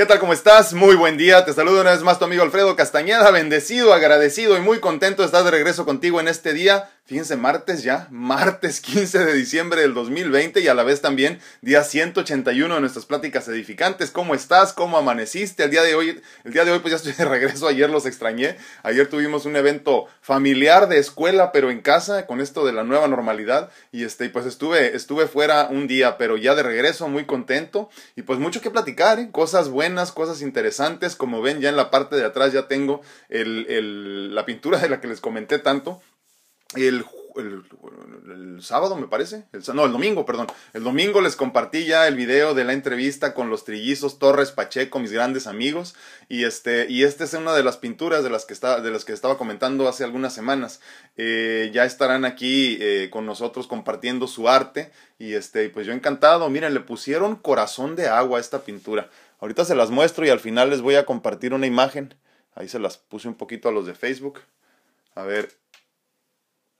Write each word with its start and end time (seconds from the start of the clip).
¿Qué 0.00 0.06
tal? 0.06 0.18
¿Cómo 0.18 0.32
estás? 0.32 0.72
Muy 0.72 0.96
buen 0.96 1.18
día. 1.18 1.44
Te 1.44 1.52
saludo 1.52 1.82
una 1.82 1.90
vez 1.90 2.02
más 2.02 2.18
tu 2.18 2.24
amigo 2.24 2.42
Alfredo 2.42 2.74
Castañeda, 2.74 3.30
bendecido, 3.32 3.92
agradecido 3.92 4.56
y 4.56 4.62
muy 4.62 4.80
contento 4.80 5.20
de 5.20 5.26
estar 5.26 5.44
de 5.44 5.50
regreso 5.50 5.84
contigo 5.84 6.20
en 6.20 6.28
este 6.28 6.54
día 6.54 6.88
Fíjense, 7.10 7.36
martes 7.36 7.82
ya, 7.82 8.06
martes 8.12 8.80
15 8.80 9.24
de 9.24 9.34
diciembre 9.34 9.80
del 9.80 9.94
2020 9.94 10.60
y 10.60 10.68
a 10.68 10.74
la 10.74 10.84
vez 10.84 11.00
también 11.00 11.40
día 11.60 11.82
181 11.82 12.72
de 12.72 12.80
nuestras 12.80 13.04
pláticas 13.04 13.48
edificantes. 13.48 14.12
¿Cómo 14.12 14.32
estás? 14.32 14.72
¿Cómo 14.72 14.96
amaneciste? 14.96 15.64
El 15.64 15.72
día 15.72 15.82
de 15.82 15.96
hoy, 15.96 16.22
el 16.44 16.52
día 16.52 16.64
de 16.64 16.70
hoy 16.70 16.78
pues 16.78 16.92
ya 16.92 16.98
estoy 16.98 17.10
de 17.14 17.24
regreso, 17.28 17.66
ayer 17.66 17.90
los 17.90 18.06
extrañé. 18.06 18.58
Ayer 18.84 19.08
tuvimos 19.08 19.44
un 19.44 19.56
evento 19.56 20.06
familiar 20.20 20.88
de 20.88 20.98
escuela, 20.98 21.50
pero 21.50 21.72
en 21.72 21.80
casa, 21.80 22.28
con 22.28 22.40
esto 22.40 22.64
de 22.64 22.74
la 22.74 22.84
nueva 22.84 23.08
normalidad. 23.08 23.72
Y 23.90 24.04
este, 24.04 24.30
pues 24.30 24.46
estuve, 24.46 24.94
estuve 24.94 25.26
fuera 25.26 25.66
un 25.68 25.88
día, 25.88 26.16
pero 26.16 26.36
ya 26.36 26.54
de 26.54 26.62
regreso, 26.62 27.08
muy 27.08 27.24
contento. 27.24 27.90
Y 28.14 28.22
pues 28.22 28.38
mucho 28.38 28.60
que 28.60 28.70
platicar, 28.70 29.18
¿eh? 29.18 29.30
cosas 29.32 29.68
buenas, 29.68 30.12
cosas 30.12 30.42
interesantes. 30.42 31.16
Como 31.16 31.42
ven, 31.42 31.60
ya 31.60 31.70
en 31.70 31.76
la 31.76 31.90
parte 31.90 32.14
de 32.14 32.24
atrás 32.24 32.52
ya 32.52 32.68
tengo 32.68 33.00
el, 33.30 33.66
el, 33.68 34.32
la 34.32 34.46
pintura 34.46 34.78
de 34.78 34.88
la 34.88 35.00
que 35.00 35.08
les 35.08 35.20
comenté 35.20 35.58
tanto 35.58 36.00
el, 36.76 37.04
sábado, 38.60 38.96
me 38.96 39.08
parece. 39.08 39.44
El, 39.52 39.62
no, 39.74 39.86
el 39.86 39.92
domingo, 39.92 40.26
perdón. 40.26 40.46
El 40.72 40.84
domingo 40.84 41.20
les 41.20 41.36
compartí 41.36 41.84
ya 41.84 42.06
el 42.06 42.14
video 42.14 42.54
de 42.54 42.64
la 42.64 42.72
entrevista 42.72 43.34
con 43.34 43.50
los 43.50 43.64
trillizos 43.64 44.18
Torres 44.18 44.52
Pacheco, 44.52 44.98
mis 44.98 45.12
grandes 45.12 45.46
amigos. 45.46 45.94
Y 46.28 46.44
este, 46.44 46.86
y 46.88 47.04
este 47.04 47.24
es 47.24 47.34
una 47.34 47.54
de 47.54 47.64
las 47.64 47.76
pinturas 47.76 48.22
de 48.22 48.30
las 48.30 48.44
que, 48.44 48.52
está, 48.52 48.80
de 48.80 48.90
las 48.90 49.04
que 49.04 49.12
estaba 49.12 49.38
comentando 49.38 49.88
hace 49.88 50.04
algunas 50.04 50.34
semanas. 50.34 50.80
Eh, 51.16 51.70
ya 51.72 51.84
estarán 51.84 52.24
aquí 52.24 52.78
eh, 52.80 53.08
con 53.10 53.26
nosotros 53.26 53.66
compartiendo 53.66 54.26
su 54.26 54.48
arte. 54.48 54.92
Y 55.18 55.34
este, 55.34 55.70
pues 55.70 55.86
yo 55.86 55.92
encantado. 55.92 56.48
Miren, 56.50 56.74
le 56.74 56.80
pusieron 56.80 57.36
corazón 57.36 57.96
de 57.96 58.08
agua 58.08 58.38
a 58.38 58.40
esta 58.40 58.60
pintura. 58.62 59.10
Ahorita 59.40 59.64
se 59.64 59.74
las 59.74 59.90
muestro 59.90 60.26
y 60.26 60.28
al 60.28 60.40
final 60.40 60.70
les 60.70 60.82
voy 60.82 60.96
a 60.96 61.06
compartir 61.06 61.54
una 61.54 61.66
imagen. 61.66 62.14
Ahí 62.54 62.68
se 62.68 62.78
las 62.78 62.98
puse 62.98 63.26
un 63.26 63.34
poquito 63.34 63.68
a 63.68 63.72
los 63.72 63.86
de 63.86 63.94
Facebook. 63.94 64.40
A 65.14 65.22
ver, 65.22 65.50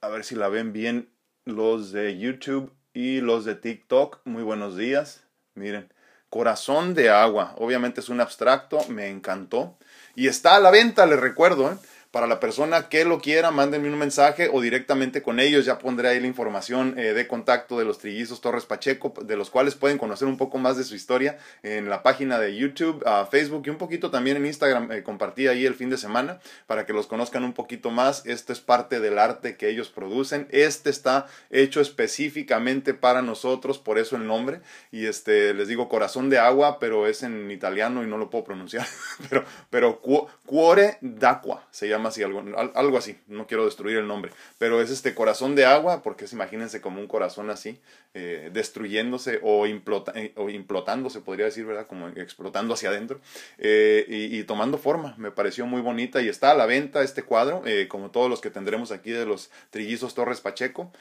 a 0.03 0.09
ver 0.09 0.23
si 0.23 0.35
la 0.35 0.49
ven 0.49 0.73
bien 0.73 1.09
los 1.45 1.91
de 1.91 2.17
YouTube 2.17 2.73
y 2.91 3.21
los 3.21 3.45
de 3.45 3.53
TikTok. 3.53 4.21
Muy 4.25 4.41
buenos 4.41 4.75
días. 4.75 5.23
Miren, 5.53 5.93
corazón 6.29 6.95
de 6.95 7.11
agua. 7.11 7.53
Obviamente 7.59 7.99
es 7.99 8.09
un 8.09 8.19
abstracto, 8.19 8.79
me 8.89 9.09
encantó. 9.09 9.77
Y 10.15 10.27
está 10.27 10.55
a 10.55 10.59
la 10.59 10.71
venta, 10.71 11.05
les 11.05 11.19
recuerdo. 11.19 11.71
¿eh? 11.71 11.75
Para 12.11 12.27
la 12.27 12.41
persona 12.41 12.89
que 12.89 13.05
lo 13.05 13.21
quiera, 13.21 13.51
mándenme 13.51 13.87
un 13.87 13.97
mensaje 13.97 14.49
o 14.51 14.59
directamente 14.59 15.21
con 15.21 15.39
ellos. 15.39 15.63
Ya 15.63 15.79
pondré 15.79 16.09
ahí 16.09 16.19
la 16.19 16.27
información 16.27 16.99
eh, 16.99 17.13
de 17.13 17.25
contacto 17.25 17.79
de 17.79 17.85
los 17.85 17.99
trillizos 17.99 18.41
Torres 18.41 18.65
Pacheco, 18.65 19.13
de 19.23 19.37
los 19.37 19.49
cuales 19.49 19.75
pueden 19.75 19.97
conocer 19.97 20.27
un 20.27 20.35
poco 20.35 20.57
más 20.57 20.75
de 20.75 20.83
su 20.83 20.93
historia 20.93 21.37
en 21.63 21.89
la 21.89 22.03
página 22.03 22.37
de 22.37 22.53
YouTube, 22.57 23.01
Facebook 23.31 23.63
y 23.65 23.69
un 23.69 23.77
poquito 23.77 24.11
también 24.11 24.35
en 24.35 24.45
Instagram. 24.45 24.91
Eh, 24.91 25.03
compartí 25.03 25.47
ahí 25.47 25.65
el 25.65 25.73
fin 25.73 25.89
de 25.89 25.97
semana 25.97 26.41
para 26.67 26.85
que 26.85 26.91
los 26.91 27.07
conozcan 27.07 27.45
un 27.45 27.53
poquito 27.53 27.91
más. 27.91 28.25
Esto 28.25 28.51
es 28.51 28.59
parte 28.59 28.99
del 28.99 29.17
arte 29.17 29.55
que 29.55 29.69
ellos 29.69 29.87
producen. 29.87 30.49
Este 30.51 30.89
está 30.89 31.27
hecho 31.49 31.79
específicamente 31.79 32.93
para 32.93 33.21
nosotros, 33.21 33.79
por 33.79 33.97
eso 33.97 34.17
el 34.17 34.27
nombre. 34.27 34.59
Y 34.91 35.05
este, 35.05 35.53
les 35.53 35.69
digo 35.69 35.87
corazón 35.87 36.29
de 36.29 36.39
agua, 36.39 36.77
pero 36.77 37.07
es 37.07 37.23
en 37.23 37.49
italiano 37.51 38.03
y 38.03 38.07
no 38.07 38.17
lo 38.17 38.29
puedo 38.29 38.43
pronunciar. 38.43 38.85
pero, 39.29 39.45
pero 39.69 40.01
cuore 40.45 40.97
d'acqua 40.99 41.65
se 41.71 41.87
llama 41.87 42.00
así, 42.09 42.23
algo, 42.23 42.97
así, 42.97 43.17
no 43.27 43.47
quiero 43.47 43.65
destruir 43.65 43.97
el 43.97 44.07
nombre, 44.07 44.31
pero 44.57 44.81
es 44.81 44.89
este 44.89 45.13
corazón 45.13 45.55
de 45.55 45.65
agua, 45.65 46.03
porque 46.03 46.25
es, 46.25 46.33
imagínense 46.33 46.81
como 46.81 46.99
un 46.99 47.07
corazón 47.07 47.49
así, 47.49 47.79
eh, 48.13 48.49
destruyéndose 48.53 49.39
o, 49.43 49.65
implota, 49.67 50.11
eh, 50.15 50.33
o 50.35 50.49
implotándose, 50.49 51.21
podría 51.21 51.45
decir, 51.45 51.65
¿verdad? 51.65 51.87
Como 51.87 52.07
explotando 52.09 52.73
hacia 52.73 52.89
adentro 52.89 53.19
eh, 53.57 54.05
y, 54.07 54.43
tomando 54.43 54.77
forma, 54.77 55.15
me 55.17 55.31
pareció 55.31 55.65
muy 55.65 55.81
bonita 55.81 56.21
y 56.21 56.27
está 56.27 56.51
a 56.51 56.55
la 56.55 56.65
venta 56.65 57.03
este 57.03 57.23
cuadro, 57.23 57.63
como 57.87 58.11
todos 58.11 58.29
los 58.29 58.41
que 58.41 58.49
tendremos 58.49 58.91
aquí 58.91 59.11
de 59.11 59.25
los 59.25 59.51
trillizos 59.69 60.13
Torres 60.13 60.41
Pacheco, 60.41 60.91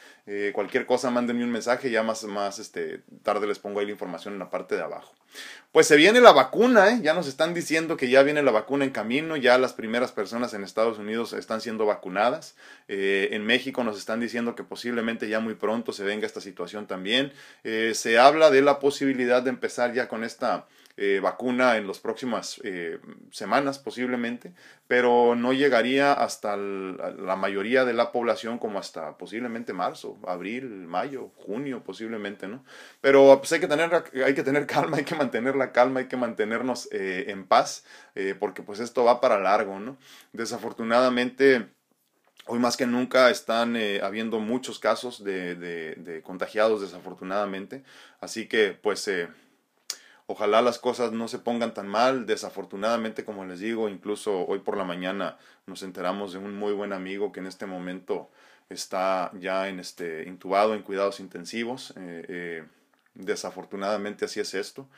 cualquier 0.52 0.86
cosa 0.86 1.10
mándenme 1.10 1.44
un 1.44 1.50
mensaje, 1.50 1.90
ya 1.90 2.02
más, 2.02 2.24
más 2.24 2.58
este, 2.58 3.02
tarde 3.22 3.46
les 3.46 3.58
pongo 3.58 3.80
ahí 3.80 3.86
la 3.86 3.92
información 3.92 4.34
en 4.34 4.40
la 4.40 4.50
parte 4.50 4.76
de 4.76 4.82
abajo. 4.82 5.14
Pues 5.72 5.86
se 5.86 5.96
viene 5.96 6.20
la 6.20 6.32
vacuna, 6.32 7.00
ya 7.00 7.14
nos 7.14 7.28
están 7.28 7.54
diciendo 7.54 7.96
que 7.96 8.10
ya 8.10 8.24
viene 8.24 8.42
la 8.42 8.50
vacuna 8.50 8.84
en 8.84 8.90
camino, 8.90 9.36
ya 9.36 9.56
las 9.56 9.72
primeras 9.72 10.10
personas 10.10 10.52
en 10.52 10.64
Estados 10.64 10.89
Unidos 10.98 11.32
están 11.32 11.60
siendo 11.60 11.86
vacunadas, 11.86 12.56
eh, 12.88 13.28
en 13.32 13.44
México 13.44 13.84
nos 13.84 13.98
están 13.98 14.20
diciendo 14.20 14.54
que 14.54 14.64
posiblemente 14.64 15.28
ya 15.28 15.40
muy 15.40 15.54
pronto 15.54 15.92
se 15.92 16.04
venga 16.04 16.26
esta 16.26 16.40
situación 16.40 16.86
también, 16.86 17.32
eh, 17.64 17.92
se 17.94 18.18
habla 18.18 18.50
de 18.50 18.62
la 18.62 18.78
posibilidad 18.78 19.42
de 19.42 19.50
empezar 19.50 19.92
ya 19.92 20.08
con 20.08 20.24
esta 20.24 20.66
eh, 21.02 21.18
vacuna 21.18 21.78
en 21.78 21.86
las 21.86 21.98
próximas 21.98 22.60
eh, 22.62 22.98
semanas 23.30 23.78
posiblemente, 23.78 24.52
pero 24.86 25.34
no 25.34 25.54
llegaría 25.54 26.12
hasta 26.12 26.58
la 26.58 27.36
mayoría 27.36 27.86
de 27.86 27.94
la 27.94 28.12
población 28.12 28.58
como 28.58 28.78
hasta 28.78 29.16
posiblemente 29.16 29.72
marzo, 29.72 30.18
abril, 30.26 30.66
mayo, 30.68 31.30
junio 31.36 31.82
posiblemente, 31.82 32.48
¿no? 32.48 32.66
Pero 33.00 33.38
pues 33.38 33.50
hay 33.52 33.60
que 33.60 33.66
tener, 33.66 33.90
hay 34.26 34.34
que 34.34 34.42
tener 34.42 34.66
calma, 34.66 34.98
hay 34.98 35.04
que 35.04 35.14
mantener 35.14 35.56
la 35.56 35.72
calma, 35.72 36.00
hay 36.00 36.06
que 36.06 36.18
mantenernos 36.18 36.86
eh, 36.92 37.24
en 37.28 37.46
paz, 37.46 37.86
porque 38.38 38.60
pues 38.62 38.78
esto 38.78 39.02
va 39.02 39.22
para 39.22 39.40
largo, 39.40 39.80
¿no? 39.80 39.96
Desafortunadamente... 40.34 41.66
Hoy 42.46 42.58
más 42.58 42.76
que 42.76 42.86
nunca 42.86 43.30
están 43.30 43.76
habiendo 44.02 44.40
muchos 44.40 44.80
casos 44.80 45.22
de, 45.22 45.54
de, 45.54 46.22
contagiados 46.22 46.80
desafortunadamente. 46.80 47.84
Así 48.18 48.48
que 48.48 48.72
pues 48.72 49.08
Ojalá 50.32 50.62
las 50.62 50.78
cosas 50.78 51.10
no 51.10 51.26
se 51.26 51.40
pongan 51.40 51.74
tan 51.74 51.88
mal. 51.88 52.24
Desafortunadamente, 52.24 53.24
como 53.24 53.44
les 53.44 53.58
digo, 53.58 53.88
incluso 53.88 54.46
hoy 54.46 54.60
por 54.60 54.76
la 54.76 54.84
mañana 54.84 55.36
nos 55.66 55.82
enteramos 55.82 56.32
de 56.32 56.38
un 56.38 56.54
muy 56.54 56.72
buen 56.72 56.92
amigo 56.92 57.32
que 57.32 57.40
en 57.40 57.48
este 57.48 57.66
momento 57.66 58.30
está 58.68 59.32
ya 59.40 59.68
en 59.68 59.80
este 59.80 60.28
intubado 60.28 60.76
en 60.76 60.82
cuidados 60.82 61.18
intensivos. 61.18 61.92
Eh, 61.96 62.26
eh, 62.28 62.64
desafortunadamente 63.14 64.24
así 64.24 64.38
es 64.38 64.54
esto. 64.54 64.88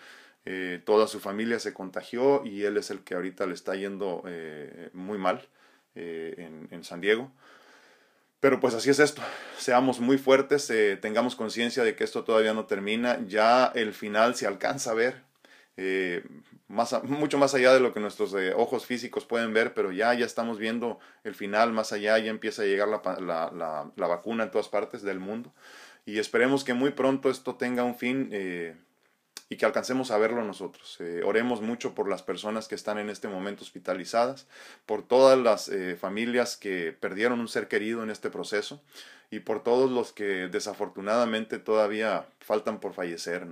Eh, 0.44 0.82
toda 0.84 1.06
su 1.06 1.18
familia 1.18 1.58
se 1.60 1.72
contagió 1.72 2.44
y 2.44 2.64
él 2.64 2.76
es 2.76 2.90
el 2.90 3.00
que 3.00 3.14
ahorita 3.14 3.46
le 3.46 3.54
está 3.54 3.74
yendo 3.74 4.24
muy 4.92 5.16
mal 5.16 5.48
en, 5.94 6.68
en 6.70 6.84
San 6.84 7.00
Diego. 7.00 7.32
Pero 8.42 8.58
pues 8.58 8.74
así 8.74 8.90
es 8.90 8.98
esto, 8.98 9.22
seamos 9.56 10.00
muy 10.00 10.18
fuertes, 10.18 10.68
eh, 10.68 10.98
tengamos 11.00 11.36
conciencia 11.36 11.84
de 11.84 11.94
que 11.94 12.02
esto 12.02 12.24
todavía 12.24 12.52
no 12.52 12.66
termina, 12.66 13.20
ya 13.24 13.66
el 13.72 13.92
final 13.94 14.34
se 14.34 14.48
alcanza 14.48 14.90
a 14.90 14.94
ver, 14.94 15.22
eh, 15.76 16.24
mucho 16.66 17.38
más 17.38 17.54
allá 17.54 17.72
de 17.72 17.78
lo 17.78 17.94
que 17.94 18.00
nuestros 18.00 18.34
eh, 18.34 18.52
ojos 18.52 18.84
físicos 18.84 19.26
pueden 19.26 19.54
ver, 19.54 19.74
pero 19.74 19.92
ya, 19.92 20.12
ya 20.14 20.26
estamos 20.26 20.58
viendo 20.58 20.98
el 21.22 21.36
final. 21.36 21.72
Más 21.72 21.92
allá, 21.92 22.18
ya 22.18 22.30
empieza 22.30 22.62
a 22.62 22.64
llegar 22.64 22.88
la, 22.88 23.00
la, 23.20 23.52
la, 23.52 23.92
la 23.94 24.06
vacuna 24.08 24.42
en 24.42 24.50
todas 24.50 24.68
partes 24.68 25.02
del 25.02 25.20
mundo. 25.20 25.54
Y 26.04 26.18
esperemos 26.18 26.64
que 26.64 26.74
muy 26.74 26.90
pronto 26.90 27.30
esto 27.30 27.54
tenga 27.54 27.84
un 27.84 27.94
fin 27.94 28.28
y 29.52 29.56
que 29.58 29.66
alcancemos 29.66 30.10
a 30.10 30.16
verlo 30.16 30.42
nosotros. 30.42 30.96
Eh, 31.00 31.20
oremos 31.26 31.60
mucho 31.60 31.94
por 31.94 32.08
las 32.08 32.22
personas 32.22 32.68
que 32.68 32.74
están 32.74 32.98
en 32.98 33.10
este 33.10 33.28
momento 33.28 33.62
hospitalizadas, 33.64 34.46
por 34.86 35.02
todas 35.02 35.38
las 35.38 35.68
eh, 35.68 35.94
familias 35.94 36.56
que 36.56 36.96
perdieron 36.98 37.38
un 37.38 37.48
ser 37.48 37.68
querido 37.68 38.02
en 38.02 38.08
este 38.08 38.30
proceso 38.30 38.80
y 39.30 39.40
por 39.40 39.62
todos 39.62 39.90
los 39.90 40.14
que 40.14 40.48
desafortunadamente 40.48 41.58
todavía 41.58 42.24
faltan 42.40 42.80
por 42.80 42.94
fallecer. 42.94 43.46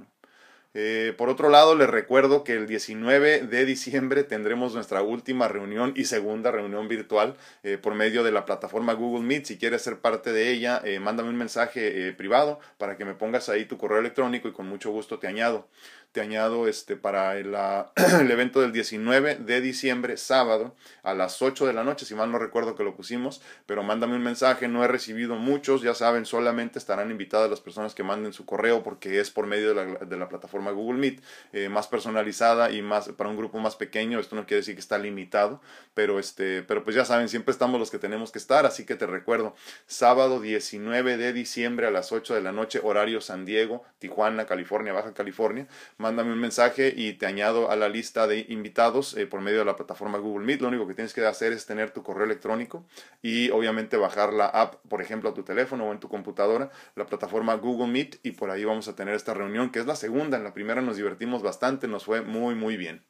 Eh, 0.73 1.15
por 1.19 1.29
otro 1.29 1.49
lado, 1.49 1.75
les 1.75 1.91
recuerdo 1.91 2.45
que 2.45 2.53
el 2.53 2.69
19 2.69 3.41
de 3.41 3.65
diciembre 3.65 4.23
tendremos 4.23 4.73
nuestra 4.73 5.03
última 5.03 5.49
reunión 5.49 5.93
y 5.97 6.05
segunda 6.05 6.53
reunión 6.53 6.87
virtual 6.87 7.37
eh, 7.65 7.77
por 7.77 7.95
medio 7.97 8.23
de 8.23 8.31
la 8.31 8.45
plataforma 8.45 8.93
Google 8.93 9.27
Meet. 9.27 9.47
Si 9.47 9.59
quieres 9.59 9.83
ser 9.83 9.99
parte 9.99 10.33
de 10.33 10.53
ella, 10.53 10.81
eh, 10.85 11.01
mándame 11.01 11.29
un 11.29 11.37
mensaje 11.37 12.13
privado 12.13 12.61
para 12.79 12.97
que 12.97 13.05
me 13.05 13.15
pongas 13.15 13.49
ahí 13.49 13.65
tu 13.65 13.79
correo 13.79 13.99
electrónico 13.99 14.47
y 14.47 14.53
con 14.53 14.69
mucho 14.69 14.93
gusto 14.93 15.19
te 15.19 15.27
añado 15.27 15.69
te 16.13 16.21
añado 16.21 16.67
este 16.67 16.97
para 16.97 17.37
el, 17.37 17.55
el, 18.21 18.31
evento 18.31 18.61
del 18.61 18.73
19 18.73 19.37
de 19.37 19.61
diciembre, 19.61 20.17
sábado, 20.17 20.75
a 21.03 21.15
las 21.15 21.41
8 21.41 21.67
de 21.67 21.73
la 21.73 21.85
noche, 21.85 22.05
si 22.05 22.15
mal 22.15 22.33
no 22.33 22.39
recuerdo 22.39 22.75
que 22.75 22.83
lo 22.83 22.97
pusimos, 22.97 23.41
pero 23.67 23.83
mándame 23.83 24.17
un 24.17 24.23
mensaje, 24.23 24.67
no 24.67 24.85
he 24.85 24.89
recibido 24.89 25.37
muchos, 25.37 25.83
ya 25.83 25.95
saben, 25.95 26.27
solamente 26.27 26.79
estarán 26.79 27.11
invitadas 27.11 27.49
las 27.49 27.61
personas 27.61 27.95
que 27.95 28.03
manden 28.03 28.33
su 28.33 28.45
correo 28.45 28.83
porque 28.83 29.21
es 29.21 29.31
por 29.31 29.47
medio 29.47 29.73
de 29.73 29.75
la, 29.75 29.85
de 30.05 30.17
la 30.17 30.29
plataforma 30.29 30.73
Google 30.73 30.99
Meet, 30.99 31.23
eh, 31.53 31.69
más 31.69 31.87
personalizada 31.87 32.71
y 32.71 32.83
más 32.83 33.09
para 33.11 33.31
un 33.31 33.37
grupo 33.37 33.59
más 33.61 33.77
pequeño, 33.77 34.19
esto 34.19 34.35
no 34.35 34.47
quiere 34.47 34.61
decir 34.61 34.75
que 34.75 34.81
está 34.81 34.99
limitado, 34.99 35.61
pero, 35.95 36.19
este, 36.19 36.63
pero 36.63 36.83
pues 36.83 36.97
ya 36.97 37.05
saben, 37.05 37.29
siempre 37.29 37.53
estamos 37.53 37.79
los 37.79 37.91
que 37.91 37.99
tenemos 37.99 38.33
que 38.33 38.39
estar, 38.39 38.67
así 38.67 38.85
que 38.85 38.97
te 38.97 39.07
recuerdo, 39.07 39.55
sábado 39.87 40.41
19 40.41 41.17
de 41.17 41.33
diciembre 41.33 41.87
a 41.87 41.91
las 41.91 42.11
8 42.11 42.35
de 42.35 42.41
la 42.41 42.53
noche, 42.53 42.81
horario 42.83 43.21
San 43.21 43.45
Diego, 43.45 43.85
Tijuana, 43.99 44.47
California, 44.47 44.93
Baja 44.93 45.15
California, 45.15 45.69
mándame 46.01 46.33
un 46.33 46.41
mensaje 46.41 46.93
y 46.97 47.13
te 47.13 47.27
añado 47.27 47.71
a 47.71 47.77
la 47.77 47.89
lista 47.89 48.27
de 48.27 48.47
invitados 48.49 49.17
eh, 49.17 49.27
por 49.27 49.43
medio 49.43 49.61
de 49.61 49.67
la 49.67 49.77
plataforma 49.77 50.19
Google 50.19 50.47
Meet. 50.47 50.63
Lo 50.63 50.69
único 50.69 50.89
que 50.89 50.95
tienes 50.95 51.13
que 51.13 51.25
hacer 51.25 51.53
es 51.53 51.67
tener 51.67 51.91
tu 51.91 52.03
correo 52.03 52.25
electrónico 52.25 52.87
y 53.23 53.51
obviamente 53.51 53.99
bajar 53.99 54.33
la 54.33 54.47
app, 54.47 54.77
por 54.89 55.03
ejemplo, 55.03 55.31
a 55.31 55.35
tu 55.35 55.43
teléfono 55.43 55.89
o 55.89 55.93
en 55.93 56.01
tu 56.01 56.09
computadora, 56.09 56.71
la 56.97 57.07
plataforma 57.07 57.55
Google 57.55 57.93
Meet 57.93 58.21
y 58.23 58.33
por 58.33 58.51
ahí 58.51 58.65
vamos 58.65 58.89
a 58.89 58.97
tener 58.97 59.15
esta 59.15 59.35
reunión 59.35 59.71
que 59.71 59.79
es 59.79 59.87
la 59.87 59.95
segunda. 59.95 60.39
En 60.39 60.45
la 60.45 60.55
primera 60.55 60.81
nos 60.81 60.97
divertimos 60.97 61.43
bastante, 61.43 61.87
nos 61.87 62.05
fue 62.05 62.23
muy, 62.23 62.55
muy 62.55 62.79
bien. 62.79 63.05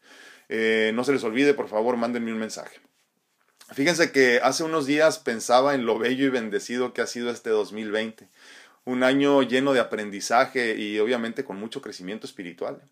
Eh, 0.48 0.90
no 0.94 1.04
se 1.04 1.12
les 1.12 1.22
olvide, 1.22 1.54
por 1.54 1.68
favor, 1.68 1.96
mándenme 1.96 2.32
un 2.32 2.40
mensaje. 2.40 2.80
Fíjense 3.72 4.10
que 4.10 4.40
hace 4.42 4.64
unos 4.64 4.84
días 4.84 5.20
pensaba 5.20 5.74
en 5.74 5.86
lo 5.86 5.96
bello 5.96 6.26
y 6.26 6.28
bendecido 6.28 6.92
que 6.92 7.02
ha 7.02 7.06
sido 7.06 7.30
este 7.30 7.50
2020. 7.50 8.28
Un 8.90 9.04
año 9.04 9.42
lleno 9.42 9.72
de 9.72 9.78
aprendizaje 9.78 10.74
y 10.76 10.98
obviamente 10.98 11.44
con 11.44 11.60
mucho 11.60 11.80
crecimiento 11.80 12.26
espiritual. 12.26 12.82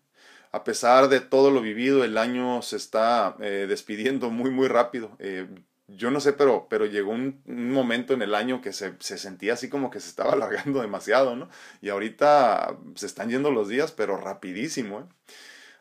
A 0.53 0.63
pesar 0.63 1.09
de 1.09 1.19
todo 1.19 1.51
lo 1.51 1.59
vivido, 1.59 2.05
el 2.05 2.17
año 2.17 2.61
se 2.61 2.77
está 2.77 3.35
eh, 3.41 3.65
despidiendo 3.67 4.29
muy, 4.29 4.49
muy 4.49 4.69
rápido. 4.69 5.11
Eh, 5.19 5.45
yo 5.89 6.09
no 6.09 6.21
sé, 6.21 6.31
pero, 6.31 6.67
pero 6.69 6.85
llegó 6.85 7.11
un, 7.11 7.41
momento 7.45 8.13
en 8.13 8.21
el 8.21 8.33
año 8.33 8.61
que 8.61 8.71
se, 8.71 8.93
se, 8.99 9.17
sentía 9.17 9.53
así 9.53 9.67
como 9.67 9.89
que 9.89 9.99
se 9.99 10.07
estaba 10.07 10.31
alargando 10.39 10.81
demasiado, 10.81 11.35
¿no? 11.35 11.49
Y 11.81 11.89
ahorita 11.89 12.77
se 12.95 13.05
están 13.05 13.29
yendo 13.29 13.51
los 13.51 13.67
días, 13.67 13.91
pero 13.91 14.15
rapidísimo, 14.15 15.01
¿eh? 15.01 15.03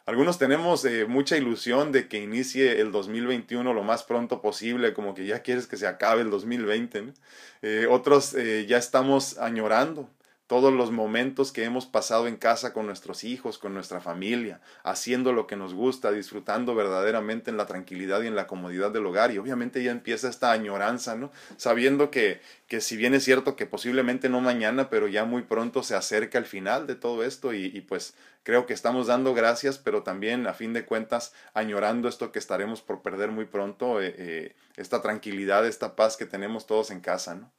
Algunos 0.08 0.38
tenemos 0.38 0.86
eh, 0.86 1.04
mucha 1.04 1.36
ilusión 1.36 1.92
de 1.92 2.08
que 2.08 2.16
inicie 2.18 2.80
el 2.80 2.92
2021 2.92 3.74
lo 3.74 3.82
más 3.82 4.04
pronto 4.04 4.40
posible, 4.40 4.94
como 4.94 5.14
que 5.14 5.26
ya 5.26 5.42
quieres 5.42 5.66
que 5.66 5.76
se 5.76 5.86
acabe 5.86 6.22
el 6.22 6.30
2020. 6.30 7.12
Eh, 7.60 7.86
otros 7.90 8.32
eh, 8.32 8.64
ya 8.66 8.78
estamos 8.78 9.36
añorando 9.36 10.08
todos 10.48 10.72
los 10.72 10.90
momentos 10.90 11.52
que 11.52 11.64
hemos 11.64 11.84
pasado 11.84 12.26
en 12.26 12.36
casa 12.36 12.72
con 12.72 12.86
nuestros 12.86 13.22
hijos, 13.22 13.58
con 13.58 13.74
nuestra 13.74 14.00
familia, 14.00 14.62
haciendo 14.82 15.34
lo 15.34 15.46
que 15.46 15.56
nos 15.56 15.74
gusta, 15.74 16.10
disfrutando 16.10 16.74
verdaderamente 16.74 17.50
en 17.50 17.58
la 17.58 17.66
tranquilidad 17.66 18.22
y 18.22 18.28
en 18.28 18.34
la 18.34 18.46
comodidad 18.46 18.90
del 18.90 19.04
hogar. 19.04 19.30
Y 19.30 19.36
obviamente 19.36 19.82
ya 19.82 19.90
empieza 19.90 20.26
esta 20.26 20.50
añoranza, 20.50 21.16
¿no? 21.16 21.30
Sabiendo 21.58 22.10
que, 22.10 22.40
que 22.66 22.80
si 22.80 22.96
bien 22.96 23.12
es 23.12 23.24
cierto 23.24 23.56
que 23.56 23.66
posiblemente 23.66 24.30
no 24.30 24.40
mañana, 24.40 24.88
pero 24.88 25.06
ya 25.06 25.26
muy 25.26 25.42
pronto 25.42 25.82
se 25.82 25.94
acerca 25.94 26.38
el 26.38 26.46
final 26.46 26.86
de 26.86 26.94
todo 26.94 27.24
esto 27.24 27.52
y, 27.52 27.82
pues 27.82 28.14
creo 28.42 28.64
que 28.64 28.72
estamos 28.72 29.06
dando 29.06 29.34
gracias, 29.34 29.76
pero 29.76 30.02
también 30.02 30.46
a 30.46 30.54
fin 30.54 30.72
de 30.72 30.86
cuentas 30.86 31.34
añorando 31.52 32.08
esto 32.08 32.32
que 32.32 32.38
estaremos 32.38 32.80
por 32.80 33.02
perder 33.02 33.30
muy 33.30 33.44
pronto, 33.44 34.00
eh, 34.00 34.14
eh, 34.16 34.56
esta 34.76 35.02
tranquilidad, 35.02 35.66
esta 35.66 35.94
paz 35.94 36.16
que 36.16 36.24
tenemos 36.24 36.66
todos 36.66 36.90
en 36.90 37.00
casa, 37.00 37.34
¿no? 37.34 37.52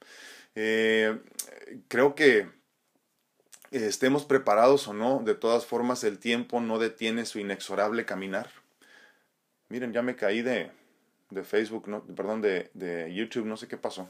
Eh, 0.56 1.20
creo 1.88 2.16
que 2.16 2.59
estemos 3.72 4.26
preparados 4.26 4.88
o 4.88 4.94
no, 4.94 5.22
de 5.24 5.36
todas 5.36 5.66
formas 5.66 6.04
el 6.04 6.20
tiempo 6.20 6.62
no 6.62 6.80
detiene 6.80 7.26
su 7.26 7.40
inexorable 7.40 8.06
caminar. 8.06 8.50
Miren, 9.70 9.94
ya 9.94 10.02
me 10.02 10.16
caí 10.16 10.42
de, 10.42 10.72
de 11.30 11.44
Facebook, 11.44 11.88
no, 11.88 12.04
perdón, 12.04 12.42
de, 12.42 12.72
de 12.74 13.14
YouTube, 13.14 13.46
no 13.46 13.58
sé 13.58 13.68
qué 13.68 13.78
pasó. 13.78 14.10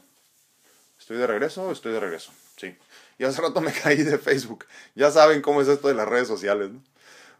¿Estoy 0.98 1.18
de 1.18 1.26
regreso 1.26 1.64
o 1.64 1.72
estoy 1.72 1.92
de 1.92 2.00
regreso? 2.00 2.32
Sí. 2.56 2.76
Y 3.18 3.24
hace 3.24 3.40
rato 3.40 3.60
me 3.60 3.72
caí 3.82 4.02
de 4.02 4.18
Facebook. 4.18 4.66
Ya 4.94 5.10
saben 5.10 5.42
cómo 5.42 5.60
es 5.60 5.68
esto 5.68 5.88
de 5.88 5.94
las 5.94 6.08
redes 6.08 6.28
sociales. 6.28 6.70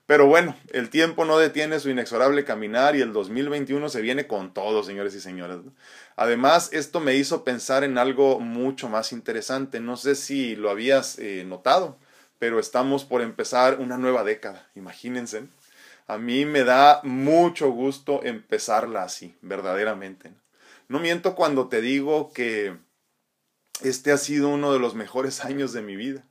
Pero 0.07 0.27
bueno, 0.27 0.57
el 0.73 0.91
tiempo 0.91 1.25
no 1.25 1.39
detiene 1.39 1.79
su 1.79 1.89
inexorable 1.89 2.45
caminar 2.45 2.97
y 2.97 3.01
el 3.01 3.13
2021 3.13 3.89
se 3.89 4.01
viene 4.01 4.27
con 4.27 4.53
todo, 4.53 4.83
señores 4.83 5.15
y 5.15 5.21
señoras. 5.21 5.61
Además, 6.17 6.71
esto 6.73 6.99
me 6.99 7.15
hizo 7.15 7.45
pensar 7.45 7.85
en 7.85 7.97
algo 7.97 8.41
mucho 8.41 8.89
más 8.89 9.13
interesante. 9.13 9.79
No 9.79 9.97
sé 9.97 10.17
si 10.17 10.57
lo 10.57 10.69
habías 10.69 11.19
eh, 11.21 11.45
notado 11.47 11.97
pero 12.41 12.59
estamos 12.59 13.05
por 13.05 13.21
empezar 13.21 13.81
una 13.81 13.99
nueva 13.99 14.25
década, 14.25 14.71
imagínense. 14.75 15.45
A 16.07 16.17
mí 16.17 16.47
me 16.47 16.65
da 16.65 17.01
mucho 17.05 17.71
gusto 17.71 18.23
empezarla 18.25 19.03
así, 19.03 19.37
verdaderamente. 19.43 20.33
No 20.89 20.99
miento 20.99 21.35
cuando 21.37 21.69
te 21.69 21.83
digo 21.83 22.33
que 22.33 22.79
este 23.83 24.11
ha 24.11 24.17
sido 24.17 24.49
uno 24.49 24.73
de 24.73 24.79
los 24.79 24.95
mejores 24.95 25.45
años 25.45 25.75
de 25.75 25.83
mi 25.83 25.97
vida. 25.97 26.25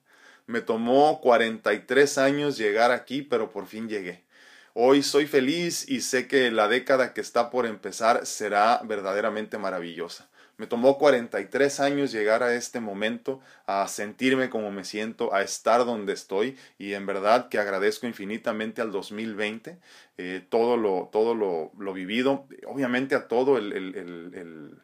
Me 0.48 0.62
tomó 0.62 1.22
43 1.22 2.18
años 2.18 2.58
llegar 2.58 2.92
aquí, 2.92 3.22
pero 3.22 3.52
por 3.52 3.68
fin 3.68 3.88
llegué. 3.88 4.26
Hoy 4.74 5.04
soy 5.04 5.28
feliz 5.28 5.88
y 5.88 6.02
sé 6.02 6.28
que 6.28 6.50
la 6.50 6.68
década 6.68 7.14
que 7.14 7.22
está 7.22 7.52
por 7.52 7.68
empezar 7.68 8.26
será 8.26 8.82
verdaderamente 8.84 9.60
maravillosa. 9.60 10.29
Me 10.60 10.68
tomó 10.68 10.98
43 10.98 11.80
años 11.80 12.12
llegar 12.12 12.44
a 12.44 12.54
este 12.54 12.82
momento, 12.82 13.40
a 13.66 13.88
sentirme 13.88 14.50
como 14.50 14.72
me 14.72 14.84
siento, 14.84 15.34
a 15.34 15.42
estar 15.42 15.86
donde 15.86 16.12
estoy 16.12 16.58
y 16.78 16.94
en 16.96 17.06
verdad 17.06 17.48
que 17.48 17.60
agradezco 17.60 18.08
infinitamente 18.08 18.82
al 18.82 18.92
2020 18.92 19.80
eh, 20.18 20.46
todo, 20.50 20.76
lo, 20.76 21.08
todo 21.14 21.34
lo, 21.34 21.72
lo, 21.80 21.94
vivido, 21.94 22.46
obviamente 22.68 23.16
a 23.16 23.30
todo 23.30 23.58
el, 23.58 23.72
el, 23.72 24.82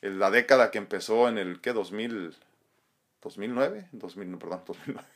la 0.00 0.30
década 0.30 0.70
que 0.70 0.78
empezó 0.78 1.28
en 1.28 1.38
el, 1.38 1.60
¿qué? 1.60 1.72
2000, 1.72 2.36
2009, 3.20 3.88
2000, 3.90 4.38
perdón, 4.38 4.62
2009. 4.64 5.15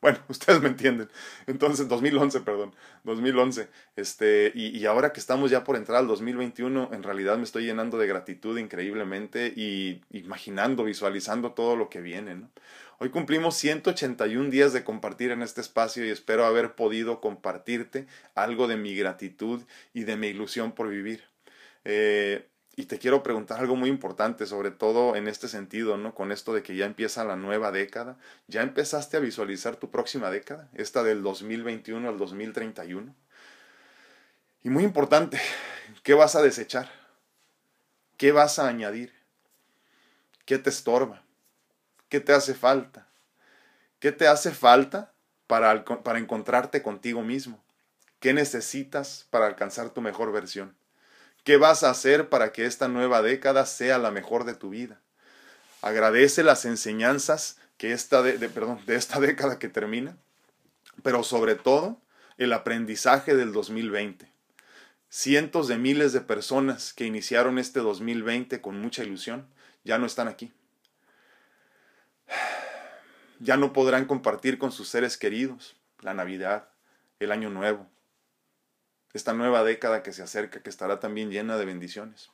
Bueno, 0.00 0.18
ustedes 0.28 0.60
me 0.60 0.68
entienden. 0.68 1.08
Entonces, 1.46 1.88
2011, 1.88 2.40
perdón, 2.40 2.74
2011. 3.04 3.68
Este, 3.96 4.52
y, 4.54 4.76
y, 4.76 4.86
ahora 4.86 5.12
que 5.12 5.20
estamos 5.20 5.50
ya 5.50 5.64
por 5.64 5.76
entrar 5.76 5.98
al 5.98 6.06
2021, 6.06 6.90
en 6.92 7.02
realidad 7.02 7.36
me 7.36 7.44
estoy 7.44 7.64
llenando 7.64 7.98
de 7.98 8.06
gratitud 8.06 8.58
increíblemente 8.58 9.52
y 9.54 10.02
imaginando, 10.10 10.84
visualizando 10.84 11.52
todo 11.52 11.76
lo 11.76 11.90
que 11.90 12.00
viene. 12.00 12.34
¿no? 12.36 12.50
Hoy 13.02 13.08
cumplimos 13.08 13.56
181 13.56 14.50
días 14.50 14.74
de 14.74 14.84
compartir 14.84 15.30
en 15.30 15.40
este 15.42 15.62
espacio 15.62 16.04
y 16.04 16.10
espero 16.10 16.44
haber 16.44 16.74
podido 16.74 17.22
compartirte 17.22 18.06
algo 18.34 18.68
de 18.68 18.76
mi 18.76 18.94
gratitud 18.94 19.62
y 19.94 20.04
de 20.04 20.16
mi 20.16 20.26
ilusión 20.26 20.72
por 20.72 20.90
vivir. 20.90 21.24
Eh, 21.86 22.46
y 22.80 22.86
te 22.86 22.98
quiero 22.98 23.22
preguntar 23.22 23.60
algo 23.60 23.76
muy 23.76 23.90
importante, 23.90 24.46
sobre 24.46 24.70
todo 24.70 25.14
en 25.14 25.28
este 25.28 25.48
sentido, 25.48 25.98
¿no? 25.98 26.14
Con 26.14 26.32
esto 26.32 26.54
de 26.54 26.62
que 26.62 26.76
ya 26.76 26.86
empieza 26.86 27.24
la 27.24 27.36
nueva 27.36 27.72
década. 27.72 28.16
¿Ya 28.48 28.62
empezaste 28.62 29.18
a 29.18 29.20
visualizar 29.20 29.76
tu 29.76 29.90
próxima 29.90 30.30
década? 30.30 30.66
Esta 30.72 31.02
del 31.02 31.22
2021 31.22 32.08
al 32.08 32.16
2031. 32.16 33.14
Y 34.62 34.70
muy 34.70 34.82
importante, 34.82 35.38
¿qué 36.02 36.14
vas 36.14 36.36
a 36.36 36.42
desechar? 36.42 36.90
¿Qué 38.16 38.32
vas 38.32 38.58
a 38.58 38.66
añadir? 38.66 39.12
¿Qué 40.46 40.58
te 40.58 40.70
estorba? 40.70 41.22
¿Qué 42.08 42.20
te 42.20 42.32
hace 42.32 42.54
falta? 42.54 43.08
¿Qué 43.98 44.10
te 44.10 44.26
hace 44.26 44.52
falta 44.52 45.12
para, 45.46 45.84
para 45.84 46.18
encontrarte 46.18 46.82
contigo 46.82 47.20
mismo? 47.20 47.62
¿Qué 48.20 48.32
necesitas 48.32 49.26
para 49.28 49.46
alcanzar 49.46 49.90
tu 49.90 50.00
mejor 50.00 50.32
versión? 50.32 50.79
¿Qué 51.44 51.56
vas 51.56 51.82
a 51.84 51.90
hacer 51.90 52.28
para 52.28 52.52
que 52.52 52.66
esta 52.66 52.88
nueva 52.88 53.22
década 53.22 53.64
sea 53.66 53.98
la 53.98 54.10
mejor 54.10 54.44
de 54.44 54.54
tu 54.54 54.70
vida? 54.70 55.00
Agradece 55.82 56.42
las 56.42 56.64
enseñanzas 56.66 57.58
que 57.78 57.92
esta 57.92 58.22
de, 58.22 58.48
perdón, 58.50 58.84
de 58.86 58.96
esta 58.96 59.20
década 59.20 59.58
que 59.58 59.68
termina, 59.68 60.16
pero 61.02 61.24
sobre 61.24 61.54
todo 61.54 61.98
el 62.36 62.52
aprendizaje 62.52 63.34
del 63.34 63.52
2020. 63.52 64.30
Cientos 65.08 65.66
de 65.66 65.76
miles 65.76 66.12
de 66.12 66.20
personas 66.20 66.92
que 66.92 67.04
iniciaron 67.04 67.58
este 67.58 67.80
2020 67.80 68.60
con 68.60 68.80
mucha 68.80 69.02
ilusión 69.02 69.48
ya 69.82 69.98
no 69.98 70.06
están 70.06 70.28
aquí. 70.28 70.52
Ya 73.40 73.56
no 73.56 73.72
podrán 73.72 74.04
compartir 74.04 74.58
con 74.58 74.70
sus 74.70 74.88
seres 74.88 75.16
queridos 75.16 75.74
la 76.00 76.12
Navidad, 76.12 76.68
el 77.18 77.32
Año 77.32 77.48
Nuevo, 77.48 77.86
esta 79.12 79.32
nueva 79.32 79.64
década 79.64 80.02
que 80.02 80.12
se 80.12 80.22
acerca, 80.22 80.62
que 80.62 80.70
estará 80.70 81.00
también 81.00 81.30
llena 81.30 81.56
de 81.56 81.64
bendiciones. 81.64 82.30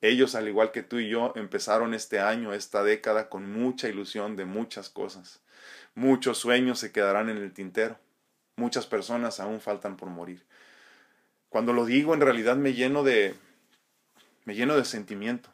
Ellos, 0.00 0.34
al 0.34 0.46
igual 0.46 0.70
que 0.72 0.82
tú 0.82 0.98
y 0.98 1.08
yo, 1.08 1.32
empezaron 1.36 1.94
este 1.94 2.20
año, 2.20 2.52
esta 2.52 2.84
década, 2.84 3.28
con 3.28 3.50
mucha 3.50 3.88
ilusión 3.88 4.36
de 4.36 4.44
muchas 4.44 4.88
cosas. 4.88 5.40
Muchos 5.94 6.38
sueños 6.38 6.78
se 6.78 6.92
quedarán 6.92 7.28
en 7.28 7.38
el 7.38 7.52
tintero. 7.52 7.98
Muchas 8.56 8.86
personas 8.86 9.40
aún 9.40 9.60
faltan 9.60 9.96
por 9.96 10.08
morir. 10.08 10.44
Cuando 11.48 11.72
lo 11.72 11.86
digo, 11.86 12.14
en 12.14 12.20
realidad 12.20 12.56
me 12.56 12.74
lleno 12.74 13.02
de 13.02 13.34
me 14.44 14.54
lleno 14.54 14.76
de 14.76 14.84
sentimiento. 14.84 15.48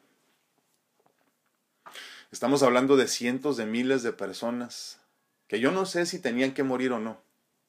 Estamos 2.31 2.63
hablando 2.63 2.97
de 2.97 3.09
cientos 3.09 3.57
de 3.57 3.65
miles 3.65 4.03
de 4.03 4.13
personas 4.13 5.01
que 5.49 5.61
yo 5.61 5.71
no 5.71 5.87
sé 5.87 6.05
si 6.05 6.19
tenían 6.19 6.53
que 6.53 6.63
morir 6.63 6.93
o 6.93 6.99
no, 6.99 7.21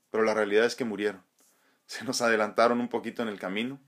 pero 0.09 0.23
la 0.23 0.33
realidad 0.33 0.65
es 0.65 0.75
que 0.75 0.85
murieron 0.85 1.21
se 1.85 2.03
nos 2.05 2.21
adelantaron 2.21 2.79
un 2.79 2.89
poquito 2.89 3.21
en 3.21 3.29
el 3.29 3.39
camino. 3.39 3.79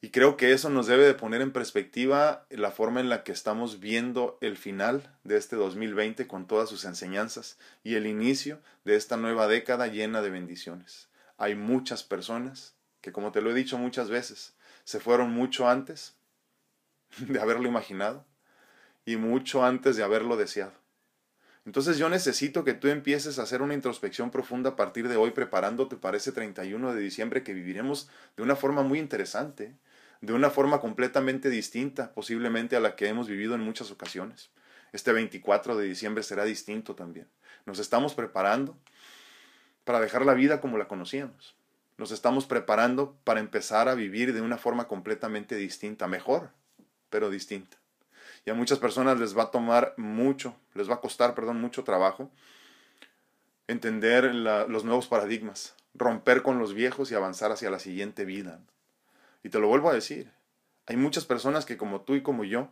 Y 0.00 0.10
creo 0.10 0.36
que 0.36 0.52
eso 0.52 0.68
nos 0.70 0.86
debe 0.86 1.04
de 1.06 1.14
poner 1.14 1.40
en 1.40 1.52
perspectiva 1.52 2.46
la 2.50 2.70
forma 2.70 3.00
en 3.00 3.08
la 3.08 3.24
que 3.24 3.32
estamos 3.32 3.80
viendo 3.80 4.38
el 4.40 4.56
final 4.56 5.16
de 5.24 5.36
este 5.36 5.56
2020 5.56 6.26
con 6.26 6.46
todas 6.46 6.68
sus 6.68 6.84
enseñanzas 6.84 7.58
y 7.82 7.94
el 7.94 8.06
inicio 8.06 8.60
de 8.84 8.96
esta 8.96 9.16
nueva 9.16 9.48
década 9.48 9.86
llena 9.86 10.22
de 10.22 10.30
bendiciones. 10.30 11.08
Hay 11.38 11.54
muchas 11.54 12.02
personas 12.02 12.74
que, 13.00 13.10
como 13.12 13.32
te 13.32 13.40
lo 13.40 13.50
he 13.50 13.54
dicho 13.54 13.78
muchas 13.78 14.10
veces, 14.10 14.54
se 14.84 15.00
fueron 15.00 15.30
mucho 15.30 15.68
antes 15.68 16.14
de 17.18 17.40
haberlo 17.40 17.66
imaginado 17.66 18.24
y 19.04 19.16
mucho 19.16 19.64
antes 19.64 19.96
de 19.96 20.02
haberlo 20.02 20.36
deseado. 20.36 20.85
Entonces 21.66 21.98
yo 21.98 22.08
necesito 22.08 22.62
que 22.62 22.74
tú 22.74 22.86
empieces 22.86 23.38
a 23.38 23.42
hacer 23.42 23.60
una 23.60 23.74
introspección 23.74 24.30
profunda 24.30 24.70
a 24.70 24.76
partir 24.76 25.08
de 25.08 25.16
hoy, 25.16 25.32
preparándote 25.32 25.96
para 25.96 26.16
ese 26.16 26.30
31 26.30 26.94
de 26.94 27.00
diciembre 27.00 27.42
que 27.42 27.54
viviremos 27.54 28.08
de 28.36 28.44
una 28.44 28.54
forma 28.54 28.84
muy 28.84 29.00
interesante, 29.00 29.74
de 30.20 30.32
una 30.32 30.48
forma 30.50 30.80
completamente 30.80 31.50
distinta, 31.50 32.14
posiblemente 32.14 32.76
a 32.76 32.80
la 32.80 32.94
que 32.94 33.08
hemos 33.08 33.26
vivido 33.26 33.56
en 33.56 33.62
muchas 33.62 33.90
ocasiones. 33.90 34.50
Este 34.92 35.12
24 35.12 35.76
de 35.76 35.86
diciembre 35.88 36.22
será 36.22 36.44
distinto 36.44 36.94
también. 36.94 37.26
Nos 37.66 37.80
estamos 37.80 38.14
preparando 38.14 38.78
para 39.82 39.98
dejar 39.98 40.24
la 40.24 40.34
vida 40.34 40.60
como 40.60 40.78
la 40.78 40.88
conocíamos. 40.88 41.56
nos 41.98 42.12
estamos 42.12 42.46
preparando 42.46 43.16
para 43.24 43.40
empezar 43.40 43.88
a 43.88 43.94
vivir 43.94 44.34
de 44.34 44.42
una 44.42 44.58
forma 44.58 44.86
completamente 44.86 45.56
distinta, 45.56 46.06
mejor, 46.06 46.50
pero 47.08 47.30
distinta. 47.30 47.78
Y 48.46 48.50
a 48.50 48.54
muchas 48.54 48.78
personas 48.78 49.20
les 49.20 49.36
va 49.36 49.44
a 49.44 49.50
tomar 49.50 49.92
mucho, 49.98 50.56
les 50.74 50.88
va 50.88 50.94
a 50.94 51.00
costar, 51.00 51.34
perdón, 51.34 51.60
mucho 51.60 51.84
trabajo 51.84 52.30
entender 53.68 54.34
los 54.34 54.84
nuevos 54.84 55.08
paradigmas, 55.08 55.74
romper 55.94 56.42
con 56.42 56.58
los 56.58 56.74
viejos 56.74 57.10
y 57.10 57.14
avanzar 57.14 57.50
hacia 57.52 57.70
la 57.70 57.78
siguiente 57.78 58.24
vida. 58.24 58.60
Y 59.42 59.48
te 59.48 59.58
lo 59.58 59.68
vuelvo 59.68 59.90
a 59.90 59.94
decir, 59.94 60.32
hay 60.86 60.96
muchas 60.96 61.24
personas 61.24 61.66
que 61.66 61.76
como 61.76 62.02
tú 62.02 62.14
y 62.14 62.22
como 62.22 62.44
yo 62.44 62.68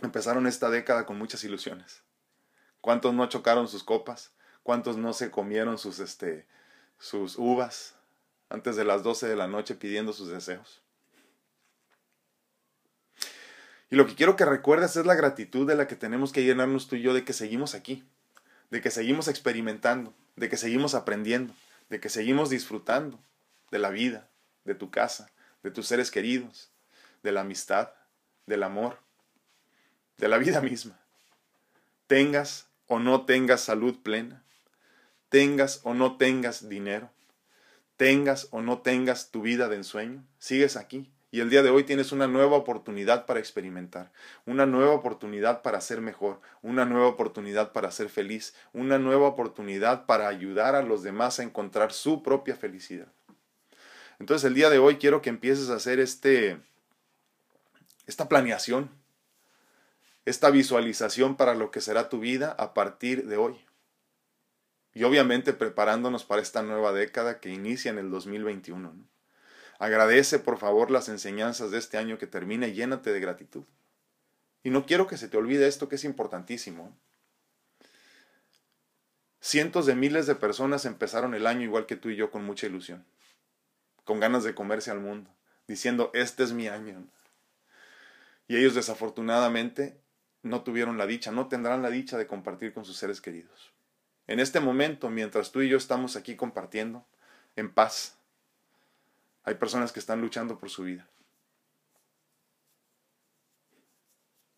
empezaron 0.00 0.46
esta 0.46 0.70
década 0.70 1.06
con 1.06 1.18
muchas 1.18 1.42
ilusiones. 1.44 2.02
¿Cuántos 2.80 3.12
no 3.14 3.28
chocaron 3.28 3.66
sus 3.66 3.82
copas? 3.82 4.32
¿Cuántos 4.62 4.96
no 4.96 5.12
se 5.12 5.30
comieron 5.30 5.78
sus, 5.78 5.98
este, 5.98 6.46
sus 6.98 7.36
uvas 7.36 7.96
antes 8.50 8.76
de 8.76 8.84
las 8.84 9.02
12 9.02 9.26
de 9.26 9.36
la 9.36 9.48
noche 9.48 9.74
pidiendo 9.74 10.12
sus 10.12 10.28
deseos? 10.28 10.82
Y 13.90 13.96
lo 13.96 14.06
que 14.06 14.14
quiero 14.14 14.36
que 14.36 14.44
recuerdes 14.44 14.96
es 14.96 15.06
la 15.06 15.14
gratitud 15.14 15.66
de 15.66 15.74
la 15.74 15.86
que 15.86 15.96
tenemos 15.96 16.32
que 16.32 16.44
llenarnos 16.44 16.88
tú 16.88 16.96
y 16.96 17.02
yo 17.02 17.14
de 17.14 17.24
que 17.24 17.32
seguimos 17.32 17.74
aquí, 17.74 18.04
de 18.70 18.82
que 18.82 18.90
seguimos 18.90 19.28
experimentando, 19.28 20.14
de 20.36 20.48
que 20.48 20.58
seguimos 20.58 20.94
aprendiendo, 20.94 21.54
de 21.88 22.00
que 22.00 22.10
seguimos 22.10 22.50
disfrutando 22.50 23.18
de 23.70 23.78
la 23.78 23.88
vida, 23.90 24.28
de 24.64 24.74
tu 24.74 24.90
casa, 24.90 25.30
de 25.62 25.70
tus 25.70 25.86
seres 25.86 26.10
queridos, 26.10 26.70
de 27.22 27.32
la 27.32 27.40
amistad, 27.40 27.90
del 28.46 28.62
amor, 28.62 28.98
de 30.18 30.28
la 30.28 30.36
vida 30.36 30.60
misma. 30.60 31.00
Tengas 32.06 32.68
o 32.88 32.98
no 32.98 33.24
tengas 33.24 33.62
salud 33.62 34.02
plena, 34.02 34.44
tengas 35.30 35.80
o 35.84 35.94
no 35.94 36.18
tengas 36.18 36.68
dinero, 36.68 37.10
tengas 37.96 38.48
o 38.50 38.60
no 38.60 38.80
tengas 38.82 39.30
tu 39.30 39.42
vida 39.42 39.68
de 39.68 39.76
ensueño, 39.76 40.26
sigues 40.38 40.76
aquí 40.76 41.10
y 41.30 41.40
el 41.40 41.50
día 41.50 41.62
de 41.62 41.70
hoy 41.70 41.84
tienes 41.84 42.12
una 42.12 42.26
nueva 42.26 42.56
oportunidad 42.56 43.26
para 43.26 43.38
experimentar, 43.38 44.10
una 44.46 44.64
nueva 44.64 44.92
oportunidad 44.92 45.60
para 45.60 45.80
ser 45.80 46.00
mejor, 46.00 46.40
una 46.62 46.86
nueva 46.86 47.06
oportunidad 47.06 47.72
para 47.72 47.90
ser 47.90 48.08
feliz, 48.08 48.54
una 48.72 48.98
nueva 48.98 49.28
oportunidad 49.28 50.06
para 50.06 50.28
ayudar 50.28 50.74
a 50.74 50.82
los 50.82 51.02
demás 51.02 51.38
a 51.38 51.42
encontrar 51.42 51.92
su 51.92 52.22
propia 52.22 52.56
felicidad. 52.56 53.08
Entonces 54.18 54.46
el 54.46 54.54
día 54.54 54.70
de 54.70 54.78
hoy 54.78 54.96
quiero 54.96 55.20
que 55.20 55.28
empieces 55.28 55.68
a 55.68 55.74
hacer 55.74 56.00
este, 56.00 56.58
esta 58.06 58.28
planeación, 58.28 58.90
esta 60.24 60.50
visualización 60.50 61.36
para 61.36 61.54
lo 61.54 61.70
que 61.70 61.82
será 61.82 62.08
tu 62.08 62.20
vida 62.20 62.52
a 62.58 62.72
partir 62.72 63.26
de 63.26 63.36
hoy. 63.36 63.56
Y 64.94 65.04
obviamente 65.04 65.52
preparándonos 65.52 66.24
para 66.24 66.40
esta 66.40 66.62
nueva 66.62 66.92
década 66.92 67.38
que 67.38 67.50
inicia 67.50 67.90
en 67.90 67.98
el 67.98 68.10
2021. 68.10 68.94
Agradece 69.78 70.40
por 70.40 70.58
favor 70.58 70.90
las 70.90 71.08
enseñanzas 71.08 71.70
de 71.70 71.78
este 71.78 71.98
año 71.98 72.18
que 72.18 72.26
termina 72.26 72.66
y 72.66 72.72
llénate 72.72 73.12
de 73.12 73.20
gratitud. 73.20 73.64
Y 74.64 74.70
no 74.70 74.86
quiero 74.86 75.06
que 75.06 75.16
se 75.16 75.28
te 75.28 75.36
olvide 75.36 75.68
esto 75.68 75.88
que 75.88 75.94
es 75.94 76.04
importantísimo. 76.04 76.96
Cientos 79.40 79.86
de 79.86 79.94
miles 79.94 80.26
de 80.26 80.34
personas 80.34 80.84
empezaron 80.84 81.32
el 81.34 81.46
año 81.46 81.62
igual 81.62 81.86
que 81.86 81.96
tú 81.96 82.10
y 82.10 82.16
yo 82.16 82.30
con 82.32 82.44
mucha 82.44 82.66
ilusión, 82.66 83.06
con 84.04 84.18
ganas 84.18 84.42
de 84.42 84.54
comerse 84.54 84.90
al 84.90 85.00
mundo, 85.00 85.30
diciendo, 85.68 86.10
este 86.12 86.42
es 86.42 86.52
mi 86.52 86.66
año. 86.66 87.06
Y 88.48 88.56
ellos 88.56 88.74
desafortunadamente 88.74 90.00
no 90.42 90.64
tuvieron 90.64 90.98
la 90.98 91.06
dicha, 91.06 91.30
no 91.30 91.46
tendrán 91.46 91.82
la 91.82 91.90
dicha 91.90 92.18
de 92.18 92.26
compartir 92.26 92.74
con 92.74 92.84
sus 92.84 92.96
seres 92.96 93.20
queridos. 93.20 93.72
En 94.26 94.40
este 94.40 94.58
momento, 94.58 95.08
mientras 95.08 95.52
tú 95.52 95.62
y 95.62 95.68
yo 95.68 95.76
estamos 95.76 96.16
aquí 96.16 96.34
compartiendo, 96.34 97.06
en 97.56 97.72
paz, 97.72 98.17
hay 99.48 99.54
personas 99.54 99.92
que 99.92 99.98
están 99.98 100.20
luchando 100.20 100.58
por 100.58 100.68
su 100.68 100.82
vida. 100.82 101.08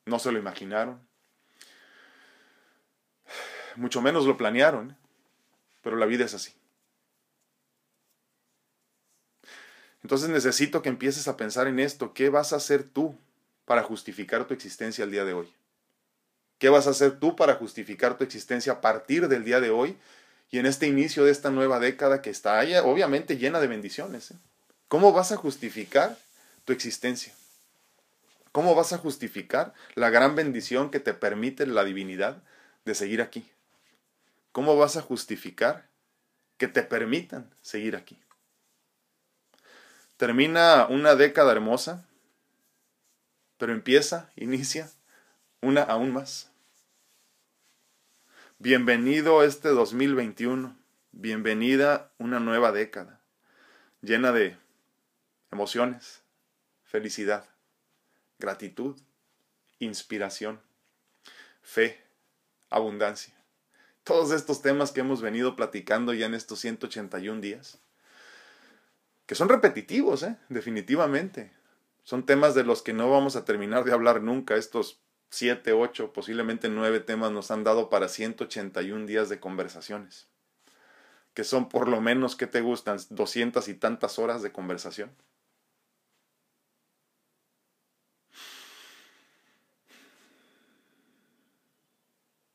No 0.04 0.18
se 0.18 0.32
lo 0.32 0.38
imaginaron. 0.38 1.00
Mucho 3.76 4.02
menos 4.02 4.26
lo 4.26 4.36
planearon. 4.36 4.96
Pero 5.82 5.96
la 5.96 6.06
vida 6.06 6.24
es 6.24 6.34
así. 6.34 6.52
Entonces 10.02 10.28
necesito 10.28 10.82
que 10.82 10.88
empieces 10.88 11.28
a 11.28 11.36
pensar 11.36 11.68
en 11.68 11.78
esto. 11.78 12.12
¿Qué 12.12 12.28
vas 12.28 12.52
a 12.52 12.56
hacer 12.56 12.82
tú 12.82 13.16
para 13.66 13.84
justificar 13.84 14.46
tu 14.46 14.54
existencia 14.54 15.04
el 15.04 15.12
día 15.12 15.24
de 15.24 15.34
hoy? 15.34 15.54
¿Qué 16.58 16.68
vas 16.68 16.88
a 16.88 16.90
hacer 16.90 17.20
tú 17.20 17.36
para 17.36 17.54
justificar 17.54 18.18
tu 18.18 18.24
existencia 18.24 18.72
a 18.72 18.80
partir 18.80 19.28
del 19.28 19.44
día 19.44 19.60
de 19.60 19.70
hoy 19.70 19.96
y 20.50 20.58
en 20.58 20.66
este 20.66 20.88
inicio 20.88 21.24
de 21.24 21.30
esta 21.30 21.50
nueva 21.50 21.78
década 21.78 22.22
que 22.22 22.30
está 22.30 22.60
obviamente 22.82 23.38
llena 23.38 23.60
de 23.60 23.68
bendiciones? 23.68 24.32
¿eh? 24.32 24.36
¿Cómo 24.90 25.12
vas 25.12 25.30
a 25.30 25.36
justificar 25.36 26.18
tu 26.64 26.72
existencia? 26.72 27.32
¿Cómo 28.50 28.74
vas 28.74 28.92
a 28.92 28.98
justificar 28.98 29.72
la 29.94 30.10
gran 30.10 30.34
bendición 30.34 30.90
que 30.90 30.98
te 30.98 31.14
permite 31.14 31.64
la 31.64 31.84
divinidad 31.84 32.42
de 32.84 32.96
seguir 32.96 33.22
aquí? 33.22 33.48
¿Cómo 34.50 34.76
vas 34.76 34.96
a 34.96 35.00
justificar 35.00 35.86
que 36.56 36.66
te 36.66 36.82
permitan 36.82 37.48
seguir 37.62 37.94
aquí? 37.94 38.18
Termina 40.16 40.88
una 40.90 41.14
década 41.14 41.52
hermosa, 41.52 42.04
pero 43.58 43.72
empieza, 43.72 44.32
inicia 44.34 44.90
una 45.60 45.82
aún 45.82 46.12
más. 46.12 46.50
Bienvenido 48.58 49.44
este 49.44 49.68
2021, 49.68 50.76
bienvenida 51.12 52.10
una 52.18 52.40
nueva 52.40 52.72
década, 52.72 53.20
llena 54.02 54.32
de 54.32 54.59
emociones, 55.50 56.22
felicidad, 56.84 57.48
gratitud, 58.38 59.00
inspiración, 59.78 60.60
fe, 61.62 62.02
abundancia. 62.68 63.34
Todos 64.04 64.32
estos 64.32 64.62
temas 64.62 64.92
que 64.92 65.00
hemos 65.00 65.20
venido 65.20 65.56
platicando 65.56 66.14
ya 66.14 66.26
en 66.26 66.34
estos 66.34 66.60
181 66.60 67.40
días, 67.40 67.78
que 69.26 69.34
son 69.34 69.48
repetitivos, 69.48 70.24
¿eh? 70.24 70.36
definitivamente. 70.48 71.52
Son 72.02 72.26
temas 72.26 72.54
de 72.54 72.64
los 72.64 72.82
que 72.82 72.92
no 72.92 73.10
vamos 73.10 73.36
a 73.36 73.44
terminar 73.44 73.84
de 73.84 73.92
hablar 73.92 74.22
nunca. 74.22 74.56
Estos 74.56 75.00
7, 75.30 75.72
8, 75.72 76.12
posiblemente 76.12 76.68
9 76.68 76.98
temas 77.00 77.30
nos 77.30 77.52
han 77.52 77.62
dado 77.62 77.88
para 77.88 78.08
181 78.08 79.06
días 79.06 79.28
de 79.28 79.38
conversaciones, 79.38 80.26
que 81.34 81.44
son 81.44 81.68
por 81.68 81.86
lo 81.86 82.00
menos, 82.00 82.34
que 82.34 82.48
te 82.48 82.60
gustan? 82.60 82.98
200 83.10 83.68
y 83.68 83.74
tantas 83.74 84.18
horas 84.18 84.42
de 84.42 84.50
conversación. 84.50 85.12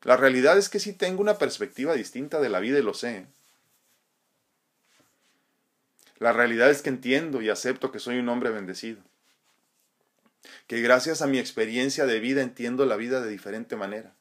La 0.06 0.16
realidad 0.16 0.56
es 0.56 0.68
que 0.68 0.78
sí 0.78 0.92
tengo 0.92 1.20
una 1.20 1.36
perspectiva 1.36 1.94
distinta 1.94 2.38
de 2.40 2.48
la 2.48 2.60
vida 2.60 2.78
y 2.78 2.82
lo 2.82 2.94
sé. 2.94 3.26
La 6.20 6.32
realidad 6.32 6.70
es 6.70 6.80
que 6.80 6.90
entiendo 6.90 7.42
y 7.42 7.48
acepto 7.48 7.90
que 7.90 7.98
soy 7.98 8.20
un 8.20 8.28
hombre 8.28 8.50
bendecido. 8.50 9.02
Que 10.68 10.80
gracias 10.80 11.22
a 11.22 11.26
mi 11.26 11.40
experiencia 11.40 12.06
de 12.06 12.20
vida 12.20 12.42
entiendo 12.42 12.86
la 12.86 12.94
vida 12.94 13.20
de 13.20 13.28
diferente 13.28 13.74
manera. 13.74 14.14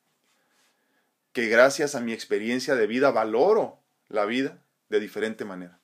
Que 1.33 1.49
gracias 1.49 1.93
a 1.93 2.01
mi 2.01 2.13
experiencia 2.13 2.73
de 2.73 2.87
vida 2.87 3.11
valoro 3.11 3.77
la 4.09 4.25
vida 4.25 4.57
de 4.89 4.99
diferente 4.99 5.45
manera. 5.45 5.77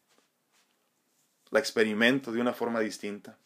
La 1.51 1.59
experimento 1.59 2.31
de 2.31 2.41
una 2.41 2.53
forma 2.53 2.79
distinta. 2.79 3.37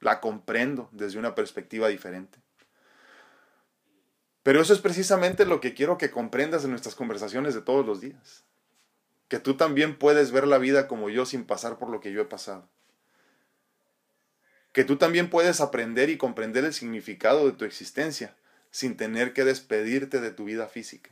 La 0.00 0.20
comprendo 0.20 0.88
desde 0.90 1.18
una 1.18 1.34
perspectiva 1.34 1.88
diferente. 1.88 2.38
Pero 4.48 4.62
eso 4.62 4.72
es 4.72 4.78
precisamente 4.78 5.44
lo 5.44 5.60
que 5.60 5.74
quiero 5.74 5.98
que 5.98 6.10
comprendas 6.10 6.64
en 6.64 6.70
nuestras 6.70 6.94
conversaciones 6.94 7.52
de 7.52 7.60
todos 7.60 7.84
los 7.84 8.00
días. 8.00 8.44
Que 9.28 9.38
tú 9.38 9.58
también 9.58 9.98
puedes 9.98 10.30
ver 10.30 10.46
la 10.46 10.56
vida 10.56 10.88
como 10.88 11.10
yo 11.10 11.26
sin 11.26 11.44
pasar 11.44 11.76
por 11.76 11.90
lo 11.90 12.00
que 12.00 12.12
yo 12.12 12.22
he 12.22 12.24
pasado. 12.24 12.66
Que 14.72 14.84
tú 14.84 14.96
también 14.96 15.28
puedes 15.28 15.60
aprender 15.60 16.08
y 16.08 16.16
comprender 16.16 16.64
el 16.64 16.72
significado 16.72 17.44
de 17.44 17.52
tu 17.52 17.66
existencia 17.66 18.36
sin 18.70 18.96
tener 18.96 19.34
que 19.34 19.44
despedirte 19.44 20.18
de 20.18 20.30
tu 20.30 20.44
vida 20.44 20.66
física. 20.66 21.10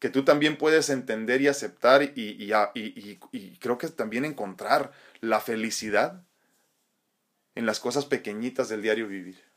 Que 0.00 0.10
tú 0.10 0.24
también 0.24 0.58
puedes 0.58 0.90
entender 0.90 1.42
y 1.42 1.46
aceptar 1.46 2.02
y, 2.02 2.10
y, 2.12 3.58
creo 3.60 3.78
que 3.78 3.86
también 3.86 4.24
encontrar 4.24 4.90
la 5.20 5.38
felicidad 5.38 6.24
en 7.54 7.66
las 7.66 7.78
cosas 7.78 8.04
pequeñitas 8.04 8.68
del 8.68 8.82
diario 8.82 9.06
vivir. 9.06 9.47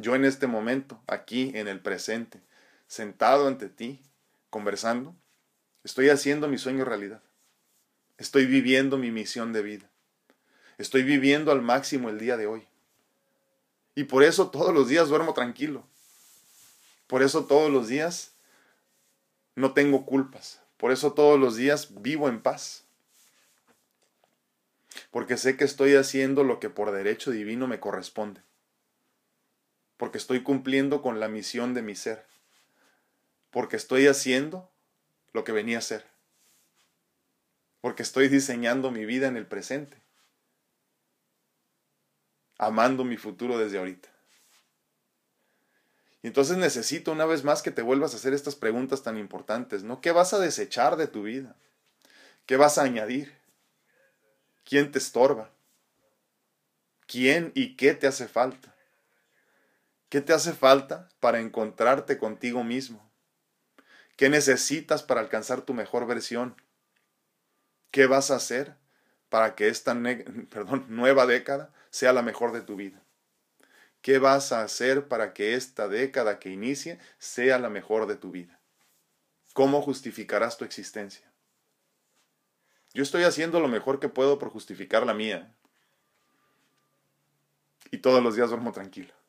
Yo 0.00 0.14
en 0.14 0.24
este 0.24 0.46
momento, 0.46 1.02
aquí 1.06 1.52
en 1.54 1.68
el 1.68 1.80
presente, 1.80 2.40
sentado 2.86 3.46
ante 3.46 3.68
ti, 3.68 4.02
conversando, 4.48 5.14
estoy 5.84 6.08
haciendo 6.08 6.48
mi 6.48 6.58
sueño 6.58 6.84
realidad. 6.84 7.22
Estoy 8.18 8.46
viviendo 8.46 8.98
mi 8.98 9.10
misión 9.10 9.52
de 9.52 9.62
vida. 9.62 9.90
Estoy 10.78 11.02
viviendo 11.02 11.52
al 11.52 11.62
máximo 11.62 12.08
el 12.08 12.18
día 12.18 12.36
de 12.36 12.46
hoy. 12.46 12.66
Y 13.94 14.04
por 14.04 14.22
eso 14.22 14.50
todos 14.50 14.72
los 14.72 14.88
días 14.88 15.08
duermo 15.08 15.34
tranquilo. 15.34 15.86
Por 17.06 17.22
eso 17.22 17.44
todos 17.44 17.70
los 17.70 17.88
días 17.88 18.32
no 19.54 19.72
tengo 19.74 20.06
culpas. 20.06 20.60
Por 20.76 20.92
eso 20.92 21.12
todos 21.12 21.38
los 21.38 21.56
días 21.56 21.88
vivo 22.02 22.28
en 22.28 22.40
paz. 22.40 22.84
porque 25.10 25.36
sé 25.36 25.56
que 25.56 25.64
estoy 25.64 25.94
haciendo 25.94 26.44
lo 26.44 26.60
que 26.60 26.70
por 26.70 26.92
derecho 26.92 27.30
divino 27.30 27.66
me 27.66 27.80
corresponde, 27.80 28.42
porque 30.00 30.16
estoy 30.16 30.42
cumpliendo 30.42 31.02
con 31.02 31.20
la 31.20 31.28
misión 31.28 31.74
de 31.74 31.82
mi 31.82 31.94
ser, 31.94 32.24
porque 33.50 33.76
estoy 33.76 34.06
haciendo 34.06 34.70
lo 35.34 35.44
que 35.44 35.52
venía 35.52 35.76
a 35.76 35.82
ser, 35.82 36.06
porque 37.82 38.02
estoy 38.02 38.28
diseñando 38.28 38.90
mi 38.90 39.04
vida 39.04 39.28
en 39.28 39.36
el 39.36 39.44
presente, 39.44 39.98
amando 42.56 43.04
mi 43.04 43.18
futuro 43.18 43.58
desde 43.58 43.76
ahorita. 43.76 44.08
Y 46.22 46.28
entonces 46.28 46.56
necesito 46.56 47.12
una 47.12 47.26
vez 47.26 47.44
más 47.44 47.60
que 47.60 47.70
te 47.70 47.82
vuelvas 47.82 48.14
a 48.14 48.16
hacer 48.16 48.32
estas 48.32 48.56
preguntas 48.56 49.02
tan 49.02 49.18
importantes, 49.18 49.82
¿no? 49.82 50.00
¿Qué 50.00 50.12
vas 50.12 50.32
a 50.32 50.38
desechar 50.38 50.96
de 50.96 51.08
tu 51.08 51.24
vida? 51.24 51.56
¿Qué 52.46 52.56
vas 52.56 52.78
a 52.78 52.84
añadir? 52.84 53.36
¿Quién 54.64 54.92
te 54.92 54.98
estorba? 54.98 55.50
¿Quién 57.06 57.52
y 57.54 57.76
qué 57.76 57.92
te 57.92 58.06
hace 58.06 58.28
falta? 58.28 58.74
¿Qué 60.10 60.20
te 60.20 60.32
hace 60.32 60.52
falta 60.52 61.08
para 61.20 61.38
encontrarte 61.38 62.18
contigo 62.18 62.64
mismo? 62.64 63.08
¿Qué 64.16 64.28
necesitas 64.28 65.04
para 65.04 65.20
alcanzar 65.20 65.62
tu 65.62 65.72
mejor 65.72 66.04
versión? 66.04 66.60
¿Qué 67.92 68.06
vas 68.06 68.32
a 68.32 68.34
hacer 68.34 68.76
para 69.28 69.54
que 69.54 69.68
esta 69.68 69.94
nueva 70.88 71.26
década 71.26 71.72
sea 71.90 72.12
la 72.12 72.22
mejor 72.22 72.50
de 72.50 72.60
tu 72.60 72.74
vida? 72.74 73.00
¿Qué 74.02 74.18
vas 74.18 74.50
a 74.50 74.62
hacer 74.62 75.06
para 75.06 75.32
que 75.32 75.54
esta 75.54 75.86
década 75.86 76.40
que 76.40 76.50
inicie 76.50 76.98
sea 77.18 77.60
la 77.60 77.70
mejor 77.70 78.08
de 78.08 78.16
tu 78.16 78.32
vida? 78.32 78.58
¿Cómo 79.52 79.80
justificarás 79.80 80.58
tu 80.58 80.64
existencia? 80.64 81.30
Yo 82.94 83.04
estoy 83.04 83.22
haciendo 83.22 83.60
lo 83.60 83.68
mejor 83.68 84.00
que 84.00 84.08
puedo 84.08 84.40
por 84.40 84.50
justificar 84.50 85.06
la 85.06 85.14
mía. 85.14 85.54
Y 87.92 87.98
todos 87.98 88.20
los 88.20 88.34
días 88.34 88.48
duermo 88.48 88.72
tranquilo. 88.72 89.19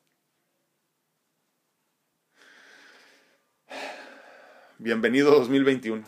Bienvenido 4.84 5.30
2021. 5.30 6.02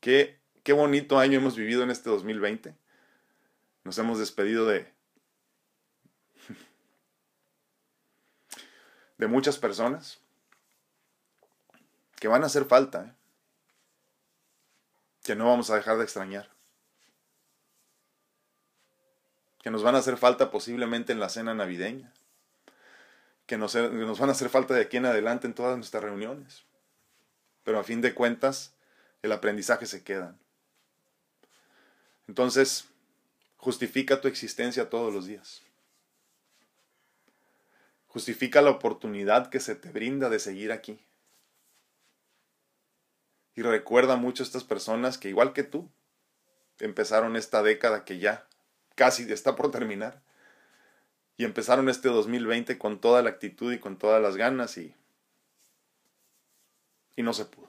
Qué, 0.00 0.40
qué 0.62 0.72
bonito 0.72 1.18
año 1.18 1.36
hemos 1.36 1.54
vivido 1.54 1.82
en 1.82 1.90
este 1.90 2.08
2020. 2.08 2.74
Nos 3.84 3.98
hemos 3.98 4.18
despedido 4.18 4.64
de 4.64 4.90
de 9.18 9.26
muchas 9.26 9.58
personas 9.58 10.18
que 12.18 12.26
van 12.26 12.42
a 12.42 12.46
hacer 12.46 12.64
falta, 12.64 13.04
¿eh? 13.04 13.12
que 15.22 15.36
no 15.36 15.44
vamos 15.44 15.68
a 15.68 15.76
dejar 15.76 15.98
de 15.98 16.04
extrañar, 16.04 16.48
que 19.62 19.70
nos 19.70 19.82
van 19.82 19.94
a 19.94 19.98
hacer 19.98 20.16
falta 20.16 20.50
posiblemente 20.50 21.12
en 21.12 21.20
la 21.20 21.28
cena 21.28 21.52
navideña, 21.52 22.14
que 23.44 23.58
nos, 23.58 23.74
nos 23.74 24.18
van 24.18 24.30
a 24.30 24.32
hacer 24.32 24.48
falta 24.48 24.72
de 24.72 24.80
aquí 24.80 24.96
en 24.96 25.04
adelante 25.04 25.46
en 25.46 25.52
todas 25.52 25.76
nuestras 25.76 26.02
reuniones, 26.02 26.65
pero 27.66 27.80
a 27.80 27.84
fin 27.84 28.00
de 28.00 28.14
cuentas 28.14 28.72
el 29.22 29.32
aprendizaje 29.32 29.86
se 29.86 30.04
queda. 30.04 30.36
Entonces, 32.28 32.84
justifica 33.56 34.20
tu 34.20 34.28
existencia 34.28 34.88
todos 34.88 35.12
los 35.12 35.26
días. 35.26 35.62
Justifica 38.06 38.62
la 38.62 38.70
oportunidad 38.70 39.50
que 39.50 39.58
se 39.58 39.74
te 39.74 39.90
brinda 39.90 40.30
de 40.30 40.38
seguir 40.38 40.70
aquí. 40.70 41.00
Y 43.56 43.62
recuerda 43.62 44.14
mucho 44.14 44.44
a 44.44 44.46
estas 44.46 44.62
personas 44.62 45.18
que 45.18 45.28
igual 45.28 45.52
que 45.52 45.64
tú, 45.64 45.90
empezaron 46.78 47.34
esta 47.34 47.64
década 47.64 48.04
que 48.04 48.20
ya 48.20 48.46
casi 48.94 49.24
está 49.32 49.56
por 49.56 49.72
terminar. 49.72 50.22
Y 51.36 51.44
empezaron 51.44 51.88
este 51.88 52.10
2020 52.10 52.78
con 52.78 53.00
toda 53.00 53.22
la 53.22 53.30
actitud 53.30 53.72
y 53.72 53.80
con 53.80 53.98
todas 53.98 54.22
las 54.22 54.36
ganas 54.36 54.78
y, 54.78 54.94
y 57.16 57.22
no 57.22 57.32
se 57.32 57.46
pudo. 57.46 57.66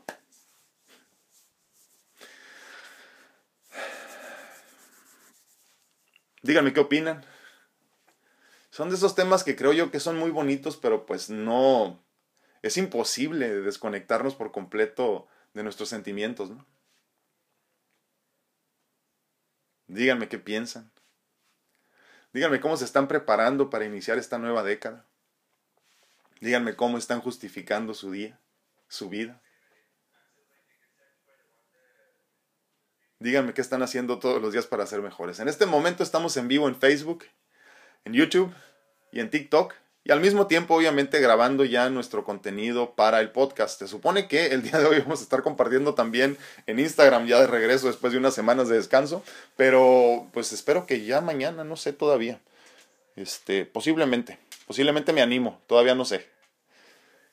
Díganme 6.43 6.73
qué 6.73 6.79
opinan. 6.79 7.25
Son 8.69 8.89
de 8.89 8.95
esos 8.95 9.15
temas 9.15 9.43
que 9.43 9.55
creo 9.55 9.73
yo 9.73 9.89
que 9.89 9.99
son 9.99 10.17
muy 10.17 10.29
bonitos, 10.29 10.77
pero 10.77 11.05
pues 11.05 11.29
no... 11.29 12.03
Es 12.61 12.77
imposible 12.77 13.61
desconectarnos 13.61 14.35
por 14.35 14.51
completo 14.51 15.27
de 15.53 15.63
nuestros 15.63 15.89
sentimientos, 15.89 16.49
¿no? 16.49 16.65
Díganme 19.87 20.27
qué 20.27 20.37
piensan. 20.37 20.91
Díganme 22.33 22.59
cómo 22.59 22.77
se 22.77 22.85
están 22.85 23.07
preparando 23.07 23.69
para 23.69 23.85
iniciar 23.85 24.17
esta 24.17 24.37
nueva 24.37 24.63
década. 24.63 25.05
Díganme 26.39 26.75
cómo 26.75 26.97
están 26.97 27.21
justificando 27.21 27.93
su 27.93 28.11
día, 28.11 28.39
su 28.87 29.09
vida. 29.09 29.41
Díganme 33.19 33.53
qué 33.53 33.61
están 33.61 33.81
haciendo 33.81 34.19
todos 34.19 34.41
los 34.41 34.53
días 34.53 34.67
para 34.67 34.85
ser 34.85 35.01
mejores. 35.01 35.39
En 35.39 35.47
este 35.47 35.65
momento 35.65 36.03
estamos 36.03 36.37
en 36.37 36.47
vivo 36.47 36.67
en 36.67 36.75
Facebook, 36.75 37.25
en 38.05 38.13
YouTube 38.13 38.53
y 39.11 39.19
en 39.19 39.29
TikTok. 39.29 39.73
Y 40.03 40.11
al 40.11 40.21
mismo 40.21 40.47
tiempo, 40.47 40.75
obviamente, 40.75 41.19
grabando 41.19 41.65
ya 41.65 41.89
nuestro 41.89 42.23
contenido 42.23 42.93
para 42.95 43.19
el 43.19 43.31
podcast. 43.31 43.79
Se 43.79 43.87
supone 43.87 44.27
que 44.29 44.47
el 44.47 44.61
día 44.61 44.77
de 44.79 44.85
hoy 44.85 44.99
vamos 44.99 45.19
a 45.19 45.23
estar 45.23 45.43
compartiendo 45.43 45.95
también 45.95 46.37
en 46.65 46.79
Instagram 46.79 47.25
ya 47.25 47.41
de 47.41 47.47
regreso 47.47 47.87
después 47.87 48.13
de 48.13 48.19
unas 48.19 48.33
semanas 48.33 48.69
de 48.69 48.77
descanso. 48.77 49.23
Pero 49.57 50.27
pues 50.31 50.53
espero 50.53 50.85
que 50.85 51.03
ya 51.03 51.19
mañana, 51.19 51.63
no 51.63 51.75
sé 51.75 51.91
todavía. 51.91 52.39
Este, 53.17 53.65
posiblemente, 53.65 54.37
posiblemente 54.67 55.11
me 55.11 55.21
animo, 55.21 55.59
todavía 55.67 55.95
no 55.95 56.05
sé. 56.05 56.36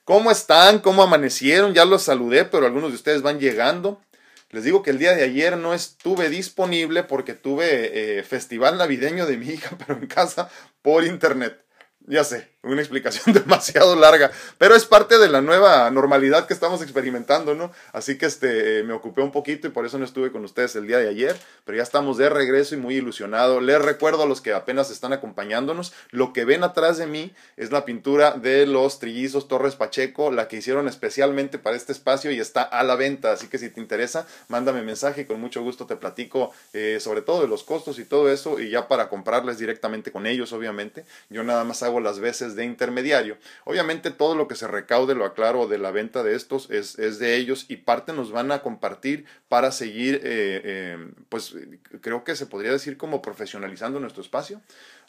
¿Cómo 0.05 0.31
están? 0.31 0.81
¿Cómo 0.81 1.03
amanecieron? 1.03 1.73
Ya 1.73 1.87
los 1.87 2.03
saludé, 2.03 2.45
pero 2.45 2.67
algunos 2.67 2.91
de 2.91 2.97
ustedes 2.97 3.23
van 3.23 3.41
llegando. 3.41 4.03
Les 4.51 4.63
digo 4.63 4.83
que 4.83 4.91
el 4.91 4.99
día 4.99 5.15
de 5.15 5.25
ayer 5.25 5.57
no 5.57 5.73
estuve 5.73 6.29
disponible 6.29 7.03
porque 7.05 7.33
tuve 7.33 8.19
eh, 8.19 8.23
festival 8.23 8.77
navideño 8.77 9.25
de 9.27 9.39
mi 9.39 9.49
hija, 9.49 9.77
pero 9.87 9.99
en 9.99 10.07
casa 10.07 10.51
por 10.83 11.05
internet. 11.05 11.65
Ya 12.07 12.23
sé, 12.23 12.54
una 12.65 12.81
explicación 12.81 13.35
demasiado 13.35 13.97
larga, 13.97 14.31
pero 14.59 14.75
es 14.75 14.85
parte 14.85 15.19
de 15.19 15.29
la 15.29 15.41
nueva 15.41 15.91
normalidad 15.91 16.47
que 16.47 16.55
estamos 16.55 16.83
experimentando, 16.83 17.55
¿no? 17.55 17.73
Así 17.93 18.19
que 18.19 18.27
este, 18.27 18.83
me 18.85 18.93
ocupé 18.93 19.23
un 19.23 19.33
poquito 19.33 19.67
y 19.69 19.71
por 19.71 19.87
eso 19.87 19.99
no 19.99 20.05
estuve 20.05 20.33
con 20.33 20.45
ustedes 20.45 20.77
el 20.77 20.87
día 20.87 20.99
de 20.99 21.09
ayer, 21.09 21.37
pero 21.65 21.77
ya 21.77 21.83
estamos 21.83 22.17
de 22.17 22.29
regreso 22.29 22.75
y 22.75 22.79
muy 22.79 22.97
ilusionado. 22.97 23.61
Les 23.61 23.81
recuerdo 23.81 24.23
a 24.23 24.27
los 24.27 24.41
que 24.41 24.53
apenas 24.53 24.91
están 24.91 25.13
acompañándonos, 25.13 25.93
lo 26.11 26.33
que 26.33 26.45
ven 26.45 26.65
atrás 26.65 26.99
de 26.99 27.07
mí 27.07 27.33
es 27.57 27.71
la 27.71 27.85
pintura 27.85 28.33
de 28.33 28.67
los 28.67 28.99
trillizos 28.99 29.49
Torres 29.49 29.77
Pacheco, 29.77 30.31
la 30.31 30.49
que 30.49 30.57
hicieron 30.57 30.89
especialmente 30.89 31.59
para 31.59 31.77
este 31.77 31.93
espacio 31.93 32.31
y 32.31 32.41
está 32.41 32.63
a 32.63 32.83
la 32.83 32.97
venta, 32.97 33.33
así 33.33 33.49
que 33.49 33.59
si 33.59 33.69
te 33.69 33.81
interesa, 33.81 34.27
mándame 34.49 34.83
mensaje 34.83 35.23
y 35.23 35.25
con 35.25 35.41
mucho 35.41 35.63
gusto 35.63 35.87
te 35.87 35.97
platico 35.97 36.53
eh, 36.73 36.99
sobre 37.01 37.23
todo 37.23 37.43
de 37.43 37.49
los 37.49 37.63
costos 37.65 37.99
y 37.99 38.05
todo 38.05 38.31
eso 38.31 38.61
y 38.61 38.71
ya 38.71 38.89
para 38.89 39.09
comprarles 39.09 39.59
directamente 39.59 40.13
con 40.13 40.27
ellos, 40.27 40.53
obviamente. 40.53 41.05
Yo 41.31 41.43
nada 41.43 41.65
más 41.65 41.83
hago 41.83 42.01
las 42.01 42.21
veces 42.21 42.54
de 42.57 42.65
intermediario. 42.65 43.39
Obviamente 43.65 44.11
todo 44.11 44.35
lo 44.35 44.49
que 44.49 44.55
se 44.55 44.67
recaude, 44.67 45.15
lo 45.15 45.25
aclaro, 45.25 45.67
de 45.67 45.79
la 45.79 45.91
venta 45.91 46.23
de 46.23 46.35
estos 46.35 46.71
es, 46.71 46.97
de 46.97 47.37
ellos 47.37 47.67
y 47.69 47.77
parte 47.77 48.13
nos 48.13 48.33
van 48.33 48.53
a 48.53 48.63
compartir 48.63 49.25
para 49.49 49.73
seguir, 49.73 50.17
eh, 50.17 50.61
eh, 50.65 51.11
pues 51.29 51.55
creo 52.01 52.25
que 52.25 52.37
se 52.37 52.47
podría 52.47 52.73
decir 52.73 52.97
como 52.97 53.23
profesionalizando 53.23 54.01
nuestro 54.01 54.23
espacio 54.23 54.61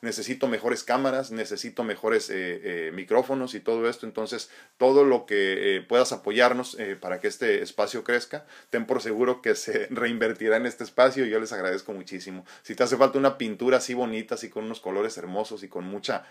necesito 0.01 0.47
mejores 0.47 0.83
cámaras, 0.83 1.31
necesito 1.31 1.83
mejores 1.83 2.29
eh, 2.29 2.35
eh, 2.63 2.91
micrófonos 2.93 3.55
y 3.55 3.59
todo 3.59 3.89
esto. 3.89 4.05
Entonces, 4.05 4.49
todo 4.77 5.03
lo 5.03 5.25
que 5.25 5.77
eh, 5.77 5.81
puedas 5.81 6.11
apoyarnos 6.11 6.77
para 6.99 7.19
que 7.19 7.27
este 7.27 7.61
espacio 7.61 8.03
crezca, 8.03 8.45
ten 8.69 8.85
por 8.85 9.01
seguro 9.01 9.41
que 9.41 9.55
se 9.55 9.87
reinvertirá 9.91 10.57
en 10.57 10.65
este 10.65 10.83
espacio 10.83 11.25
y 11.25 11.29
yo 11.29 11.39
les 11.39 11.53
agradezco 11.53 11.93
muchísimo. 11.93 12.45
Si 12.63 12.75
te 12.75 12.83
hace 12.83 12.97
falta 12.97 13.17
una 13.17 13.37
pintura 13.37 13.77
así 13.77 13.93
bonita, 13.93 14.35
así 14.35 14.49
con 14.49 14.65
unos 14.65 14.79
colores 14.79 15.17
hermosos 15.17 15.63
y 15.63 15.67
con 15.67 15.85
mucha 15.85 16.25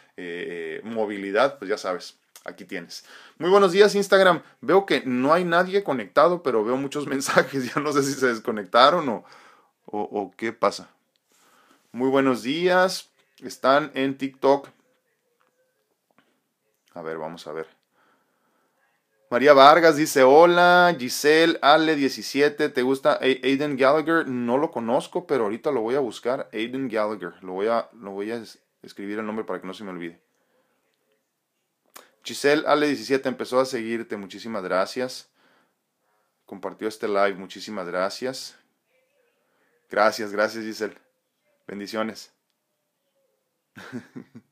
movilidad, 0.83 1.59
pues 1.59 1.69
ya 1.69 1.79
sabes. 1.79 2.17
Aquí 2.47 2.67
tienes. 2.67 3.07
Muy 3.39 3.49
buenos 3.49 3.73
días 3.73 3.95
Instagram. 3.95 4.43
Veo 4.61 4.85
que 4.85 5.03
no 5.07 5.33
hay 5.33 5.45
nadie 5.45 5.83
conectado, 5.83 6.43
pero 6.43 6.63
veo 6.63 6.77
muchos 6.77 7.07
mensajes. 7.09 7.75
Ya 7.75 7.81
no 7.81 7.93
sé 7.93 8.03
si 8.03 8.13
se 8.13 8.27
desconectaron 8.27 9.09
o, 9.09 9.25
o, 9.87 10.01
o 10.03 10.31
qué 10.37 10.53
pasa. 10.53 10.91
Muy 11.93 12.11
buenos 12.11 12.43
días. 12.43 13.14
Están 13.43 13.91
en 13.95 14.17
TikTok. 14.17 14.69
A 16.95 17.03
ver, 17.03 17.19
vamos 17.19 17.47
a 17.47 17.53
ver. 17.53 17.67
María 19.31 19.53
Vargas 19.53 19.97
dice, 19.97 20.23
hola, 20.23 20.95
Giselle, 20.97 21.61
Ale17, 21.61 22.73
¿te 22.73 22.83
gusta 22.83 23.19
Aiden 23.21 23.77
Gallagher? 23.77 24.29
No 24.29 24.59
lo 24.59 24.71
conozco, 24.71 25.27
pero 25.27 25.45
ahorita 25.45 25.73
lo 25.73 25.81
voy 25.81 25.97
a 25.97 26.01
buscar. 26.01 26.49
Aiden 26.53 26.89
Gallagher, 26.89 27.43
lo 27.43 27.55
voy 27.55 27.67
a, 27.67 27.89
lo 27.95 28.13
voy 28.13 28.31
a 28.31 28.41
escribir 28.83 29.19
el 29.19 29.27
nombre 29.27 29.45
para 29.45 29.61
que 29.61 29.67
no 29.67 29.75
se 29.75 29.83
me 29.83 29.91
olvide. 29.91 30.21
Giselle, 32.23 32.65
Ale17 32.65 33.27
empezó 33.27 33.59
a 33.59 33.65
seguirte, 33.65 34.17
muchísimas 34.17 34.63
gracias. 34.63 35.29
Compartió 36.47 36.87
este 36.87 37.09
live, 37.09 37.35
muchísimas 37.35 37.89
gracias. 37.89 38.57
Gracias, 39.91 40.31
gracias 40.31 40.65
Giselle. 40.65 40.97
Bendiciones. 41.67 42.33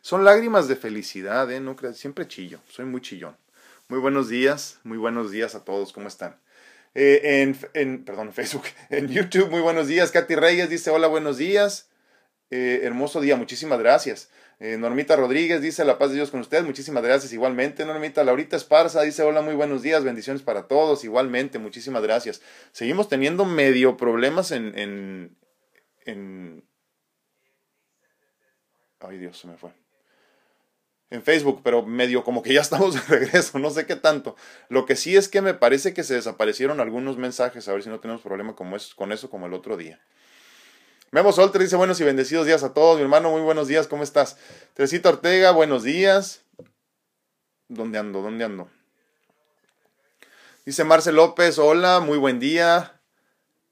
Son 0.00 0.24
lágrimas 0.24 0.68
de 0.68 0.76
felicidad, 0.76 1.50
¿eh? 1.50 1.60
No 1.60 1.76
siempre 1.92 2.28
chillo, 2.28 2.60
soy 2.68 2.84
muy 2.84 3.00
chillón. 3.00 3.36
Muy 3.88 3.98
buenos 4.00 4.28
días, 4.28 4.80
muy 4.82 4.98
buenos 4.98 5.30
días 5.30 5.54
a 5.54 5.64
todos, 5.64 5.92
¿cómo 5.92 6.08
están? 6.08 6.40
Eh, 6.94 7.42
en, 7.42 7.56
en, 7.74 8.04
perdón, 8.04 8.32
Facebook, 8.32 8.64
en 8.90 9.08
YouTube, 9.08 9.50
muy 9.50 9.60
buenos 9.60 9.86
días. 9.86 10.10
Katy 10.10 10.34
Reyes 10.34 10.70
dice, 10.70 10.90
hola, 10.90 11.06
buenos 11.08 11.36
días. 11.36 11.90
Eh, 12.50 12.80
hermoso 12.84 13.20
día, 13.20 13.36
muchísimas 13.36 13.78
gracias. 13.78 14.30
Eh, 14.58 14.78
Normita 14.78 15.14
Rodríguez 15.14 15.60
dice, 15.60 15.84
la 15.84 15.98
paz 15.98 16.08
de 16.10 16.16
Dios 16.16 16.30
con 16.30 16.40
ustedes, 16.40 16.64
muchísimas 16.64 17.02
gracias. 17.02 17.32
Igualmente, 17.32 17.84
Normita. 17.84 18.24
Laurita 18.24 18.56
Esparza 18.56 19.02
dice, 19.02 19.22
hola, 19.22 19.42
muy 19.42 19.54
buenos 19.54 19.82
días, 19.82 20.04
bendiciones 20.04 20.42
para 20.42 20.68
todos. 20.68 21.04
Igualmente, 21.04 21.58
muchísimas 21.58 22.02
gracias. 22.02 22.40
Seguimos 22.72 23.08
teniendo 23.08 23.44
medio 23.44 23.96
problemas 23.96 24.50
en, 24.50 24.78
en, 24.78 25.36
en... 26.06 26.64
Ay, 29.00 29.18
Dios, 29.18 29.38
se 29.38 29.46
me 29.46 29.56
fue 29.56 29.72
en 31.10 31.22
Facebook, 31.22 31.60
pero 31.62 31.84
medio 31.84 32.24
como 32.24 32.42
que 32.42 32.52
ya 32.52 32.60
estamos 32.62 32.94
de 32.94 33.00
regreso, 33.02 33.58
no 33.58 33.70
sé 33.70 33.86
qué 33.86 33.96
tanto. 33.96 34.36
Lo 34.68 34.86
que 34.86 34.96
sí 34.96 35.16
es 35.16 35.28
que 35.28 35.40
me 35.40 35.54
parece 35.54 35.94
que 35.94 36.02
se 36.02 36.14
desaparecieron 36.14 36.80
algunos 36.80 37.16
mensajes, 37.16 37.68
a 37.68 37.72
ver 37.72 37.82
si 37.82 37.88
no 37.88 38.00
tenemos 38.00 38.22
problema 38.22 38.54
con 38.56 39.12
eso 39.12 39.30
como 39.30 39.46
el 39.46 39.54
otro 39.54 39.76
día. 39.76 40.00
Memo 41.12 41.32
Solter 41.32 41.62
dice 41.62 41.76
buenos 41.76 42.00
y 42.00 42.04
bendecidos 42.04 42.46
días 42.46 42.64
a 42.64 42.74
todos, 42.74 42.96
mi 42.96 43.02
hermano, 43.02 43.30
muy 43.30 43.40
buenos 43.40 43.68
días, 43.68 43.86
¿cómo 43.86 44.02
estás? 44.02 44.36
Teresita 44.74 45.08
Ortega, 45.08 45.52
buenos 45.52 45.84
días. 45.84 46.42
¿Dónde 47.68 47.98
ando? 47.98 48.22
¿Dónde 48.22 48.44
ando? 48.44 48.68
Dice 50.64 50.82
Marcel 50.82 51.14
López, 51.14 51.58
hola, 51.58 52.00
muy 52.00 52.18
buen 52.18 52.40
día. 52.40 53.00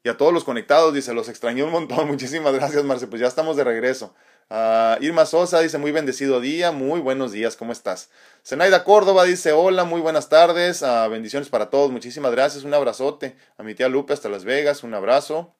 Y 0.03 0.09
a 0.09 0.17
todos 0.17 0.33
los 0.33 0.43
conectados, 0.43 0.93
dice, 0.93 1.13
los 1.13 1.27
extrañé 1.29 1.63
un 1.63 1.71
montón. 1.71 2.07
Muchísimas 2.07 2.53
gracias, 2.53 2.83
Marcel, 2.83 3.09
pues 3.09 3.21
ya 3.21 3.27
estamos 3.27 3.57
de 3.57 3.65
regreso. 3.65 4.15
Uh, 4.47 5.01
Irma 5.01 5.25
Sosa 5.25 5.59
dice 5.59 5.79
muy 5.79 5.91
bendecido 5.91 6.39
día, 6.39 6.71
muy 6.71 6.99
buenos 6.99 7.31
días, 7.31 7.55
¿cómo 7.55 7.71
estás? 7.71 8.11
Zenaida 8.45 8.83
Córdoba 8.83 9.23
dice 9.23 9.53
hola, 9.53 9.85
muy 9.85 10.01
buenas 10.01 10.29
tardes, 10.29 10.83
uh, 10.83 11.09
bendiciones 11.09 11.49
para 11.49 11.71
todos, 11.71 11.89
muchísimas 11.89 12.31
gracias, 12.31 12.63
un 12.63 12.71
abrazote. 12.71 13.35
A 13.57 13.63
mi 13.63 13.73
tía 13.73 13.89
Lupe 13.89 14.13
hasta 14.13 14.29
Las 14.29 14.45
Vegas, 14.45 14.83
un 14.83 14.93
abrazo. 14.93 15.55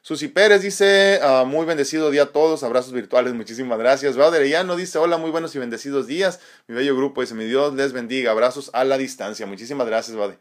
Susi 0.00 0.28
Pérez 0.28 0.62
dice 0.62 1.20
uh, 1.22 1.44
muy 1.44 1.66
bendecido 1.66 2.10
día 2.10 2.22
a 2.22 2.26
todos, 2.32 2.62
abrazos 2.62 2.94
virtuales, 2.94 3.34
muchísimas 3.34 3.78
gracias. 3.78 4.16
no 4.16 4.76
dice 4.76 4.96
hola, 4.96 5.18
muy 5.18 5.30
buenos 5.30 5.54
y 5.54 5.58
bendecidos 5.58 6.06
días. 6.06 6.40
Mi 6.68 6.74
bello 6.74 6.96
grupo 6.96 7.20
dice 7.20 7.34
mi 7.34 7.44
Dios 7.44 7.74
les 7.74 7.92
bendiga, 7.92 8.30
abrazos 8.30 8.70
a 8.72 8.84
la 8.84 8.96
distancia, 8.96 9.44
muchísimas 9.44 9.86
gracias, 9.86 10.16
Vade. 10.16 10.38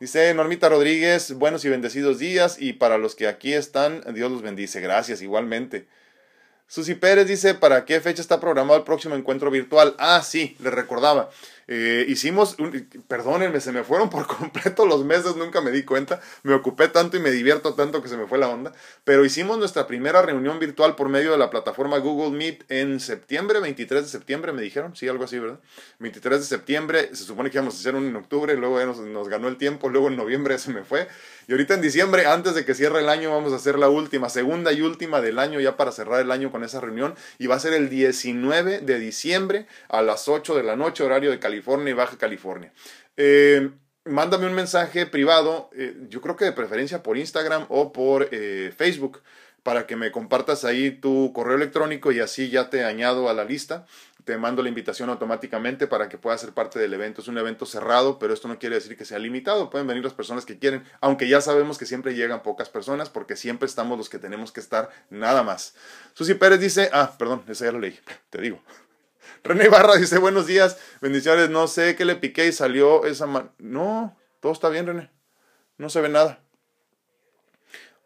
Dice 0.00 0.32
Normita 0.32 0.70
Rodríguez, 0.70 1.34
buenos 1.34 1.62
y 1.66 1.68
bendecidos 1.68 2.18
días 2.18 2.56
y 2.58 2.72
para 2.72 2.96
los 2.96 3.14
que 3.14 3.28
aquí 3.28 3.52
están, 3.52 4.02
Dios 4.14 4.32
los 4.32 4.40
bendice, 4.40 4.80
gracias 4.80 5.20
igualmente. 5.20 5.86
Susi 6.72 6.94
Pérez 6.94 7.26
dice, 7.26 7.52
¿para 7.52 7.84
qué 7.84 8.00
fecha 8.00 8.22
está 8.22 8.40
programado 8.40 8.78
el 8.78 8.84
próximo 8.84 9.14
encuentro 9.14 9.50
virtual? 9.50 9.94
Ah, 9.98 10.22
sí, 10.22 10.56
le 10.58 10.70
recordaba. 10.70 11.28
Eh, 11.68 12.06
hicimos, 12.08 12.56
perdónenme, 13.08 13.60
se 13.60 13.72
me 13.72 13.84
fueron 13.84 14.08
por 14.08 14.26
completo 14.38 14.86
los 14.86 15.04
meses, 15.04 15.36
nunca 15.36 15.60
me 15.60 15.70
di 15.70 15.84
cuenta, 15.84 16.20
me 16.42 16.54
ocupé 16.54 16.88
tanto 16.88 17.18
y 17.18 17.20
me 17.20 17.30
divierto 17.30 17.74
tanto 17.74 18.02
que 18.02 18.08
se 18.08 18.16
me 18.16 18.26
fue 18.26 18.38
la 18.38 18.48
onda, 18.48 18.72
pero 19.04 19.24
hicimos 19.24 19.58
nuestra 19.58 19.86
primera 19.86 20.22
reunión 20.22 20.58
virtual 20.58 20.96
por 20.96 21.10
medio 21.10 21.32
de 21.32 21.38
la 21.38 21.50
plataforma 21.50 21.98
Google 21.98 22.36
Meet 22.36 22.64
en 22.70 23.00
septiembre, 23.00 23.60
23 23.60 24.02
de 24.02 24.08
septiembre, 24.08 24.52
me 24.52 24.62
dijeron, 24.62 24.96
sí, 24.96 25.06
algo 25.08 25.24
así, 25.24 25.38
¿verdad? 25.38 25.60
23 25.98 26.40
de 26.40 26.46
septiembre, 26.46 27.10
se 27.14 27.24
supone 27.24 27.50
que 27.50 27.58
íbamos 27.58 27.74
a 27.74 27.78
hacer 27.78 27.94
uno 27.94 28.08
en 28.08 28.16
octubre, 28.16 28.56
luego 28.56 28.82
nos 28.84 29.28
ganó 29.28 29.48
el 29.48 29.56
tiempo, 29.56 29.88
luego 29.88 30.08
en 30.08 30.16
noviembre 30.16 30.58
se 30.58 30.72
me 30.72 30.84
fue, 30.84 31.06
y 31.48 31.52
ahorita 31.52 31.74
en 31.74 31.80
diciembre, 31.80 32.26
antes 32.26 32.54
de 32.54 32.64
que 32.64 32.74
cierre 32.74 33.00
el 33.00 33.08
año, 33.08 33.30
vamos 33.30 33.52
a 33.52 33.56
hacer 33.56 33.78
la 33.78 33.88
última, 33.88 34.28
segunda 34.28 34.72
y 34.72 34.80
última 34.80 35.20
del 35.20 35.38
año 35.38 35.60
ya 35.60 35.76
para 35.76 35.92
cerrar 35.92 36.20
el 36.20 36.30
año 36.30 36.50
con 36.50 36.64
esa 36.64 36.80
reunión. 36.80 37.14
Y 37.38 37.46
va 37.46 37.56
a 37.56 37.60
ser 37.60 37.72
el 37.74 37.88
19 37.88 38.80
de 38.80 38.98
diciembre 38.98 39.66
a 39.88 40.02
las 40.02 40.28
8 40.28 40.54
de 40.54 40.62
la 40.62 40.76
noche, 40.76 41.02
horario 41.04 41.30
de 41.30 41.38
California 41.38 41.90
y 41.90 41.94
Baja 41.94 42.16
California. 42.16 42.72
Eh, 43.16 43.70
mándame 44.04 44.46
un 44.46 44.54
mensaje 44.54 45.06
privado, 45.06 45.70
eh, 45.76 45.96
yo 46.08 46.20
creo 46.20 46.36
que 46.36 46.44
de 46.44 46.52
preferencia 46.52 47.02
por 47.02 47.16
Instagram 47.16 47.66
o 47.68 47.92
por 47.92 48.28
eh, 48.32 48.72
Facebook 48.76 49.22
para 49.62 49.86
que 49.86 49.96
me 49.96 50.10
compartas 50.10 50.64
ahí 50.64 50.90
tu 50.90 51.32
correo 51.32 51.56
electrónico 51.56 52.10
y 52.10 52.18
así 52.18 52.50
ya 52.50 52.68
te 52.68 52.84
añado 52.84 53.28
a 53.28 53.34
la 53.34 53.44
lista. 53.44 53.86
Te 54.24 54.36
mando 54.36 54.62
la 54.62 54.68
invitación 54.68 55.10
automáticamente 55.10 55.86
para 55.86 56.08
que 56.08 56.18
puedas 56.18 56.40
ser 56.40 56.52
parte 56.52 56.78
del 56.78 56.94
evento. 56.94 57.20
Es 57.20 57.28
un 57.28 57.38
evento 57.38 57.66
cerrado, 57.66 58.18
pero 58.18 58.32
esto 58.32 58.48
no 58.48 58.58
quiere 58.58 58.76
decir 58.76 58.96
que 58.96 59.04
sea 59.04 59.18
limitado. 59.18 59.70
Pueden 59.70 59.86
venir 59.86 60.04
las 60.04 60.14
personas 60.14 60.46
que 60.46 60.58
quieren, 60.58 60.84
aunque 61.00 61.28
ya 61.28 61.40
sabemos 61.40 61.78
que 61.78 61.86
siempre 61.86 62.14
llegan 62.14 62.42
pocas 62.42 62.68
personas 62.68 63.10
porque 63.10 63.36
siempre 63.36 63.66
estamos 63.66 63.98
los 63.98 64.08
que 64.08 64.18
tenemos 64.18 64.52
que 64.52 64.60
estar 64.60 64.90
nada 65.10 65.42
más. 65.42 65.74
Susi 66.14 66.34
Pérez 66.34 66.60
dice, 66.60 66.90
ah, 66.92 67.14
perdón, 67.18 67.42
esa 67.48 67.64
ya 67.64 67.72
lo 67.72 67.80
leí, 67.80 67.98
te 68.30 68.40
digo. 68.40 68.62
René 69.44 69.68
Barra 69.68 69.96
dice, 69.96 70.18
buenos 70.18 70.46
días, 70.46 70.78
bendiciones, 71.00 71.50
no 71.50 71.66
sé 71.66 71.96
qué 71.96 72.04
le 72.04 72.16
piqué 72.16 72.46
y 72.46 72.52
salió 72.52 73.04
esa... 73.04 73.26
no, 73.58 74.16
todo 74.40 74.52
está 74.52 74.68
bien, 74.68 74.86
René. 74.86 75.10
No 75.78 75.88
se 75.90 76.00
ve 76.00 76.08
nada. 76.08 76.40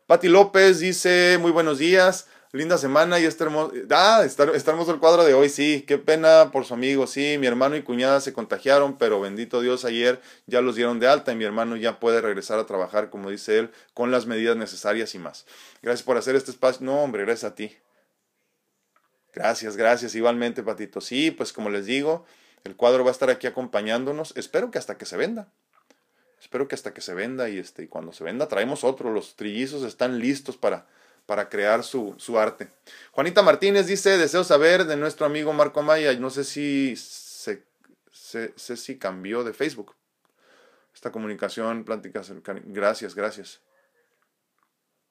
Pati 0.07 0.29
López 0.29 0.79
dice, 0.79 1.37
muy 1.41 1.51
buenos 1.51 1.79
días, 1.79 2.29
linda 2.57 2.79
semana 2.79 3.21
y 3.21 3.25
este 3.25 3.45
hermoso... 3.45 3.73
Ah, 3.91 4.23
está, 4.25 4.45
hermoso 4.45 4.93
el 4.93 4.99
cuadro 4.99 5.25
de 5.25 5.35
hoy, 5.35 5.49
sí, 5.49 5.85
qué 5.87 5.99
pena 5.99 6.51
por 6.51 6.65
su 6.65 6.75
amigo, 6.75 7.07
sí, 7.07 7.37
mi 7.39 7.47
hermano 7.47 7.77
y 7.77 7.83
cuñada 7.83 8.21
se 8.21 8.33
contagiaron, 8.33 8.99
pero 8.99 9.21
bendito 9.21 9.61
Dios, 9.61 9.85
ayer 9.85 10.21
ya 10.47 10.61
los 10.61 10.75
dieron 10.75 10.99
de 10.99 11.09
alta 11.09 11.33
y 11.33 11.37
mi 11.37 11.45
hermano 11.45 11.77
ya 11.77 12.01
puede 12.01 12.21
regresar 12.21 12.59
a 12.59 12.67
trabajar, 12.67 13.11
como 13.11 13.31
dice 13.31 13.59
él, 13.59 13.71
con 13.95 14.11
las 14.11 14.27
medidas 14.27 14.57
necesarias 14.57 15.15
y 15.15 15.19
más. 15.19 15.47
Gracias 15.83 16.03
por 16.03 16.17
hacer 16.17 16.35
este 16.35 16.51
espacio. 16.51 16.85
No, 16.85 17.03
hombre, 17.03 17.25
gracias 17.25 17.53
a 17.53 17.55
ti. 17.55 17.77
Gracias, 19.33 19.77
gracias, 19.77 20.15
igualmente, 20.15 20.63
Patito. 20.63 21.01
Sí, 21.01 21.31
pues 21.31 21.53
como 21.53 21.71
les 21.71 21.87
digo, 21.87 22.25
el 22.65 22.75
cuadro 22.75 23.05
va 23.05 23.11
a 23.11 23.13
estar 23.13 23.31
aquí 23.31 23.47
acompañándonos, 23.47 24.37
espero 24.37 24.71
que 24.71 24.79
hasta 24.79 24.97
que 24.97 25.05
se 25.05 25.17
venda. 25.17 25.49
Espero 26.41 26.69
que 26.69 26.75
hasta 26.75 26.95
que 26.95 27.01
se 27.01 27.15
venda 27.15 27.49
y, 27.49 27.59
este, 27.59 27.85
y 27.85 27.87
cuando 27.89 28.13
se 28.13 28.25
venda 28.25 28.49
traemos 28.49 28.85
otro. 28.85 29.11
Los 29.11 29.37
trillizos 29.37 29.83
están 29.83 30.19
listos 30.19 30.57
para, 30.57 30.87
para 31.27 31.49
crear 31.49 31.83
su, 31.83 32.15
su, 32.19 32.39
arte. 32.39 32.69
Juanita 33.11 33.43
Martínez 33.43 33.87
dice, 33.87 34.17
deseo 34.17 34.45
saber 34.45 34.85
de 34.87 34.97
nuestro 34.97 35.27
amigo 35.27 35.53
Marco 35.53 35.83
Maya. 35.83 36.13
No 36.15 36.31
sé 36.31 36.45
si 36.45 36.95
se, 36.97 37.65
sé 38.57 38.77
si 38.77 38.99
cambió 38.99 39.45
de 39.45 39.53
Facebook. 39.53 39.95
Esta 40.95 41.13
comunicación, 41.13 41.85
pláticas, 41.85 42.33
gracias, 42.65 43.15
gracias. 43.15 43.61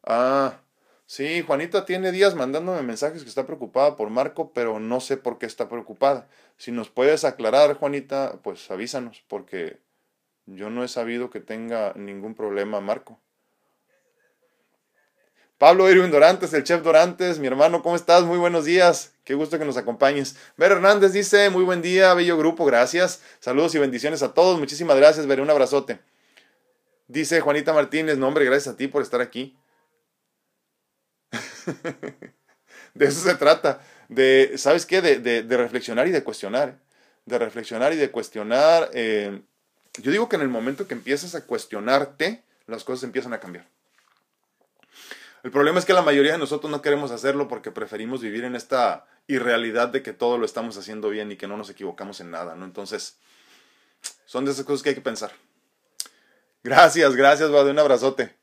Ah, 0.04 0.62
sí, 1.06 1.42
Juanita 1.42 1.86
tiene 1.86 2.12
días 2.12 2.36
mandándome 2.36 2.82
mensajes 2.82 3.24
que 3.24 3.30
está 3.30 3.46
preocupada 3.46 3.96
por 3.96 4.10
Marco, 4.10 4.52
pero 4.54 4.80
no 4.80 5.00
sé 5.00 5.18
por 5.18 5.38
qué 5.38 5.46
está 5.46 5.70
preocupada. 5.70 6.28
Si 6.58 6.72
nos 6.72 6.90
puedes 6.90 7.24
aclarar, 7.24 7.76
Juanita, 7.76 8.40
pues 8.44 8.70
avísanos, 8.72 9.24
porque 9.28 9.80
yo 10.46 10.70
no 10.70 10.84
he 10.84 10.88
sabido 10.88 11.30
que 11.30 11.40
tenga 11.40 11.94
ningún 11.96 12.36
problema 12.36 12.82
Marco. 12.82 13.20
Pablo 15.58 15.90
Irwin 15.90 16.12
Dorantes, 16.12 16.54
el 16.54 16.66
chef 16.66 16.84
Dorantes, 16.84 17.40
mi 17.40 17.48
hermano, 17.48 17.82
¿cómo 17.82 17.96
estás? 17.96 18.24
Muy 18.26 18.38
buenos 18.38 18.66
días. 18.66 19.14
Qué 19.24 19.36
gusto 19.36 19.58
que 19.58 19.64
nos 19.64 19.78
acompañes. 19.78 20.36
Ver 20.58 20.74
Hernández 20.74 21.14
dice, 21.14 21.50
muy 21.50 21.64
buen 21.64 21.82
día, 21.82 22.14
bello 22.14 22.38
grupo, 22.38 22.66
gracias. 22.66 23.22
Saludos 23.40 23.74
y 23.74 23.80
bendiciones 23.80 24.22
a 24.22 24.34
todos. 24.34 24.60
Muchísimas 24.60 24.98
gracias, 24.98 25.28
Ver, 25.28 25.40
un 25.40 25.50
abrazote. 25.50 26.00
Dice 27.08 27.40
Juanita 27.40 27.72
Martínez, 27.72 28.18
no 28.18 28.34
gracias 28.34 28.74
a 28.74 28.76
ti 28.76 28.90
por 28.90 29.02
estar 29.02 29.22
aquí. 29.22 29.58
de 32.94 33.06
eso 33.06 33.22
se 33.22 33.36
trata. 33.36 33.80
De, 34.10 34.58
¿sabes 34.58 34.86
qué? 34.86 35.02
De, 35.02 35.20
de, 35.20 35.58
reflexionar 35.58 36.06
y 36.08 36.12
de 36.12 36.22
cuestionar. 36.22 36.80
De 37.24 37.40
reflexionar 37.40 37.94
y 37.94 37.96
de 37.96 38.12
cuestionar. 38.12 38.90
Eh, 38.94 39.42
yo 40.02 40.12
digo 40.12 40.28
que 40.28 40.36
en 40.36 40.42
el 40.42 40.50
momento 40.50 40.86
que 40.86 40.96
empiezas 40.96 41.34
a 41.34 41.46
cuestionarte, 41.46 42.44
las 42.68 42.84
cosas 42.84 43.06
empiezan 43.06 43.32
a 43.32 43.40
cambiar. 43.40 43.74
El 45.46 45.52
problema 45.52 45.78
es 45.78 45.86
que 45.86 45.94
la 45.94 46.02
mayoría 46.02 46.32
de 46.32 46.38
nosotros 46.40 46.72
no 46.72 46.82
queremos 46.82 47.12
hacerlo 47.12 47.48
porque 47.48 47.70
preferimos 47.70 48.20
vivir 48.20 48.46
en 48.46 48.56
esta 48.56 49.06
irrealidad 49.28 49.90
de 49.90 50.02
que 50.02 50.12
todo 50.12 50.40
lo 50.40 50.46
estamos 50.48 50.76
haciendo 50.76 51.08
bien 51.12 51.32
y 51.32 51.36
que 51.36 51.48
no 51.48 51.56
nos 51.56 51.70
equivocamos 51.70 52.20
en 52.20 52.32
nada, 52.32 52.56
¿no? 52.56 52.66
Entonces, 52.66 53.20
son 54.26 54.44
de 54.44 54.54
esas 54.54 54.66
cosas 54.66 54.82
que 54.82 54.90
hay 54.90 54.96
que 54.96 55.02
pensar. 55.02 55.34
Gracias, 56.64 57.16
gracias, 57.16 57.52
de 57.52 57.70
un 57.70 57.78
abrazote. 57.78 58.36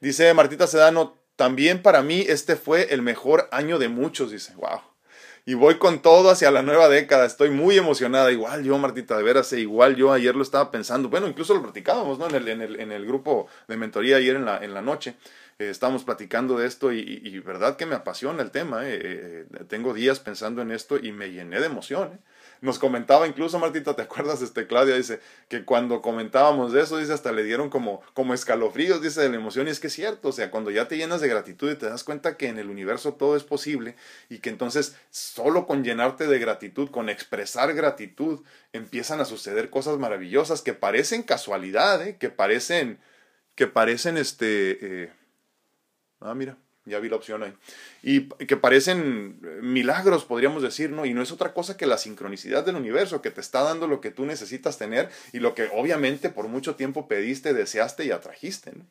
Dice 0.00 0.34
Martita 0.34 0.66
Sedano, 0.66 1.22
también 1.36 1.80
para 1.80 2.02
mí 2.02 2.24
este 2.26 2.56
fue 2.56 2.92
el 2.92 3.02
mejor 3.02 3.48
año 3.52 3.78
de 3.78 3.86
muchos, 3.86 4.32
dice, 4.32 4.52
wow 4.56 4.91
y 5.44 5.54
voy 5.54 5.76
con 5.78 6.02
todo 6.02 6.30
hacia 6.30 6.50
la 6.50 6.62
nueva 6.62 6.88
década. 6.88 7.26
Estoy 7.26 7.50
muy 7.50 7.76
emocionada. 7.76 8.30
Igual 8.30 8.62
yo, 8.62 8.78
Martita, 8.78 9.16
de 9.16 9.22
veras, 9.22 9.52
eh, 9.52 9.60
igual 9.60 9.96
yo 9.96 10.12
ayer 10.12 10.36
lo 10.36 10.42
estaba 10.42 10.70
pensando. 10.70 11.08
Bueno, 11.08 11.26
incluso 11.26 11.54
lo 11.54 11.62
platicábamos, 11.62 12.18
¿no? 12.18 12.28
En 12.28 12.34
el, 12.36 12.48
en 12.48 12.62
el, 12.62 12.80
en 12.80 12.92
el 12.92 13.06
grupo 13.06 13.48
de 13.66 13.76
mentoría 13.76 14.16
ayer 14.16 14.36
en 14.36 14.44
la, 14.44 14.58
en 14.58 14.72
la 14.72 14.82
noche. 14.82 15.16
Eh, 15.58 15.70
estábamos 15.70 16.04
platicando 16.04 16.56
de 16.58 16.66
esto 16.66 16.92
y, 16.92 17.38
verdad 17.40 17.76
que 17.76 17.86
me 17.86 17.96
apasiona 17.96 18.42
el 18.42 18.52
tema. 18.52 18.82
Eh, 18.84 19.46
tengo 19.68 19.94
días 19.94 20.20
pensando 20.20 20.62
en 20.62 20.70
esto 20.70 20.96
y 20.96 21.10
me 21.10 21.32
llené 21.32 21.58
de 21.58 21.66
emoción. 21.66 22.20
Nos 22.62 22.78
comentaba 22.78 23.26
incluso, 23.26 23.58
Martita, 23.58 23.94
¿te 23.94 24.02
acuerdas? 24.02 24.40
Este, 24.40 24.68
Claudia 24.68 24.94
dice 24.94 25.18
que 25.48 25.64
cuando 25.64 26.00
comentábamos 26.00 26.72
de 26.72 26.82
eso, 26.82 26.96
dice, 26.96 27.12
hasta 27.12 27.32
le 27.32 27.42
dieron 27.42 27.70
como, 27.70 28.02
como 28.14 28.34
escalofríos, 28.34 29.02
dice, 29.02 29.20
de 29.20 29.30
la 29.30 29.34
emoción. 29.34 29.66
Y 29.66 29.72
es 29.72 29.80
que 29.80 29.88
es 29.88 29.92
cierto, 29.92 30.28
o 30.28 30.32
sea, 30.32 30.52
cuando 30.52 30.70
ya 30.70 30.86
te 30.86 30.96
llenas 30.96 31.20
de 31.20 31.26
gratitud 31.26 31.72
y 31.72 31.74
te 31.74 31.86
das 31.86 32.04
cuenta 32.04 32.36
que 32.36 32.46
en 32.46 32.60
el 32.60 32.70
universo 32.70 33.14
todo 33.14 33.36
es 33.36 33.42
posible 33.42 33.96
y 34.28 34.38
que 34.38 34.48
entonces 34.48 34.96
solo 35.10 35.66
con 35.66 35.82
llenarte 35.82 36.28
de 36.28 36.38
gratitud, 36.38 36.88
con 36.88 37.08
expresar 37.08 37.74
gratitud, 37.74 38.44
empiezan 38.72 39.20
a 39.20 39.24
suceder 39.24 39.68
cosas 39.68 39.98
maravillosas 39.98 40.62
que 40.62 40.72
parecen 40.72 41.24
casualidad, 41.24 42.00
¿eh? 42.06 42.16
que 42.16 42.30
parecen, 42.30 43.00
que 43.56 43.66
parecen, 43.66 44.16
este, 44.16 45.02
eh, 45.04 45.12
ah, 46.20 46.34
mira, 46.34 46.56
ya 46.84 46.98
vi 46.98 47.08
la 47.08 47.16
opción 47.16 47.42
ahí. 47.42 47.52
Y 48.02 48.28
que 48.46 48.56
parecen 48.56 49.38
milagros, 49.62 50.24
podríamos 50.24 50.62
decir, 50.62 50.90
¿no? 50.90 51.06
Y 51.06 51.14
no 51.14 51.22
es 51.22 51.32
otra 51.32 51.54
cosa 51.54 51.76
que 51.76 51.86
la 51.86 51.98
sincronicidad 51.98 52.64
del 52.64 52.76
universo, 52.76 53.22
que 53.22 53.30
te 53.30 53.40
está 53.40 53.62
dando 53.62 53.86
lo 53.86 54.00
que 54.00 54.10
tú 54.10 54.24
necesitas 54.26 54.78
tener 54.78 55.08
y 55.32 55.38
lo 55.38 55.54
que 55.54 55.68
obviamente 55.72 56.28
por 56.28 56.48
mucho 56.48 56.74
tiempo 56.74 57.08
pediste, 57.08 57.54
deseaste 57.54 58.04
y 58.04 58.10
atrajiste, 58.10 58.72
¿no? 58.72 58.84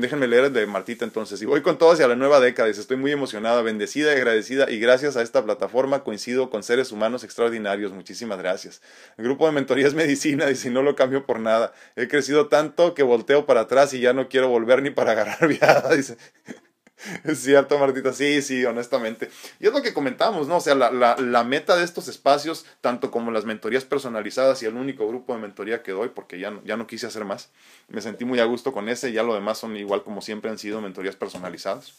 déjenme 0.00 0.26
leer 0.26 0.50
de 0.50 0.66
Martita 0.66 1.04
entonces. 1.04 1.40
Y 1.42 1.46
voy 1.46 1.62
con 1.62 1.78
todo 1.78 1.92
hacia 1.92 2.08
la 2.08 2.16
nueva 2.16 2.40
década. 2.40 2.68
Estoy 2.68 2.96
muy 2.96 3.12
emocionada, 3.12 3.62
bendecida 3.62 4.12
y 4.12 4.16
agradecida. 4.16 4.68
Y 4.68 4.80
gracias 4.80 5.16
a 5.16 5.22
esta 5.22 5.44
plataforma 5.44 6.02
coincido 6.02 6.50
con 6.50 6.62
seres 6.64 6.90
humanos 6.90 7.22
extraordinarios. 7.22 7.92
Muchísimas 7.92 8.38
gracias. 8.38 8.82
El 9.16 9.24
grupo 9.24 9.46
de 9.46 9.52
mentoría 9.52 9.86
es 9.86 9.94
medicina. 9.94 10.46
Dice, 10.48 10.70
no 10.70 10.82
lo 10.82 10.96
cambio 10.96 11.24
por 11.24 11.38
nada. 11.38 11.72
He 11.94 12.08
crecido 12.08 12.48
tanto 12.48 12.94
que 12.94 13.04
volteo 13.04 13.46
para 13.46 13.60
atrás 13.60 13.94
y 13.94 14.00
ya 14.00 14.12
no 14.12 14.28
quiero 14.28 14.48
volver 14.48 14.82
ni 14.82 14.90
para 14.90 15.12
agarrar 15.12 15.48
viada. 15.60 15.94
Dice, 15.94 16.16
Es 17.24 17.40
cierto, 17.40 17.78
Martita, 17.78 18.12
sí, 18.12 18.42
sí, 18.42 18.64
honestamente. 18.64 19.30
Y 19.58 19.66
es 19.66 19.72
lo 19.72 19.82
que 19.82 19.94
comentamos, 19.94 20.48
¿no? 20.48 20.56
O 20.56 20.60
sea, 20.60 20.74
la, 20.74 20.90
la, 20.90 21.16
la, 21.16 21.44
meta 21.44 21.76
de 21.76 21.84
estos 21.84 22.08
espacios, 22.08 22.66
tanto 22.80 23.10
como 23.10 23.30
las 23.30 23.44
mentorías 23.44 23.84
personalizadas 23.84 24.62
y 24.62 24.66
el 24.66 24.74
único 24.74 25.06
grupo 25.08 25.34
de 25.34 25.40
mentoría 25.40 25.82
que 25.82 25.92
doy, 25.92 26.08
porque 26.08 26.38
ya 26.38 26.50
no, 26.50 26.62
ya 26.64 26.76
no 26.76 26.86
quise 26.86 27.06
hacer 27.06 27.24
más, 27.24 27.50
me 27.88 28.00
sentí 28.00 28.24
muy 28.24 28.40
a 28.40 28.44
gusto 28.44 28.72
con 28.72 28.88
ese, 28.88 29.12
ya 29.12 29.22
lo 29.22 29.34
demás 29.34 29.58
son 29.58 29.76
igual 29.76 30.02
como 30.02 30.20
siempre 30.20 30.50
han 30.50 30.58
sido 30.58 30.80
mentorías 30.80 31.16
personalizadas. 31.16 31.92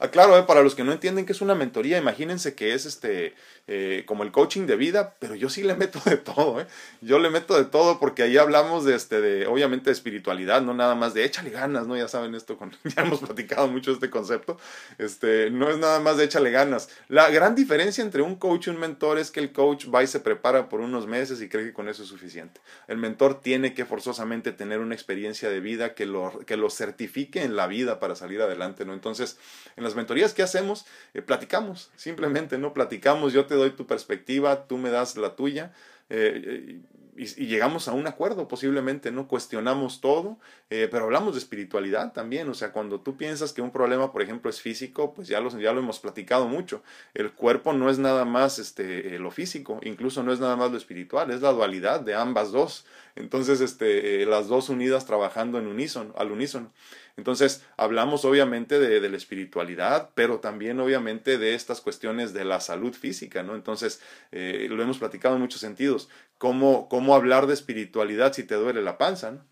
Aclaro, 0.00 0.38
eh, 0.38 0.42
para 0.44 0.62
los 0.62 0.74
que 0.74 0.82
no 0.82 0.92
entienden 0.92 1.26
qué 1.26 1.32
es 1.32 1.42
una 1.42 1.54
mentoría, 1.54 1.98
imagínense 1.98 2.54
que 2.54 2.74
es 2.74 2.86
este 2.86 3.34
eh, 3.72 4.04
como 4.06 4.24
el 4.24 4.32
coaching 4.32 4.66
de 4.66 4.74
vida, 4.74 5.14
pero 5.20 5.34
yo 5.34 5.48
sí 5.48 5.62
le 5.62 5.76
meto 5.76 6.00
de 6.04 6.16
todo, 6.16 6.60
¿eh? 6.60 6.66
Yo 7.02 7.18
le 7.18 7.30
meto 7.30 7.56
de 7.56 7.64
todo 7.64 8.00
porque 8.00 8.22
ahí 8.22 8.36
hablamos 8.36 8.84
de, 8.84 8.96
este, 8.96 9.20
de 9.20 9.46
obviamente, 9.46 9.90
de 9.90 9.92
espiritualidad, 9.92 10.62
no 10.62 10.74
nada 10.74 10.94
más 10.94 11.14
de 11.14 11.24
échale 11.24 11.50
ganas, 11.50 11.86
¿no? 11.86 11.96
Ya 11.96 12.08
saben 12.08 12.34
esto, 12.34 12.58
ya 12.84 13.02
hemos 13.02 13.20
platicado 13.20 13.68
mucho 13.68 13.92
este 13.92 14.10
concepto, 14.10 14.58
este, 14.98 15.50
no 15.50 15.70
es 15.70 15.78
nada 15.78 16.00
más 16.00 16.16
de 16.16 16.24
échale 16.24 16.50
ganas. 16.50 16.88
La 17.08 17.30
gran 17.30 17.54
diferencia 17.54 18.02
entre 18.02 18.22
un 18.22 18.36
coach 18.36 18.66
y 18.66 18.70
un 18.70 18.80
mentor 18.80 19.18
es 19.18 19.30
que 19.30 19.40
el 19.40 19.52
coach 19.52 19.86
va 19.94 20.02
y 20.02 20.06
se 20.06 20.18
prepara 20.18 20.68
por 20.68 20.80
unos 20.80 21.06
meses 21.06 21.40
y 21.42 21.48
cree 21.48 21.66
que 21.66 21.72
con 21.72 21.88
eso 21.88 22.02
es 22.02 22.08
suficiente. 22.08 22.60
El 22.88 22.96
mentor 22.96 23.40
tiene 23.40 23.74
que 23.74 23.84
forzosamente 23.84 24.52
tener 24.52 24.80
una 24.80 24.94
experiencia 24.94 25.50
de 25.50 25.60
vida 25.60 25.94
que 25.94 26.06
lo, 26.06 26.40
que 26.46 26.56
lo 26.56 26.70
certifique 26.70 27.44
en 27.44 27.54
la 27.54 27.66
vida 27.66 28.00
para 28.00 28.16
salir 28.16 28.40
adelante, 28.40 28.84
¿no? 28.84 28.94
Entonces, 28.94 29.38
en 29.76 29.84
las 29.84 29.89
mentorías 29.94 30.34
que 30.34 30.42
hacemos, 30.42 30.86
eh, 31.14 31.22
platicamos, 31.22 31.90
simplemente, 31.96 32.58
¿no? 32.58 32.72
Platicamos, 32.72 33.32
yo 33.32 33.46
te 33.46 33.54
doy 33.54 33.70
tu 33.70 33.86
perspectiva, 33.86 34.66
tú 34.66 34.78
me 34.78 34.90
das 34.90 35.16
la 35.16 35.36
tuya. 35.36 35.72
Eh, 36.08 36.80
y, 37.16 37.46
llegamos 37.46 37.86
a 37.88 37.92
un 37.92 38.06
acuerdo 38.06 38.48
posiblemente, 38.48 39.10
¿no? 39.10 39.28
Cuestionamos 39.28 40.00
todo, 40.00 40.38
eh, 40.70 40.88
pero 40.90 41.04
hablamos 41.04 41.34
de 41.34 41.40
espiritualidad 41.40 42.12
también, 42.12 42.48
o 42.48 42.54
sea, 42.54 42.72
cuando 42.72 43.00
tú 43.00 43.16
piensas 43.16 43.52
que 43.52 43.60
un 43.60 43.72
problema, 43.72 44.10
por 44.10 44.22
ejemplo, 44.22 44.48
es 44.50 44.60
físico, 44.60 45.12
pues 45.12 45.28
ya 45.28 45.40
lo, 45.40 45.50
ya 45.58 45.72
lo 45.72 45.80
hemos 45.80 45.98
platicado 45.98 46.48
mucho, 46.48 46.82
el 47.14 47.32
cuerpo 47.32 47.72
no 47.72 47.90
es 47.90 47.98
nada 47.98 48.24
más 48.24 48.58
este, 48.58 49.18
lo 49.18 49.30
físico, 49.30 49.80
incluso 49.82 50.22
no 50.22 50.32
es 50.32 50.40
nada 50.40 50.56
más 50.56 50.70
lo 50.70 50.78
espiritual, 50.78 51.30
es 51.30 51.42
la 51.42 51.52
dualidad 51.52 52.00
de 52.00 52.14
ambas 52.14 52.52
dos, 52.52 52.86
entonces 53.16 53.60
este, 53.60 54.24
las 54.24 54.48
dos 54.48 54.68
unidas 54.70 55.04
trabajando 55.04 55.58
en 55.58 55.66
unísono, 55.66 56.14
al 56.16 56.32
unísono. 56.32 56.72
Entonces, 57.16 57.64
hablamos 57.76 58.24
obviamente 58.24 58.78
de, 58.78 59.08
la 59.08 59.16
espiritualidad, 59.16 60.10
pero 60.14 60.40
también 60.40 60.80
obviamente 60.80 61.38
de 61.38 61.54
estas 61.54 61.80
cuestiones 61.80 62.32
de 62.32 62.44
la 62.44 62.60
salud 62.60 62.94
física, 62.94 63.42
¿no? 63.42 63.54
Entonces, 63.54 64.00
eh, 64.32 64.66
lo 64.70 64.82
hemos 64.82 64.98
platicado 64.98 65.34
en 65.36 65.42
muchos 65.42 65.60
sentidos. 65.60 66.08
¿Cómo, 66.38 66.88
¿Cómo 66.88 67.14
hablar 67.14 67.46
de 67.46 67.54
espiritualidad 67.54 68.32
si 68.32 68.44
te 68.44 68.54
duele 68.54 68.82
la 68.82 68.98
panza, 68.98 69.32
¿no? 69.32 69.44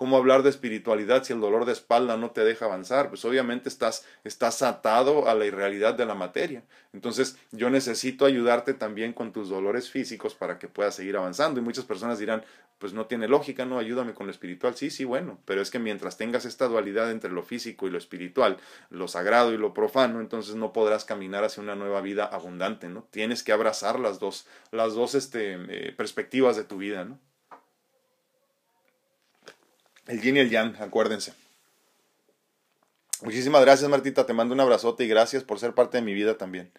¿Cómo 0.00 0.16
hablar 0.16 0.42
de 0.42 0.48
espiritualidad 0.48 1.24
si 1.24 1.34
el 1.34 1.42
dolor 1.42 1.66
de 1.66 1.72
espalda 1.72 2.16
no 2.16 2.30
te 2.30 2.42
deja 2.42 2.64
avanzar? 2.64 3.10
Pues 3.10 3.22
obviamente 3.26 3.68
estás, 3.68 4.06
estás 4.24 4.62
atado 4.62 5.28
a 5.28 5.34
la 5.34 5.44
irrealidad 5.44 5.92
de 5.92 6.06
la 6.06 6.14
materia. 6.14 6.62
Entonces 6.94 7.36
yo 7.50 7.68
necesito 7.68 8.24
ayudarte 8.24 8.72
también 8.72 9.12
con 9.12 9.30
tus 9.30 9.50
dolores 9.50 9.90
físicos 9.90 10.34
para 10.34 10.58
que 10.58 10.68
puedas 10.68 10.94
seguir 10.94 11.18
avanzando. 11.18 11.60
Y 11.60 11.62
muchas 11.62 11.84
personas 11.84 12.18
dirán, 12.18 12.42
pues 12.78 12.94
no 12.94 13.04
tiene 13.04 13.28
lógica, 13.28 13.66
no, 13.66 13.78
ayúdame 13.78 14.14
con 14.14 14.24
lo 14.24 14.32
espiritual. 14.32 14.74
Sí, 14.74 14.88
sí, 14.88 15.04
bueno, 15.04 15.38
pero 15.44 15.60
es 15.60 15.70
que 15.70 15.78
mientras 15.78 16.16
tengas 16.16 16.46
esta 16.46 16.66
dualidad 16.66 17.10
entre 17.10 17.30
lo 17.30 17.42
físico 17.42 17.86
y 17.86 17.90
lo 17.90 17.98
espiritual, 17.98 18.56
lo 18.88 19.06
sagrado 19.06 19.52
y 19.52 19.58
lo 19.58 19.74
profano, 19.74 20.22
entonces 20.22 20.54
no 20.54 20.72
podrás 20.72 21.04
caminar 21.04 21.44
hacia 21.44 21.62
una 21.62 21.76
nueva 21.76 22.00
vida 22.00 22.24
abundante, 22.24 22.88
¿no? 22.88 23.06
Tienes 23.10 23.42
que 23.42 23.52
abrazar 23.52 24.00
las 24.00 24.18
dos, 24.18 24.46
las 24.72 24.94
dos 24.94 25.14
este, 25.14 25.58
eh, 25.68 25.92
perspectivas 25.94 26.56
de 26.56 26.64
tu 26.64 26.78
vida, 26.78 27.04
¿no? 27.04 27.18
El 30.10 30.20
yin 30.20 30.36
y 30.36 30.40
el 30.40 30.50
yang, 30.50 30.74
acuérdense. 30.80 31.32
Muchísimas 33.22 33.60
gracias, 33.60 33.88
Martita. 33.88 34.26
Te 34.26 34.32
mando 34.32 34.54
un 34.54 34.60
abrazote 34.60 35.04
y 35.04 35.08
gracias 35.08 35.44
por 35.44 35.60
ser 35.60 35.72
parte 35.72 35.98
de 35.98 36.02
mi 36.02 36.14
vida 36.14 36.36
también. 36.36 36.72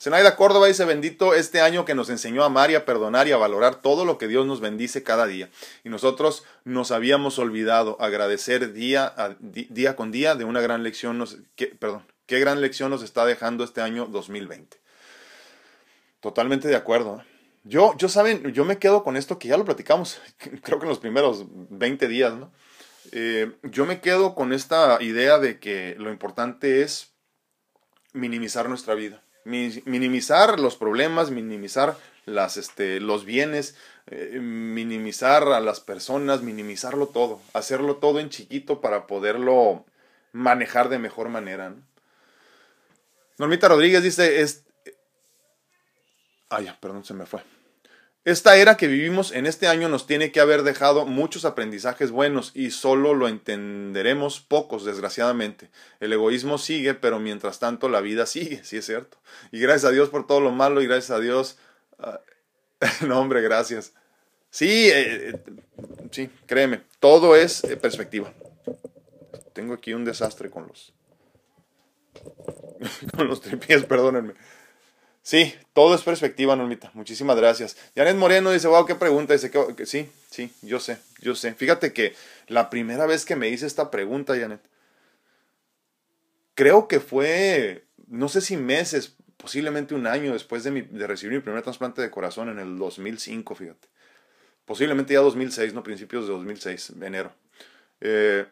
Zenaida 0.00 0.34
Córdoba 0.34 0.66
dice: 0.66 0.84
Bendito 0.84 1.32
este 1.32 1.60
año 1.60 1.84
que 1.84 1.94
nos 1.94 2.10
enseñó 2.10 2.42
a 2.42 2.46
amar 2.46 2.72
y 2.72 2.74
a 2.74 2.84
perdonar 2.84 3.28
y 3.28 3.32
a 3.32 3.36
valorar 3.36 3.76
todo 3.76 4.04
lo 4.04 4.18
que 4.18 4.26
Dios 4.26 4.46
nos 4.46 4.60
bendice 4.60 5.04
cada 5.04 5.28
día. 5.28 5.48
Y 5.84 5.90
nosotros 5.90 6.42
nos 6.64 6.90
habíamos 6.90 7.38
olvidado 7.38 7.96
agradecer 8.00 8.72
día, 8.72 9.14
día 9.40 9.94
con 9.94 10.10
día 10.10 10.34
de 10.34 10.44
una 10.44 10.60
gran 10.60 10.82
lección. 10.82 11.18
Nos, 11.18 11.36
perdón, 11.78 12.04
qué 12.26 12.40
gran 12.40 12.60
lección 12.60 12.90
nos 12.90 13.04
está 13.04 13.24
dejando 13.24 13.62
este 13.62 13.80
año 13.80 14.06
2020. 14.06 14.76
Totalmente 16.18 16.66
de 16.66 16.74
acuerdo. 16.74 17.20
¿eh? 17.20 17.26
Yo, 17.62 17.96
yo 17.96 18.08
saben, 18.08 18.52
yo 18.52 18.64
me 18.64 18.78
quedo 18.78 19.04
con 19.04 19.16
esto 19.16 19.38
que 19.38 19.46
ya 19.46 19.56
lo 19.56 19.64
platicamos, 19.64 20.20
creo 20.62 20.80
que 20.80 20.84
en 20.84 20.88
los 20.88 20.98
primeros 20.98 21.44
20 21.70 22.08
días, 22.08 22.34
¿no? 22.34 22.50
Eh, 23.10 23.52
yo 23.64 23.84
me 23.84 24.00
quedo 24.00 24.34
con 24.34 24.52
esta 24.52 24.98
idea 25.02 25.38
de 25.38 25.58
que 25.58 25.96
lo 25.98 26.10
importante 26.10 26.82
es 26.82 27.12
minimizar 28.12 28.68
nuestra 28.68 28.94
vida, 28.94 29.22
minimizar 29.44 30.60
los 30.60 30.76
problemas, 30.76 31.30
minimizar 31.30 31.96
las, 32.26 32.56
este, 32.56 33.00
los 33.00 33.24
bienes, 33.24 33.74
eh, 34.06 34.38
minimizar 34.40 35.48
a 35.48 35.60
las 35.60 35.80
personas, 35.80 36.42
minimizarlo 36.42 37.08
todo, 37.08 37.40
hacerlo 37.52 37.96
todo 37.96 38.20
en 38.20 38.30
chiquito 38.30 38.80
para 38.80 39.06
poderlo 39.06 39.84
manejar 40.32 40.88
de 40.88 40.98
mejor 40.98 41.28
manera. 41.28 41.74
Normita 43.38 43.68
Rodríguez 43.68 44.02
dice, 44.02 44.40
es... 44.40 44.64
Ay, 46.48 46.70
perdón, 46.80 47.04
se 47.04 47.14
me 47.14 47.26
fue. 47.26 47.42
Esta 48.24 48.56
era 48.56 48.76
que 48.76 48.86
vivimos 48.86 49.32
en 49.32 49.46
este 49.46 49.66
año 49.66 49.88
nos 49.88 50.06
tiene 50.06 50.30
que 50.30 50.38
haber 50.38 50.62
dejado 50.62 51.06
muchos 51.06 51.44
aprendizajes 51.44 52.12
buenos 52.12 52.52
y 52.54 52.70
solo 52.70 53.14
lo 53.14 53.26
entenderemos 53.26 54.40
pocos, 54.40 54.84
desgraciadamente. 54.84 55.70
El 55.98 56.12
egoísmo 56.12 56.58
sigue, 56.58 56.94
pero 56.94 57.18
mientras 57.18 57.58
tanto 57.58 57.88
la 57.88 58.00
vida 58.00 58.26
sigue, 58.26 58.60
sí 58.64 58.76
es 58.76 58.86
cierto. 58.86 59.18
Y 59.50 59.58
gracias 59.58 59.90
a 59.90 59.92
Dios 59.92 60.08
por 60.08 60.26
todo 60.26 60.40
lo 60.40 60.52
malo 60.52 60.80
y 60.80 60.86
gracias 60.86 61.10
a 61.10 61.18
Dios... 61.20 61.58
Ah, 61.98 62.20
no, 63.06 63.20
hombre, 63.20 63.42
gracias. 63.42 63.92
Sí, 64.50 64.88
eh, 64.88 65.30
eh, 65.30 65.42
sí, 66.10 66.30
créeme, 66.46 66.82
todo 67.00 67.34
es 67.34 67.64
eh, 67.64 67.76
perspectiva. 67.76 68.32
Tengo 69.52 69.74
aquí 69.74 69.94
un 69.94 70.04
desastre 70.04 70.48
con 70.48 70.68
los... 70.68 70.92
con 73.16 73.26
los 73.26 73.40
tripies, 73.40 73.84
perdónenme. 73.84 74.34
Sí, 75.22 75.54
todo 75.72 75.94
es 75.94 76.02
perspectiva, 76.02 76.56
Normita. 76.56 76.90
Muchísimas 76.94 77.36
gracias. 77.36 77.76
Janet 77.94 78.16
Moreno 78.16 78.50
dice, 78.50 78.66
wow, 78.66 78.84
qué 78.84 78.96
pregunta. 78.96 79.32
Dice 79.32 79.50
que, 79.50 79.86
sí, 79.86 80.10
sí, 80.30 80.52
yo 80.62 80.80
sé, 80.80 80.98
yo 81.20 81.36
sé. 81.36 81.54
Fíjate 81.54 81.92
que 81.92 82.14
la 82.48 82.70
primera 82.70 83.06
vez 83.06 83.24
que 83.24 83.36
me 83.36 83.48
hice 83.48 83.66
esta 83.66 83.90
pregunta, 83.90 84.36
Janet, 84.36 84.60
creo 86.54 86.88
que 86.88 86.98
fue, 86.98 87.84
no 88.08 88.28
sé 88.28 88.40
si 88.40 88.56
meses, 88.56 89.14
posiblemente 89.36 89.94
un 89.94 90.08
año 90.08 90.32
después 90.32 90.64
de, 90.64 90.88
recibir 91.06 91.36
mi 91.36 91.42
primer 91.42 91.62
trasplante 91.62 92.02
de 92.02 92.10
corazón 92.10 92.48
en 92.48 92.58
el 92.58 92.76
2005, 92.76 93.54
fíjate. 93.54 93.88
Posiblemente 94.64 95.14
ya 95.14 95.20
2006, 95.20 95.72
no 95.72 95.84
principios 95.84 96.26
de 96.26 96.32
2006, 96.32 96.94
enero. 97.00 97.32
Eh, 98.00 98.44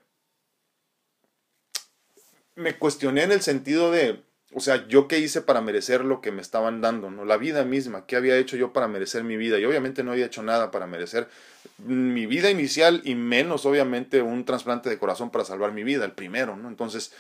me 2.55 2.79
cuestioné 2.79 3.25
en 3.25 3.33
el 3.33 3.41
sentido 3.41 3.91
de, 3.91 4.23
o 4.53 4.61
sea, 4.61 4.89
yo 4.89 5.07
qué 5.07 5.19
hice 5.19 5.43
para 5.43 5.61
merecer 5.61 6.05
lo 6.05 6.21
que 6.21 6.33
me 6.33 6.43
estaban 6.43 6.81
dando, 6.81 7.11
¿no? 7.11 7.25
La 7.25 7.37
vida 7.37 7.65
misma, 7.65 8.05
¿qué 8.07 8.17
había 8.17 8.37
hecho 8.37 8.57
yo 8.57 8.73
para 8.73 8.89
merecer 8.89 9.23
mi 9.23 9.37
vida? 9.37 9.59
Y 9.59 9.65
obviamente 9.65 10.03
no 10.03 10.11
había 10.11 10.27
hecho 10.27 10.43
nada 10.43 10.73
para 10.73 10.89
merecer 10.89 11.29
mi 11.79 12.27
vida 12.27 12.51
inicial 12.51 13.01
y 13.05 13.15
menos 13.15 13.65
obviamente 13.65 14.23
un 14.23 14.45
trasplante 14.45 14.91
de 14.91 14.99
corazón 14.99 15.31
para 15.31 15.45
salvar 15.45 15.73
mi 15.73 15.85
vida, 15.85 16.05
el 16.05 16.13
primero, 16.13 16.57
¿no? 16.57 16.69
Entonces 16.69 17.13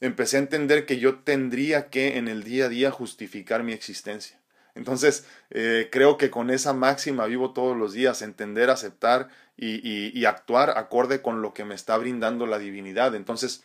empecé 0.00 0.36
a 0.36 0.40
entender 0.40 0.84
que 0.84 0.98
yo 0.98 1.20
tendría 1.20 1.90
que 1.90 2.18
en 2.18 2.26
el 2.26 2.42
día 2.42 2.66
a 2.66 2.68
día 2.68 2.90
justificar 2.90 3.62
mi 3.62 3.72
existencia. 3.72 4.40
Entonces, 4.74 5.24
eh, 5.50 5.88
creo 5.92 6.18
que 6.18 6.30
con 6.30 6.50
esa 6.50 6.72
máxima 6.72 7.26
vivo 7.26 7.52
todos 7.52 7.76
los 7.76 7.92
días, 7.92 8.22
entender, 8.22 8.70
aceptar 8.70 9.28
y, 9.56 10.18
y 10.18 10.24
actuar 10.24 10.76
acorde 10.76 11.22
con 11.22 11.42
lo 11.42 11.54
que 11.54 11.64
me 11.64 11.76
está 11.76 11.96
brindando 11.96 12.46
la 12.46 12.58
divinidad. 12.58 13.14
Entonces, 13.14 13.62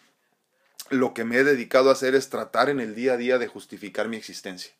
lo 0.89 1.13
que 1.13 1.23
me 1.23 1.37
he 1.37 1.43
dedicado 1.43 1.89
a 1.89 1.93
hacer 1.93 2.15
es 2.15 2.29
tratar 2.29 2.69
en 2.69 2.79
el 2.79 2.95
día 2.95 3.13
a 3.13 3.17
día 3.17 3.37
de 3.37 3.47
justificar 3.47 4.07
mi 4.07 4.17
existencia. 4.17 4.73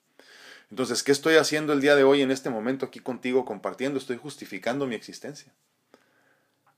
Entonces, 0.71 1.03
¿qué 1.03 1.11
estoy 1.11 1.35
haciendo 1.35 1.73
el 1.73 1.81
día 1.81 1.95
de 1.95 2.03
hoy 2.03 2.21
en 2.21 2.31
este 2.31 2.49
momento 2.49 2.85
aquí 2.85 2.99
contigo 2.99 3.45
compartiendo? 3.45 3.97
Estoy 3.97 4.17
justificando 4.17 4.85
mi 4.85 4.95
existencia. 4.95 5.51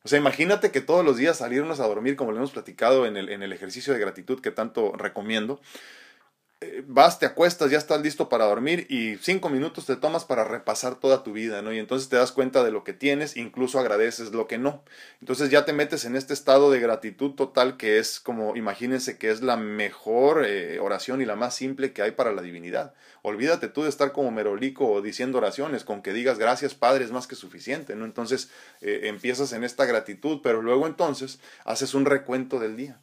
O 0.04 0.08
sea, 0.08 0.18
imagínate 0.18 0.72
que 0.72 0.82
todos 0.82 1.06
los 1.06 1.18
días 1.18 1.38
salirnos 1.38 1.80
a 1.80 1.88
dormir, 1.88 2.16
como 2.16 2.32
lo 2.32 2.38
hemos 2.38 2.52
platicado 2.52 3.06
en 3.06 3.18
el, 3.18 3.30
en 3.30 3.44
el 3.44 3.54
ejercicio 3.54 3.94
de 3.94 4.00
gratitud 4.00 4.42
que 4.42 4.52
tanto 4.52 4.94
recomiendo, 4.94 5.62
vas, 6.86 7.20
te 7.20 7.26
acuestas, 7.26 7.72
ya 7.72 7.78
estás 7.78 8.02
listo 8.02 8.30
para 8.30 8.46
dormir 8.46 8.86
y 8.90 9.18
cinco 9.18 9.50
minutos 9.50 9.86
te 9.86 9.96
tomas 9.96 10.26
para 10.26 10.44
repasar 10.44 10.96
toda 10.96 11.24
tu 11.24 11.34
vida, 11.34 11.62
¿no? 11.62 11.74
Y 11.74 11.80
entonces 11.80 12.10
te 12.10 12.18
das 12.18 12.32
cuenta 12.32 12.64
de 12.64 12.72
lo 12.72 12.84
que 12.84 12.94
tienes, 12.94 13.38
incluso 13.38 13.80
agradeces 13.80 14.32
lo 14.32 14.48
que 14.48 14.58
no. 14.58 14.84
Entonces 15.22 15.50
ya 15.50 15.66
te 15.66 15.74
metes 15.74 16.06
en 16.06 16.16
este 16.16 16.34
estado 16.34 16.70
de 16.70 16.80
gratitud 16.80 17.32
total 17.32 17.78
que 17.78 17.98
es 17.98 18.20
como, 18.20 18.56
imagínense 18.56 19.18
que 19.18 19.32
es 19.32 19.42
la 19.42 19.58
mejor 19.58 20.46
eh, 20.46 20.80
oración 20.80 21.22
y 21.22 21.26
la 21.26 21.36
más 21.36 21.56
simple 21.56 21.94
que 21.94 22.02
hay 22.02 22.12
para 22.12 22.32
la 22.32 22.42
divinidad. 22.42 22.94
Olvídate 23.24 23.68
tú 23.68 23.84
de 23.84 23.90
estar 23.90 24.12
como 24.12 24.32
merolico 24.32 24.88
o 24.88 25.02
diciendo 25.02 25.38
oraciones, 25.38 25.84
con 25.84 26.02
que 26.02 26.14
digas 26.14 26.38
gracias 26.38 26.76
Padre 26.76 27.06
es 27.06 27.12
más 27.12 27.28
que 27.28 27.36
suficiente, 27.36 27.96
¿no? 27.96 28.06
Entonces 28.06 28.50
eh, 28.82 29.02
empiezas 29.04 29.54
en 29.54 29.64
esta 29.64 29.86
gratitud, 29.86 30.42
pero 30.44 30.62
luego 30.62 30.88
entonces 30.88 31.40
haces 31.66 31.94
un 31.94 32.06
recuento 32.06 32.60
del 32.60 32.78
día. 32.78 33.00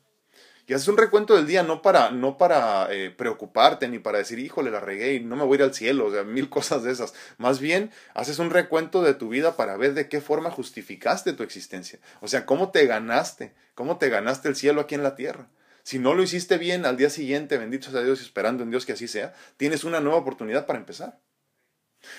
Y 0.69 0.75
haces 0.75 0.89
un 0.89 0.99
recuento 0.99 1.35
del 1.35 1.47
día 1.47 1.63
no 1.63 1.81
para, 1.81 2.11
no 2.11 2.37
para 2.37 2.93
eh, 2.93 3.09
preocuparte 3.09 3.89
ni 3.89 3.99
para 3.99 4.19
decir, 4.19 4.39
híjole, 4.39 4.71
la 4.71 4.81
regué 4.81 5.15
y 5.15 5.21
no 5.21 5.35
me 5.35 5.45
voy 5.45 5.55
a 5.55 5.61
ir 5.61 5.63
al 5.63 5.75
cielo, 5.75 6.07
o 6.07 6.13
sea, 6.13 6.25
mil 6.25 6.51
cosas 6.51 6.83
de 6.83 6.93
esas. 6.93 7.15
Más 7.39 7.59
bien, 7.59 7.91
haces 8.13 8.39
un 8.39 8.51
recuento 8.51 9.01
de 9.01 9.15
tu 9.15 9.31
vida 9.31 9.57
para 9.57 9.79
ver 9.79 9.95
de 9.95 10.11
qué 10.11 10.21
forma 10.21 10.51
justificaste 10.51 11.33
tu 11.33 11.43
existencia. 11.43 11.99
O 12.21 12.29
sea, 12.29 12.45
cómo 12.45 12.71
te 12.71 12.85
ganaste, 12.85 13.55
cómo 13.75 13.97
te 13.97 14.11
ganaste 14.11 14.49
el 14.49 14.57
cielo 14.57 14.83
aquí 14.83 14.95
en 14.95 15.03
la 15.03 15.17
tierra. 15.17 15.49
Si 15.85 15.99
no 15.99 16.13
lo 16.13 16.23
hiciste 16.23 16.59
bien 16.59 16.85
al 16.85 16.99
día 16.99 17.09
siguiente, 17.09 17.57
bendito 17.57 17.91
sea 17.91 18.03
Dios 18.03 18.21
y 18.21 18.25
esperando 18.25 18.63
en 18.63 18.71
Dios 18.71 18.85
que 18.85 18.93
así 18.93 19.09
sea, 19.09 19.33
tienes 19.57 19.85
una 19.85 20.01
nueva 20.01 20.19
oportunidad 20.19 20.67
para 20.67 20.79
empezar. 20.79 21.19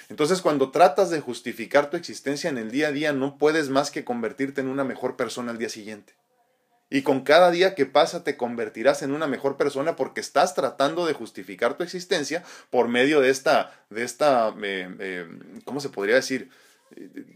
Entonces, 0.10 0.42
cuando 0.42 0.72
tratas 0.72 1.12
de 1.12 1.22
justificar 1.22 1.92
tu 1.92 1.98
existencia 1.98 2.50
en 2.50 2.58
el 2.58 2.72
día 2.72 2.88
a 2.88 2.92
día, 2.92 3.14
no 3.14 3.38
puedes 3.38 3.70
más 3.70 3.92
que 3.92 4.04
convertirte 4.04 4.62
en 4.62 4.70
una 4.70 4.84
mejor 4.84 5.18
persona 5.18 5.52
al 5.52 5.60
día 5.60 5.70
siguiente. 5.70 6.16
Y 6.90 7.04
con 7.04 7.22
cada 7.22 7.52
día 7.52 7.76
que 7.76 7.86
pasa 7.86 8.24
te 8.24 8.36
convertirás 8.36 9.04
en 9.04 9.12
una 9.12 9.28
mejor 9.28 9.58
persona 9.58 9.96
porque 9.96 10.22
estás 10.22 10.56
tratando 10.56 11.06
de 11.06 11.14
justificar 11.14 11.78
tu 11.78 11.84
existencia 11.84 12.44
por 12.72 12.88
medio 12.88 13.22
de 13.22 13.30
esta, 13.30 13.72
de 13.90 14.04
esta, 14.04 14.50
eh, 14.64 14.96
eh, 15.00 15.28
¿cómo 15.66 15.80
se 15.80 15.90
podría 15.90 16.16
decir? 16.16 16.50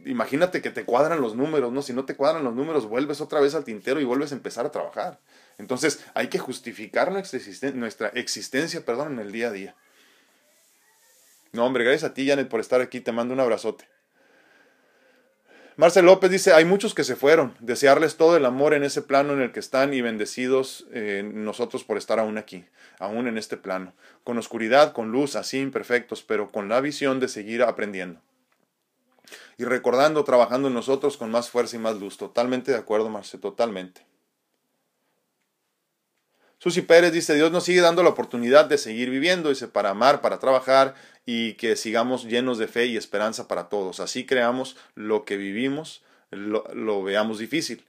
Imagínate 0.05 0.63
que 0.63 0.71
te 0.71 0.85
cuadran 0.85 1.21
los 1.21 1.35
números, 1.35 1.71
¿no? 1.71 1.83
Si 1.83 1.93
no 1.93 2.05
te 2.05 2.15
cuadran 2.15 2.43
los 2.43 2.55
números, 2.55 2.87
vuelves 2.87 3.21
otra 3.21 3.39
vez 3.39 3.53
al 3.53 3.63
tintero 3.63 4.01
y 4.01 4.03
vuelves 4.03 4.31
a 4.31 4.35
empezar 4.35 4.65
a 4.65 4.71
trabajar. 4.71 5.19
Entonces 5.59 6.03
hay 6.15 6.27
que 6.27 6.39
justificar 6.39 7.11
nuestra, 7.11 7.39
nuestra 7.73 8.07
existencia 8.09 8.83
perdón, 8.83 9.13
en 9.13 9.19
el 9.19 9.31
día 9.31 9.49
a 9.49 9.51
día. 9.51 9.75
No, 11.51 11.67
hombre, 11.67 11.83
gracias 11.83 12.09
a 12.09 12.13
ti, 12.15 12.27
Janet, 12.27 12.49
por 12.49 12.59
estar 12.59 12.81
aquí. 12.81 12.99
Te 12.99 13.11
mando 13.11 13.35
un 13.35 13.39
abrazote. 13.39 13.87
Marcel 15.75 16.05
López 16.05 16.29
dice, 16.29 16.53
hay 16.53 16.65
muchos 16.65 16.93
que 16.93 17.03
se 17.03 17.15
fueron, 17.15 17.55
desearles 17.59 18.15
todo 18.15 18.37
el 18.37 18.45
amor 18.45 18.75
en 18.75 18.83
ese 18.83 19.01
plano 19.01 19.33
en 19.33 19.41
el 19.41 19.51
que 19.51 19.59
están 19.59 19.93
y 19.93 20.01
bendecidos 20.01 20.85
eh, 20.91 21.23
nosotros 21.33 21.83
por 21.83 21.97
estar 21.97 22.19
aún 22.19 22.37
aquí, 22.37 22.65
aún 22.99 23.27
en 23.27 23.39
este 23.39 23.57
plano, 23.57 23.93
con 24.23 24.37
oscuridad, 24.37 24.93
con 24.93 25.11
luz, 25.11 25.35
así 25.35 25.59
imperfectos, 25.59 26.21
pero 26.21 26.51
con 26.51 26.69
la 26.69 26.79
visión 26.79 27.19
de 27.19 27.27
seguir 27.27 27.63
aprendiendo. 27.63 28.21
Y 29.57 29.65
recordando, 29.65 30.23
trabajando 30.23 30.67
en 30.67 30.75
nosotros 30.75 31.17
con 31.17 31.31
más 31.31 31.49
fuerza 31.49 31.75
y 31.75 31.79
más 31.79 31.99
luz. 31.99 32.17
Totalmente 32.17 32.71
de 32.71 32.77
acuerdo, 32.77 33.09
Marcel, 33.09 33.39
totalmente. 33.39 34.05
Susi 36.63 36.81
Pérez 36.81 37.11
dice, 37.11 37.35
Dios 37.35 37.51
nos 37.51 37.65
sigue 37.65 37.81
dando 37.81 38.03
la 38.03 38.09
oportunidad 38.09 38.65
de 38.65 38.77
seguir 38.77 39.09
viviendo, 39.09 39.49
dice, 39.49 39.67
para 39.67 39.89
amar, 39.89 40.21
para 40.21 40.39
trabajar 40.39 40.95
y 41.25 41.53
que 41.53 41.75
sigamos 41.75 42.25
llenos 42.25 42.57
de 42.57 42.67
fe 42.67 42.85
y 42.87 42.97
esperanza 42.97 43.47
para 43.47 43.69
todos. 43.69 43.99
Así 43.99 44.25
creamos 44.25 44.75
lo 44.95 45.25
que 45.25 45.37
vivimos, 45.37 46.03
lo, 46.31 47.03
veamos 47.03 47.39
difícil. 47.39 47.83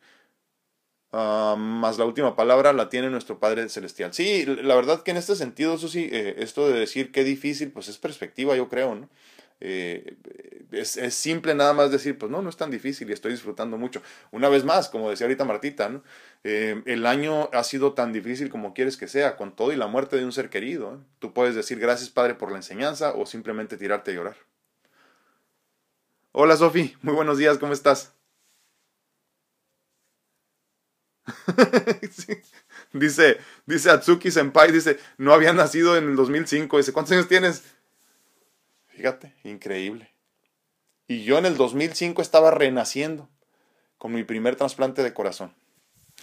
Uh, 1.12 1.57
más 1.57 1.97
la 1.99 2.07
última 2.07 2.35
palabra 2.35 2.73
la 2.73 2.88
tiene 2.88 3.09
nuestro 3.09 3.38
Padre 3.38 3.68
Celestial. 3.68 4.12
Sí, 4.12 4.44
la 4.47 4.75
verdad 4.75 5.03
que 5.03 5.12
en 5.12 5.16
este 5.16 5.37
sentido, 5.37 5.79
Susi, 5.79 6.09
eh, 6.11 6.37
esto 6.38 6.68
de 6.68 6.79
decir 6.79 7.12
qué 7.12 7.23
difícil, 7.23 7.70
pues 7.70 7.88
es 7.88 7.99
perspectiva, 7.99 8.57
yo 8.57 8.68
creo, 8.68 8.97
¿no? 8.97 9.09
Eh, 9.61 10.16
es, 10.80 11.14
simple 11.14 11.54
nada 11.54 11.72
más 11.72 11.90
decir, 11.90 12.18
pues 12.18 12.30
no, 12.30 12.42
no 12.42 12.50
es 12.50 12.56
tan 12.56 12.70
difícil 12.70 13.08
y 13.08 13.12
estoy 13.12 13.32
disfrutando 13.32 13.76
mucho. 13.78 14.02
Una 14.30 14.48
vez 14.48 14.64
más, 14.64 14.88
como 14.88 15.10
decía 15.10 15.26
ahorita 15.26 15.44
Martita. 15.44 16.02
Eh, 16.44 16.82
el 16.87 17.06
año 17.06 17.48
ha 17.52 17.64
sido 17.64 17.94
tan 17.94 18.12
difícil 18.12 18.50
como 18.50 18.74
quieres 18.74 18.96
que 18.96 19.08
sea, 19.08 19.37
con 19.37 19.54
todo 19.54 19.72
y 19.72 19.76
la 19.76 19.87
muerte 19.87 20.16
de 20.16 20.24
un 20.24 20.32
ser 20.32 20.50
querido. 20.50 20.94
¿eh? 20.94 20.98
Tú 21.18 21.32
puedes 21.32 21.54
decir 21.54 21.78
gracias 21.78 22.10
Padre 22.10 22.34
por 22.34 22.50
la 22.50 22.58
enseñanza 22.58 23.14
o 23.14 23.26
simplemente 23.26 23.76
tirarte 23.76 24.10
a 24.10 24.14
llorar. 24.14 24.37
Hola 26.32 26.56
Sofi, 26.56 26.96
muy 27.02 27.14
buenos 27.14 27.38
días, 27.38 27.58
¿cómo 27.58 27.72
estás? 27.72 28.12
Dice, 32.92 33.38
dice 33.66 33.90
Atsuki 33.90 34.30
Senpai, 34.30 34.70
dice, 34.70 35.00
no 35.18 35.34
había 35.34 35.52
nacido 35.52 35.96
en 35.96 36.10
el 36.10 36.16
2005. 36.16 36.76
Dice, 36.76 36.92
¿cuántos 36.92 37.12
años 37.12 37.26
tienes? 37.26 37.64
Fíjate, 38.87 39.34
increíble. 39.42 40.13
Y 41.06 41.24
yo 41.24 41.38
en 41.38 41.46
el 41.46 41.56
2005 41.56 42.22
estaba 42.22 42.50
renaciendo 42.50 43.28
con 43.98 44.12
mi 44.12 44.24
primer 44.24 44.56
trasplante 44.56 45.02
de 45.02 45.12
corazón. 45.12 45.54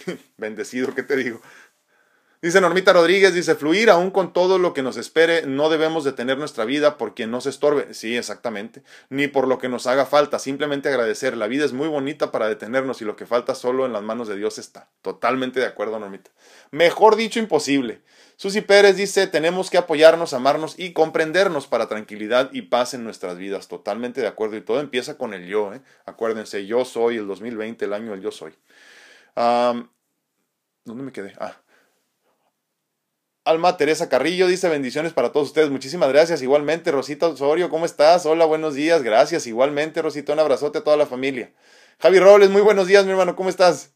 Bendecido, 0.36 0.94
¿qué 0.94 1.02
te 1.02 1.16
digo? 1.16 1.40
Dice 2.42 2.60
Normita 2.60 2.92
Rodríguez, 2.92 3.32
dice, 3.34 3.54
fluir 3.54 3.88
aún 3.88 4.10
con 4.10 4.32
todo 4.32 4.58
lo 4.58 4.74
que 4.74 4.82
nos 4.82 4.96
espere, 4.96 5.46
no 5.46 5.70
debemos 5.70 6.02
detener 6.02 6.38
nuestra 6.38 6.64
vida 6.64 6.98
por 6.98 7.14
quien 7.14 7.30
nos 7.30 7.46
estorbe. 7.46 7.94
Sí, 7.94 8.16
exactamente. 8.16 8.82
Ni 9.10 9.28
por 9.28 9.46
lo 9.46 9.58
que 9.58 9.68
nos 9.68 9.86
haga 9.86 10.06
falta, 10.06 10.40
simplemente 10.40 10.88
agradecer. 10.88 11.36
La 11.36 11.46
vida 11.46 11.64
es 11.64 11.72
muy 11.72 11.86
bonita 11.86 12.32
para 12.32 12.48
detenernos 12.48 13.00
y 13.00 13.04
lo 13.04 13.14
que 13.14 13.26
falta 13.26 13.54
solo 13.54 13.86
en 13.86 13.92
las 13.92 14.02
manos 14.02 14.26
de 14.26 14.34
Dios 14.34 14.58
está. 14.58 14.90
Totalmente 15.02 15.60
de 15.60 15.66
acuerdo, 15.66 16.00
Normita. 16.00 16.32
Mejor 16.72 17.14
dicho, 17.14 17.38
imposible. 17.38 18.02
Susi 18.34 18.60
Pérez 18.60 18.96
dice, 18.96 19.28
tenemos 19.28 19.70
que 19.70 19.78
apoyarnos, 19.78 20.34
amarnos 20.34 20.76
y 20.76 20.92
comprendernos 20.94 21.68
para 21.68 21.86
tranquilidad 21.86 22.50
y 22.52 22.62
paz 22.62 22.92
en 22.94 23.04
nuestras 23.04 23.38
vidas. 23.38 23.68
Totalmente 23.68 24.20
de 24.20 24.26
acuerdo. 24.26 24.56
Y 24.56 24.62
todo 24.62 24.80
empieza 24.80 25.16
con 25.16 25.32
el 25.32 25.46
yo. 25.46 25.72
¿eh? 25.74 25.80
Acuérdense, 26.06 26.66
yo 26.66 26.84
soy 26.84 27.18
el 27.18 27.28
2020, 27.28 27.84
el 27.84 27.92
año 27.92 28.10
del 28.10 28.20
yo 28.20 28.32
soy. 28.32 28.52
¿Dónde 29.36 31.04
me 31.04 31.12
quedé? 31.12 31.34
Ah. 31.38 31.61
Alma 33.44 33.76
Teresa 33.76 34.08
Carrillo 34.08 34.46
dice 34.46 34.68
bendiciones 34.68 35.12
para 35.12 35.32
todos 35.32 35.48
ustedes. 35.48 35.68
Muchísimas 35.68 36.08
gracias. 36.10 36.42
Igualmente, 36.42 36.92
Rosita 36.92 37.26
Osorio, 37.26 37.70
¿cómo 37.70 37.86
estás? 37.86 38.24
Hola, 38.24 38.44
buenos 38.44 38.74
días. 38.74 39.02
Gracias. 39.02 39.48
Igualmente, 39.48 40.00
Rosita, 40.00 40.32
un 40.32 40.38
abrazote 40.38 40.78
a 40.78 40.84
toda 40.84 40.96
la 40.96 41.06
familia. 41.06 41.52
Javi 41.98 42.20
Robles, 42.20 42.50
muy 42.50 42.62
buenos 42.62 42.86
días, 42.86 43.04
mi 43.04 43.10
hermano. 43.10 43.34
¿Cómo 43.34 43.48
estás? 43.48 43.94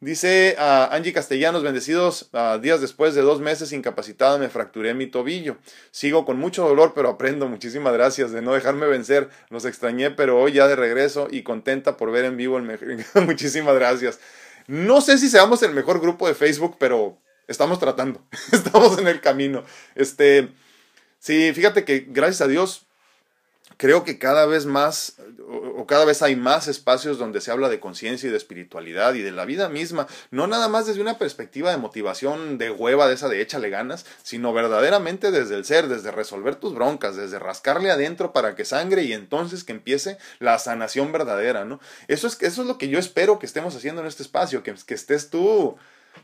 Dice 0.00 0.56
a 0.58 0.92
Angie 0.92 1.12
Castellanos, 1.12 1.62
bendecidos, 1.62 2.28
días 2.60 2.80
después 2.80 3.14
de 3.14 3.22
dos 3.22 3.40
meses 3.40 3.72
incapacitada 3.72 4.36
me 4.36 4.48
fracturé 4.48 4.94
mi 4.94 5.06
tobillo. 5.06 5.58
Sigo 5.92 6.24
con 6.24 6.36
mucho 6.36 6.66
dolor, 6.66 6.92
pero 6.92 7.08
aprendo. 7.08 7.46
Muchísimas 7.46 7.92
gracias 7.92 8.32
de 8.32 8.42
no 8.42 8.52
dejarme 8.52 8.88
vencer. 8.88 9.30
Los 9.48 9.64
extrañé, 9.64 10.10
pero 10.10 10.40
hoy 10.40 10.54
ya 10.54 10.66
de 10.66 10.74
regreso 10.74 11.28
y 11.30 11.44
contenta 11.44 11.96
por 11.96 12.10
ver 12.10 12.24
en 12.24 12.36
vivo 12.36 12.58
el 12.58 12.64
mejor. 12.64 12.96
Muchísimas 13.24 13.76
gracias. 13.76 14.18
No 14.66 15.00
sé 15.00 15.18
si 15.18 15.28
seamos 15.28 15.62
el 15.62 15.72
mejor 15.72 16.00
grupo 16.00 16.26
de 16.26 16.34
Facebook, 16.34 16.76
pero 16.80 17.20
estamos 17.48 17.78
tratando, 17.78 18.20
estamos 18.52 18.98
en 18.98 19.08
el 19.08 19.20
camino. 19.20 19.64
Este, 19.94 20.48
sí, 21.18 21.52
fíjate 21.54 21.84
que 21.84 22.06
gracias 22.08 22.42
a 22.42 22.48
Dios, 22.48 22.86
creo 23.76 24.04
que 24.04 24.18
cada 24.18 24.46
vez 24.46 24.66
más 24.66 25.16
o, 25.48 25.86
cada 25.86 26.04
vez 26.04 26.22
hay 26.22 26.36
más 26.36 26.68
espacios 26.68 27.18
donde 27.18 27.40
se 27.40 27.50
habla 27.50 27.68
de 27.68 27.80
conciencia 27.80 28.28
y 28.28 28.30
de 28.30 28.36
espiritualidad 28.36 29.14
y 29.14 29.22
de 29.22 29.30
la 29.30 29.44
vida 29.44 29.68
misma, 29.68 30.06
no 30.30 30.46
nada 30.46 30.68
más 30.68 30.86
desde 30.86 31.00
una 31.00 31.18
perspectiva 31.18 31.70
de 31.70 31.76
motivación 31.76 32.58
de 32.58 32.70
hueva 32.70 33.06
de 33.06 33.14
esa 33.14 33.28
de 33.28 33.40
échale 33.40 33.70
ganas, 33.70 34.06
sino 34.22 34.52
verdaderamente 34.52 35.30
desde 35.30 35.54
el 35.54 35.64
ser, 35.64 35.88
desde 35.88 36.10
resolver 36.10 36.56
tus 36.56 36.74
broncas, 36.74 37.16
desde 37.16 37.38
rascarle 37.38 37.90
adentro 37.90 38.32
para 38.32 38.54
que 38.54 38.64
sangre 38.64 39.02
y 39.02 39.12
entonces 39.12 39.64
que 39.64 39.72
empiece 39.72 40.18
la 40.40 40.58
sanación 40.58 41.12
verdadera, 41.12 41.64
¿no? 41.64 41.80
Eso 42.08 42.26
es, 42.26 42.40
eso 42.42 42.62
es 42.62 42.68
lo 42.68 42.78
que 42.78 42.88
yo 42.88 42.98
espero 42.98 43.38
que 43.38 43.46
estemos 43.46 43.76
haciendo 43.76 44.00
en 44.00 44.08
este 44.08 44.22
espacio, 44.22 44.62
que, 44.62 44.74
que 44.86 44.94
estés 44.94 45.30
tú 45.30 45.76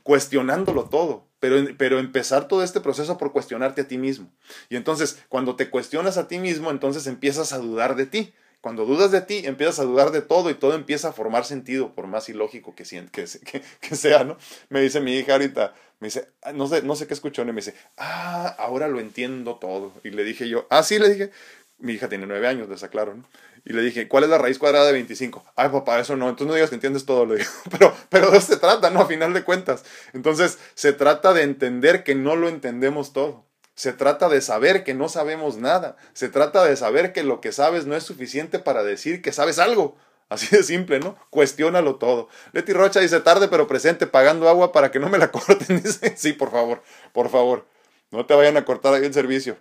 cuestionándolo 0.02 0.84
todo, 0.84 1.26
pero, 1.40 1.56
pero 1.76 1.98
empezar 1.98 2.48
todo 2.48 2.62
este 2.62 2.80
proceso 2.80 3.18
por 3.18 3.32
cuestionarte 3.32 3.82
a 3.82 3.88
ti 3.88 3.98
mismo. 3.98 4.30
Y 4.68 4.76
entonces, 4.76 5.22
cuando 5.28 5.56
te 5.56 5.70
cuestionas 5.70 6.16
a 6.16 6.28
ti 6.28 6.38
mismo, 6.38 6.70
entonces 6.70 7.06
empiezas 7.06 7.52
a 7.52 7.58
dudar 7.58 7.96
de 7.96 8.06
ti. 8.06 8.32
Cuando 8.62 8.86
dudas 8.86 9.10
de 9.10 9.20
ti, 9.20 9.42
empiezas 9.44 9.80
a 9.80 9.84
dudar 9.84 10.12
de 10.12 10.22
todo 10.22 10.48
y 10.48 10.54
todo 10.54 10.74
empieza 10.74 11.08
a 11.08 11.12
formar 11.12 11.44
sentido, 11.44 11.96
por 11.96 12.06
más 12.06 12.28
ilógico 12.28 12.76
que, 12.76 12.84
sea, 13.96 14.22
¿no? 14.22 14.38
Me 14.68 14.80
dice 14.80 15.00
mi 15.00 15.16
hija 15.16 15.32
ahorita, 15.32 15.74
me 15.98 16.06
dice, 16.06 16.28
ah, 16.42 16.52
no 16.52 16.68
sé, 16.68 16.82
no 16.82 16.94
sé 16.94 17.08
qué 17.08 17.14
escuchó, 17.14 17.42
y 17.42 17.46
me 17.46 17.54
dice, 17.54 17.74
ah, 17.98 18.54
ahora 18.60 18.86
lo 18.86 19.00
entiendo 19.00 19.56
todo. 19.56 19.92
Y 20.04 20.10
le 20.10 20.22
dije 20.22 20.48
yo, 20.48 20.68
ah, 20.70 20.84
sí, 20.84 21.00
le 21.00 21.08
dije, 21.08 21.32
Mi 21.78 21.94
hija 21.94 22.08
tiene 22.08 22.26
nueve 22.26 22.46
años, 22.46 22.68
les 22.68 22.84
aclaro, 22.84 23.16
¿no? 23.16 23.24
Y 23.64 23.72
le 23.72 23.82
dije, 23.82 24.08
¿cuál 24.08 24.24
es 24.24 24.30
la 24.30 24.38
raíz 24.38 24.58
cuadrada 24.58 24.86
de 24.86 24.92
25? 24.92 25.44
Ay, 25.54 25.68
papá, 25.68 26.00
eso 26.00 26.16
no. 26.16 26.28
Entonces 26.28 26.48
no 26.48 26.54
digas 26.54 26.70
que 26.70 26.76
entiendes 26.76 27.06
todo, 27.06 27.26
le 27.26 27.36
digo. 27.36 27.50
Pero, 27.70 27.94
pero 28.08 28.30
de 28.30 28.38
eso 28.38 28.48
se 28.48 28.56
trata, 28.56 28.90
¿no? 28.90 29.00
A 29.00 29.06
final 29.06 29.32
de 29.32 29.44
cuentas. 29.44 29.84
Entonces, 30.12 30.58
se 30.74 30.92
trata 30.92 31.32
de 31.32 31.42
entender 31.42 32.02
que 32.02 32.14
no 32.14 32.34
lo 32.34 32.48
entendemos 32.48 33.12
todo. 33.12 33.46
Se 33.74 33.92
trata 33.92 34.28
de 34.28 34.40
saber 34.40 34.84
que 34.84 34.94
no 34.94 35.08
sabemos 35.08 35.56
nada. 35.56 35.96
Se 36.12 36.28
trata 36.28 36.64
de 36.64 36.76
saber 36.76 37.12
que 37.12 37.22
lo 37.22 37.40
que 37.40 37.52
sabes 37.52 37.86
no 37.86 37.96
es 37.96 38.02
suficiente 38.02 38.58
para 38.58 38.82
decir 38.82 39.22
que 39.22 39.32
sabes 39.32 39.58
algo. 39.58 39.96
Así 40.28 40.54
de 40.54 40.62
simple, 40.62 40.98
¿no? 40.98 41.16
Cuestiónalo 41.30 41.96
todo. 41.96 42.28
Leti 42.52 42.72
Rocha 42.72 43.00
dice 43.00 43.20
tarde 43.20 43.48
pero 43.48 43.66
presente, 43.66 44.06
pagando 44.06 44.48
agua 44.48 44.72
para 44.72 44.90
que 44.90 44.98
no 44.98 45.08
me 45.08 45.18
la 45.18 45.30
corten. 45.32 45.82
Dice, 45.82 46.14
sí, 46.16 46.32
por 46.32 46.50
favor, 46.50 46.82
por 47.12 47.28
favor. 47.30 47.66
No 48.10 48.26
te 48.26 48.34
vayan 48.34 48.56
a 48.56 48.64
cortar 48.64 48.94
ahí 48.94 49.04
el 49.04 49.14
servicio. 49.14 49.56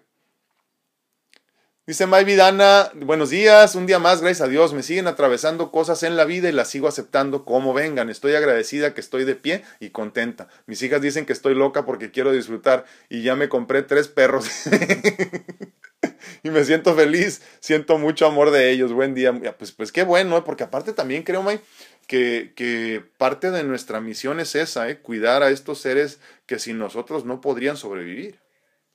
Dice 1.87 2.05
May 2.05 2.25
Vidana, 2.25 2.91
buenos 2.93 3.31
días, 3.31 3.73
un 3.73 3.87
día 3.87 3.97
más, 3.97 4.21
gracias 4.21 4.47
a 4.47 4.47
Dios, 4.47 4.71
me 4.71 4.83
siguen 4.83 5.07
atravesando 5.07 5.71
cosas 5.71 6.03
en 6.03 6.15
la 6.15 6.25
vida 6.25 6.47
y 6.47 6.51
las 6.51 6.69
sigo 6.69 6.87
aceptando 6.87 7.43
como 7.43 7.73
vengan. 7.73 8.11
Estoy 8.11 8.35
agradecida 8.35 8.93
que 8.93 9.01
estoy 9.01 9.25
de 9.25 9.33
pie 9.33 9.63
y 9.79 9.89
contenta. 9.89 10.47
Mis 10.67 10.83
hijas 10.83 11.01
dicen 11.01 11.25
que 11.25 11.33
estoy 11.33 11.55
loca 11.55 11.83
porque 11.83 12.11
quiero 12.11 12.31
disfrutar 12.31 12.85
y 13.09 13.23
ya 13.23 13.35
me 13.35 13.49
compré 13.49 13.81
tres 13.81 14.07
perros. 14.09 14.47
y 16.43 16.51
me 16.51 16.63
siento 16.65 16.93
feliz, 16.93 17.41
siento 17.61 17.97
mucho 17.97 18.27
amor 18.27 18.51
de 18.51 18.69
ellos. 18.69 18.93
Buen 18.93 19.15
día. 19.15 19.33
Pues, 19.57 19.71
pues 19.71 19.91
qué 19.91 20.03
bueno, 20.03 20.37
¿eh? 20.37 20.43
porque 20.45 20.63
aparte 20.63 20.93
también 20.93 21.23
creo, 21.23 21.41
May, 21.41 21.61
que, 22.05 22.53
que 22.55 23.03
parte 23.17 23.49
de 23.49 23.63
nuestra 23.63 24.01
misión 24.01 24.39
es 24.39 24.53
esa, 24.53 24.87
¿eh? 24.87 24.99
cuidar 24.99 25.41
a 25.41 25.49
estos 25.49 25.81
seres 25.81 26.19
que 26.45 26.59
sin 26.59 26.77
nosotros 26.77 27.25
no 27.25 27.41
podrían 27.41 27.75
sobrevivir 27.75 28.39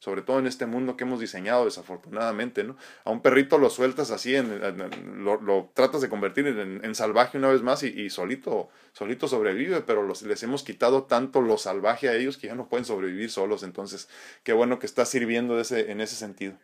sobre 0.07 0.23
todo 0.23 0.39
en 0.39 0.47
este 0.47 0.67
mundo 0.67 0.97
que 0.97 1.03
hemos 1.03 1.19
diseñado 1.19 1.65
desafortunadamente, 1.65 2.63
¿no? 2.63 2.77
A 3.03 3.11
un 3.11 3.23
perrito 3.23 3.59
lo 3.59 3.69
sueltas 3.71 4.13
así, 4.13 4.37
lo, 4.37 5.71
tratas 5.75 6.01
de 6.01 6.09
convertir 6.09 6.47
en, 6.47 6.95
salvaje 6.95 7.39
una 7.39 7.49
vez 7.49 7.63
más 7.63 7.83
y, 7.83 8.09
solito, 8.09 8.69
solito 8.93 9.27
sobrevive, 9.27 9.81
pero 9.81 10.07
les 10.07 10.43
hemos 10.45 10.63
quitado 10.63 11.03
tanto 11.03 11.41
lo 11.41 11.59
salvaje 11.59 12.09
a 12.09 12.15
ellos 12.15 12.39
que 12.39 12.47
ya 12.47 12.55
no 12.55 12.69
pueden 12.69 12.85
sobrevivir 12.85 13.33
solos, 13.33 13.65
entonces 13.65 14.09
qué 14.45 14.53
bueno 14.53 14.79
que 14.79 14.87
está 14.87 15.05
sirviendo 15.07 15.59
ese, 15.59 15.91
en 15.91 16.01
ese 16.01 16.15
sentido. 16.15 16.55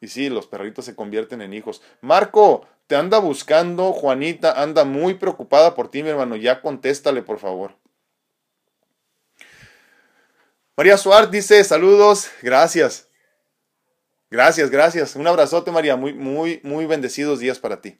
Y 0.00 0.06
sí, 0.06 0.30
los 0.30 0.46
perritos 0.46 0.84
se 0.84 0.94
convierten 0.94 1.42
en 1.42 1.52
hijos. 1.52 1.82
Marco, 2.00 2.64
te 2.86 2.94
anda 2.94 3.18
buscando, 3.18 3.92
Juanita 3.92 4.62
anda 4.62 4.84
muy 4.84 5.14
preocupada 5.14 5.74
por 5.74 5.88
ti, 5.88 6.04
mi 6.04 6.10
hermano, 6.10 6.36
ya 6.36 6.60
contéstale, 6.60 7.22
por 7.22 7.40
favor. 7.40 7.74
María 10.76 10.98
Suárez 10.98 11.30
dice, 11.30 11.64
saludos, 11.64 12.28
gracias. 12.42 13.08
Gracias, 14.30 14.70
gracias. 14.70 15.16
Un 15.16 15.26
abrazote, 15.26 15.70
María. 15.70 15.96
Muy, 15.96 16.12
muy, 16.12 16.60
muy 16.62 16.84
bendecidos 16.84 17.38
días 17.38 17.58
para 17.58 17.80
ti. 17.80 17.98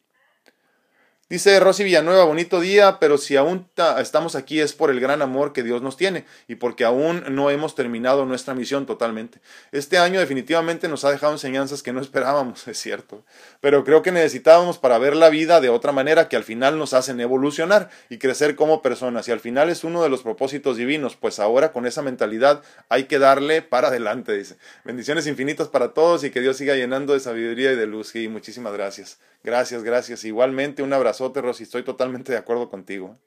Dice 1.28 1.58
Rosy 1.58 1.82
Villanueva, 1.82 2.22
bonito 2.22 2.60
día, 2.60 2.98
pero 3.00 3.18
si 3.18 3.34
aún 3.34 3.68
estamos 3.98 4.36
aquí 4.36 4.60
es 4.60 4.72
por 4.72 4.92
el 4.92 5.00
gran 5.00 5.22
amor 5.22 5.52
que 5.52 5.64
Dios 5.64 5.82
nos 5.82 5.96
tiene 5.96 6.24
y 6.46 6.54
porque 6.54 6.84
aún 6.84 7.24
no 7.30 7.50
hemos 7.50 7.74
terminado 7.74 8.24
nuestra 8.26 8.54
misión 8.54 8.86
totalmente. 8.86 9.40
Este 9.72 9.98
año 9.98 10.20
definitivamente 10.20 10.86
nos 10.86 11.04
ha 11.04 11.10
dejado 11.10 11.32
enseñanzas 11.32 11.82
que 11.82 11.92
no 11.92 12.00
esperábamos, 12.00 12.68
es 12.68 12.78
cierto, 12.78 13.24
pero 13.60 13.82
creo 13.82 14.02
que 14.02 14.12
necesitábamos 14.12 14.78
para 14.78 14.98
ver 14.98 15.16
la 15.16 15.28
vida 15.28 15.60
de 15.60 15.68
otra 15.68 15.90
manera 15.90 16.28
que 16.28 16.36
al 16.36 16.44
final 16.44 16.78
nos 16.78 16.94
hacen 16.94 17.18
evolucionar 17.20 17.90
y 18.08 18.18
crecer 18.18 18.54
como 18.54 18.80
personas 18.80 19.26
y 19.26 19.32
al 19.32 19.40
final 19.40 19.68
es 19.68 19.82
uno 19.82 20.04
de 20.04 20.08
los 20.08 20.22
propósitos 20.22 20.76
divinos, 20.76 21.16
pues 21.16 21.40
ahora 21.40 21.72
con 21.72 21.86
esa 21.86 22.02
mentalidad 22.02 22.62
hay 22.88 23.06
que 23.06 23.18
darle 23.18 23.62
para 23.62 23.88
adelante, 23.88 24.32
dice. 24.32 24.58
Bendiciones 24.84 25.26
infinitas 25.26 25.66
para 25.66 25.92
todos 25.92 26.22
y 26.22 26.30
que 26.30 26.40
Dios 26.40 26.56
siga 26.56 26.76
llenando 26.76 27.14
de 27.14 27.18
sabiduría 27.18 27.72
y 27.72 27.76
de 27.76 27.88
luz 27.88 28.14
y 28.14 28.28
muchísimas 28.28 28.72
gracias. 28.74 29.18
Gracias, 29.46 29.84
gracias. 29.84 30.24
Igualmente 30.24 30.82
un 30.82 30.92
Estoy 31.20 31.82
totalmente 31.82 32.32
de 32.32 32.38
acuerdo 32.38 32.68
contigo. 32.68 33.18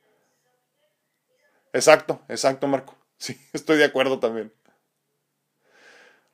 Exacto, 1.73 2.21
exacto, 2.27 2.67
Marco. 2.67 2.95
Sí, 3.21 3.37
estoy 3.51 3.77
de 3.77 3.83
acuerdo 3.83 4.17
también. 4.19 4.53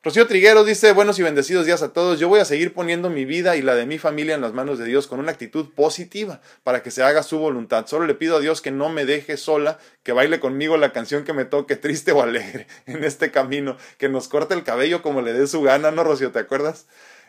Rocío 0.04 0.28
Triguero 0.28 0.64
dice, 0.64 0.92
buenos 0.92 1.18
y 1.18 1.24
bendecidos 1.24 1.66
días 1.66 1.82
a 1.82 1.94
todos. 1.94 2.20
Yo 2.20 2.30
voy 2.30 2.40
a 2.40 2.46
seguir 2.46 2.76
poniendo 2.76 3.10
mi 3.10 3.26
vida 3.26 3.56
y 3.56 3.64
la 3.64 3.74
de 3.74 3.88
mi 3.88 3.98
familia 3.98 4.36
en 4.36 4.42
las 4.42 4.54
manos 4.54 4.78
de 4.78 4.86
Dios 4.86 5.08
con 5.08 5.18
una 5.18 5.32
actitud 5.32 5.74
positiva 5.74 6.42
para 6.62 6.84
que 6.84 6.92
se 6.92 7.02
haga 7.02 7.24
su 7.24 7.40
voluntad. 7.40 7.88
Solo 7.88 8.06
le 8.06 8.14
pido 8.14 8.38
a 8.38 8.40
Dios 8.40 8.62
que 8.62 8.70
no 8.70 8.90
me 8.90 9.06
deje 9.06 9.36
sola, 9.36 9.80
que 10.04 10.12
baile 10.12 10.40
conmigo 10.40 10.78
la 10.78 10.94
canción 10.94 11.24
que 11.24 11.34
me 11.34 11.44
toque, 11.44 11.76
triste 11.76 12.12
o 12.12 12.22
alegre, 12.22 12.68
en 12.86 13.04
este 13.04 13.32
camino, 13.32 13.78
que 13.98 14.08
nos 14.08 14.28
corte 14.28 14.54
el 14.54 14.64
cabello 14.64 15.02
como 15.02 15.24
le 15.24 15.34
dé 15.34 15.48
su 15.48 15.64
gana, 15.64 15.90
¿no, 15.90 16.04
Rocío? 16.04 16.32
¿Te 16.32 16.38
acuerdas? 16.38 16.86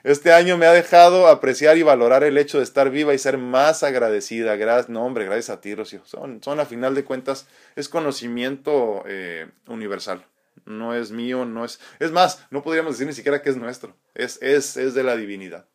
Este 0.07 0.33
año 0.33 0.57
me 0.57 0.67
ha 0.67 0.73
dejado 0.73 1.27
apreciar 1.27 1.79
y 1.79 1.83
valorar 1.83 2.23
el 2.23 2.39
hecho 2.39 2.59
de 2.59 2.63
estar 2.63 2.91
viva 2.91 3.13
y 3.13 3.19
ser 3.19 3.39
más 3.39 3.83
agradecida. 3.83 4.55
Gracias, 4.55 4.89
no, 4.89 5.05
hombre, 5.05 5.25
gracias 5.25 5.51
a 5.51 5.61
ti, 5.61 5.75
Rocío. 5.75 6.01
Son, 6.05 6.41
son 6.45 6.61
a 6.61 6.65
final 6.65 6.95
de 6.95 7.03
cuentas, 7.03 7.49
es 7.75 7.89
conocimiento 7.89 9.03
eh, 9.09 9.51
universal. 9.67 10.25
No 10.65 10.95
es 10.95 11.11
mío, 11.11 11.45
no 11.45 11.65
es. 11.65 11.81
Es 11.99 12.13
más, 12.13 12.47
no 12.51 12.63
podríamos 12.63 12.93
decir 12.93 13.09
ni 13.09 13.15
siquiera 13.15 13.43
que 13.43 13.51
es 13.51 13.57
nuestro. 13.57 13.97
Es, 14.15 14.41
es, 14.43 14.77
es 14.77 14.95
de 14.95 15.03
la 15.03 15.17
divinidad. 15.17 15.67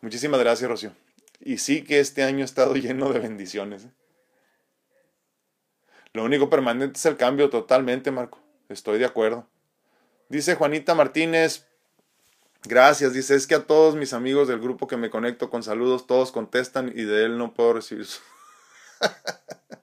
Muchísimas 0.00 0.40
gracias, 0.40 0.68
Rocío. 0.68 0.90
Y 1.38 1.58
sí 1.58 1.84
que 1.84 2.00
este 2.00 2.24
año 2.24 2.42
ha 2.42 2.46
estado 2.46 2.74
lleno 2.74 3.12
de 3.12 3.20
bendiciones. 3.20 3.84
¿eh? 3.84 3.90
Lo 6.12 6.24
único 6.24 6.50
permanente 6.50 6.98
es 6.98 7.06
el 7.06 7.16
cambio 7.16 7.50
totalmente, 7.50 8.10
Marco. 8.10 8.40
Estoy 8.68 8.98
de 8.98 9.04
acuerdo. 9.04 9.46
Dice 10.28 10.56
Juanita 10.56 10.96
Martínez, 10.96 11.68
Gracias, 12.66 13.12
dice, 13.12 13.34
es 13.34 13.46
que 13.46 13.54
a 13.54 13.66
todos 13.66 13.94
mis 13.94 14.14
amigos 14.14 14.48
del 14.48 14.58
grupo 14.58 14.86
que 14.86 14.96
me 14.96 15.10
conecto 15.10 15.50
con 15.50 15.62
saludos, 15.62 16.06
todos 16.06 16.32
contestan 16.32 16.90
y 16.94 17.04
de 17.04 17.26
él 17.26 17.36
no 17.36 17.52
puedo 17.52 17.74
recibir 17.74 18.06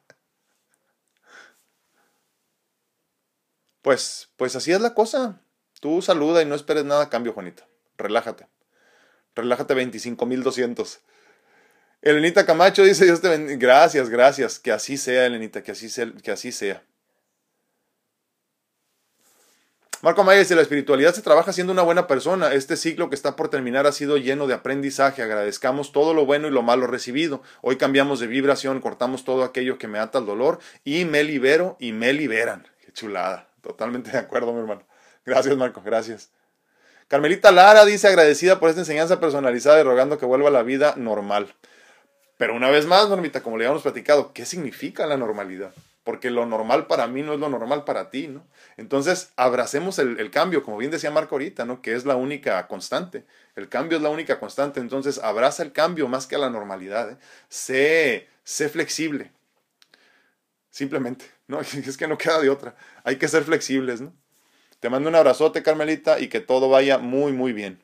pues, 3.84 4.29
pues 4.36 4.55
así 4.55 4.71
es 4.71 4.82
la 4.82 4.95
cosa. 4.95 5.43
Tú 5.79 6.01
saluda 6.01 6.41
y 6.41 6.45
no 6.45 6.55
esperes 6.55 6.86
nada 6.86 7.03
a 7.03 7.09
cambio, 7.09 7.34
Juanita. 7.34 7.67
Relájate. 7.97 8.47
Relájate 9.36 9.75
25.200. 9.75 10.99
Elenita 12.01 12.45
Camacho 12.47 12.84
dice, 12.84 13.05
Dios 13.05 13.21
te 13.21 13.29
bendiga. 13.29 13.57
Gracias, 13.59 14.09
gracias. 14.09 14.59
Que 14.59 14.71
así 14.71 14.97
sea, 14.97 15.25
Elenita, 15.27 15.61
que 15.61 15.71
así 15.71 15.88
sea. 15.89 16.11
Que 16.23 16.32
así 16.32 16.51
sea. 16.51 16.84
Marco 20.03 20.23
Maya 20.23 20.39
dice, 20.39 20.55
la 20.55 20.63
espiritualidad 20.63 21.13
se 21.13 21.21
trabaja 21.21 21.53
siendo 21.53 21.71
una 21.71 21.83
buena 21.83 22.07
persona. 22.07 22.53
Este 22.53 22.75
ciclo 22.75 23.09
que 23.09 23.15
está 23.15 23.35
por 23.35 23.49
terminar 23.49 23.85
ha 23.85 23.91
sido 23.91 24.17
lleno 24.17 24.47
de 24.47 24.55
aprendizaje. 24.55 25.21
Agradezcamos 25.21 25.91
todo 25.91 26.15
lo 26.15 26.25
bueno 26.25 26.47
y 26.47 26.51
lo 26.51 26.63
malo 26.63 26.87
recibido. 26.87 27.43
Hoy 27.61 27.75
cambiamos 27.77 28.19
de 28.19 28.25
vibración, 28.25 28.81
cortamos 28.81 29.23
todo 29.23 29.43
aquello 29.43 29.77
que 29.77 29.87
me 29.87 29.99
ata 29.99 30.17
al 30.17 30.25
dolor 30.25 30.57
y 30.83 31.05
me 31.05 31.23
libero 31.23 31.77
y 31.79 31.91
me 31.91 32.13
liberan. 32.13 32.67
Qué 32.83 32.91
chulada. 32.91 33.47
Totalmente 33.61 34.09
de 34.09 34.17
acuerdo, 34.17 34.51
mi 34.53 34.61
hermano. 34.61 34.81
Gracias, 35.23 35.55
Marco. 35.55 35.83
Gracias. 35.85 36.31
Carmelita 37.07 37.51
Lara 37.51 37.85
dice 37.85 38.07
agradecida 38.07 38.59
por 38.59 38.69
esta 38.69 38.81
enseñanza 38.81 39.19
personalizada 39.19 39.79
y 39.81 39.83
rogando 39.83 40.17
que 40.17 40.25
vuelva 40.25 40.47
a 40.47 40.51
la 40.51 40.63
vida 40.63 40.95
normal. 40.97 41.53
Pero 42.37 42.55
una 42.55 42.71
vez 42.71 42.87
más, 42.87 43.07
Normita, 43.07 43.43
como 43.43 43.59
le 43.59 43.65
habíamos 43.65 43.83
platicado, 43.83 44.33
¿qué 44.33 44.47
significa 44.47 45.05
la 45.05 45.17
normalidad? 45.17 45.73
Porque 46.03 46.31
lo 46.31 46.45
normal 46.45 46.87
para 46.87 47.07
mí 47.07 47.21
no 47.21 47.33
es 47.33 47.39
lo 47.39 47.49
normal 47.49 47.83
para 47.83 48.09
ti, 48.09 48.27
¿no? 48.27 48.47
Entonces, 48.77 49.33
abracemos 49.35 49.99
el, 49.99 50.31
cambio, 50.31 50.63
como 50.63 50.77
bien 50.77 50.91
decía 50.91 51.11
Marco 51.11 51.35
ahorita, 51.35 51.65
¿no? 51.65 51.81
Que 51.81 51.93
es 51.93 52.05
la 52.05 52.15
única 52.15 52.67
constante. 52.67 53.25
El 53.55 53.69
cambio 53.69 53.97
es 53.97 54.03
la 54.03 54.09
única 54.09 54.39
constante, 54.39 54.79
entonces 54.79 55.19
abraza 55.19 55.63
el 55.63 55.71
cambio 55.71 56.07
más 56.07 56.25
que 56.25 56.35
a 56.35 56.39
la 56.39 56.49
normalidad. 56.49 57.11
¿eh? 57.11 57.17
Sé, 57.49 58.27
sé 58.43 58.69
flexible. 58.69 59.31
Simplemente, 60.69 61.25
¿no? 61.47 61.59
Es 61.85 61.97
que 61.97 62.07
no 62.07 62.17
queda 62.17 62.39
de 62.39 62.49
otra. 62.49 62.75
Hay 63.03 63.17
que 63.17 63.27
ser 63.27 63.43
flexibles, 63.43 64.01
¿no? 64.01 64.13
Te 64.79 64.89
mando 64.89 65.09
un 65.09 65.15
abrazote, 65.15 65.61
Carmelita, 65.61 66.19
y 66.19 66.27
que 66.27 66.39
todo 66.39 66.67
vaya 66.69 66.97
muy, 66.97 67.31
muy 67.31 67.53
bien. 67.53 67.83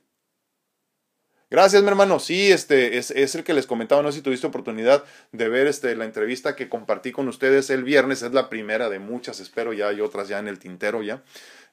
Gracias, 1.49 1.81
mi 1.81 1.87
hermano. 1.87 2.19
Sí, 2.19 2.51
este 2.51 2.97
es, 2.97 3.09
es, 3.11 3.33
el 3.35 3.45
que 3.45 3.53
les 3.53 3.65
comentaba, 3.65 4.01
no 4.01 4.11
sé 4.11 4.17
si 4.17 4.21
tuviste 4.21 4.45
oportunidad 4.47 5.05
de 5.31 5.47
ver 5.47 5.67
este, 5.67 5.95
la 5.95 6.03
entrevista 6.03 6.57
que 6.57 6.67
compartí 6.67 7.13
con 7.13 7.29
ustedes 7.29 7.69
el 7.69 7.85
viernes, 7.85 8.21
es 8.21 8.33
la 8.33 8.49
primera 8.49 8.89
de 8.89 8.99
muchas, 8.99 9.39
espero 9.39 9.71
ya 9.71 9.87
hay 9.87 10.01
otras 10.01 10.27
ya 10.27 10.39
en 10.39 10.49
el 10.49 10.59
tintero 10.59 11.03
ya. 11.03 11.23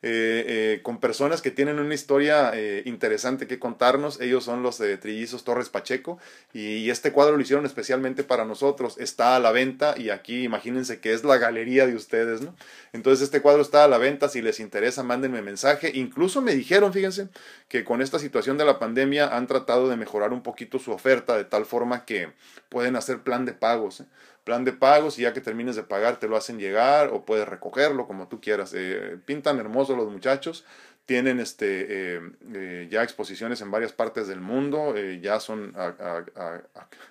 Eh, 0.07 0.45
eh, 0.77 0.81
con 0.83 1.01
personas 1.01 1.41
que 1.41 1.51
tienen 1.51 1.79
una 1.79 1.95
historia 1.95 2.51
eh, 2.53 2.83
interesante 2.85 3.47
que 3.47 3.59
contarnos. 3.59 4.21
Ellos 4.21 4.45
son 4.45 4.63
los 4.63 4.77
Trillizos 5.01 5.45
Torres 5.45 5.71
Pacheco 5.71 6.19
y, 6.53 6.91
este 6.91 7.11
cuadro 7.11 7.39
lo 7.39 7.43
hicieron 7.43 7.65
especialmente 7.65 8.23
para 8.23 8.45
nosotros. 8.45 8.99
Está 8.99 9.35
a 9.35 9.41
la 9.41 9.51
venta 9.51 9.95
y 9.97 10.11
aquí 10.11 10.43
imagínense 10.43 11.01
que 11.01 11.15
es 11.15 11.25
la 11.25 11.39
galería 11.39 11.87
de 11.87 11.95
ustedes, 11.95 12.43
¿no? 12.43 12.55
Entonces 12.93 13.25
este 13.25 13.41
cuadro 13.41 13.63
está 13.63 13.85
a 13.85 13.89
la 13.89 13.97
venta. 13.97 14.29
Si 14.29 14.43
les 14.43 14.61
interesa, 14.61 15.03
mándenme 15.03 15.41
mensaje. 15.41 15.91
Incluso 15.95 16.43
me 16.43 16.55
dijeron, 16.55 16.93
fíjense, 16.93 17.29
que 17.69 17.83
con 17.83 18.03
esta 18.03 18.19
situación 18.19 18.59
de 18.59 18.67
la 18.67 18.79
pandemia 18.79 19.35
han 19.35 19.47
tratado 19.47 19.89
de 19.89 19.97
mejorar 19.97 20.35
un 20.35 20.43
poquito 20.43 20.79
su 20.79 20.93
oferta 20.93 21.35
de 21.35 21.45
tal 21.45 21.65
forma 21.65 22.05
que 22.05 22.29
pueden 22.69 22.97
hacer 22.97 23.23
plan 23.23 23.47
de 23.47 23.55
pagos 23.55 24.05
plan 24.45 24.65
de 24.65 24.73
pagos 24.73 25.19
y 25.19 25.23
ya 25.23 25.33
que 25.33 25.41
termines 25.41 25.75
de 25.75 25.83
pagar 25.83 26.19
te 26.19 26.29
lo 26.29 26.37
hacen 26.37 26.59
llegar 26.59 27.09
o 27.09 27.25
puedes 27.25 27.49
recogerlo 27.49 28.07
como 28.07 28.29
tú 28.29 28.41
quieras. 28.41 28.73
Eh, 28.75 29.19
pintan 29.25 29.59
hermosos 29.59 29.97
los 29.97 30.11
muchachos, 30.13 30.65
tienen 31.07 31.41
este, 31.41 32.17
eh, 32.17 32.21
eh, 32.55 32.89
ya 32.91 33.03
exposiciones 33.03 33.61
en 33.61 33.71
varias 33.71 33.93
partes 33.93 34.29
del 34.29 34.41
mundo, 34.41 34.95
ya 35.21 35.41
son 35.41 35.75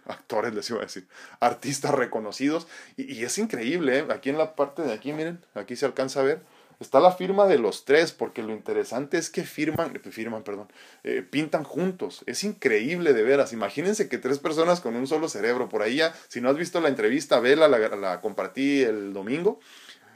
actores, 0.06 0.54
les 0.54 0.70
iba 0.70 0.80
a 0.80 0.84
decir, 0.84 1.08
artistas 1.40 1.94
reconocidos 1.94 2.68
y, 2.98 3.12
y 3.14 3.24
es 3.24 3.38
increíble, 3.38 4.06
aquí 4.10 4.30
en 4.30 4.38
la 4.38 4.56
parte 4.56 4.84
de 4.84 4.94
aquí, 4.94 5.12
miren, 5.12 5.44
aquí 5.56 5.76
se 5.76 5.86
alcanza 5.86 6.22
a 6.22 6.24
ver 6.24 6.53
Está 6.84 7.00
la 7.00 7.14
firma 7.14 7.48
de 7.48 7.58
los 7.58 7.86
tres, 7.86 8.12
porque 8.12 8.44
lo 8.44 8.52
interesante 8.52 9.18
es 9.18 9.30
que 9.30 9.44
firman, 9.44 9.98
firman, 10.12 10.44
perdón, 10.44 10.68
eh, 11.06 11.26
pintan 11.28 11.64
juntos. 11.64 12.24
Es 12.26 12.44
increíble 12.44 13.14
de 13.14 13.24
veras. 13.24 13.54
Imagínense 13.54 14.10
que 14.10 14.18
tres 14.18 14.38
personas 14.38 14.82
con 14.82 14.98
un 14.98 15.08
solo 15.08 15.30
cerebro. 15.30 15.70
Por 15.70 15.82
ahí 15.82 15.96
ya, 15.96 16.14
si 16.28 16.42
no 16.42 16.50
has 16.50 16.58
visto 16.58 16.82
la 16.82 16.90
entrevista, 16.90 17.40
vela, 17.40 17.70
la, 17.70 18.20
compartí 18.20 18.82
el 18.82 19.14
domingo. 19.14 19.62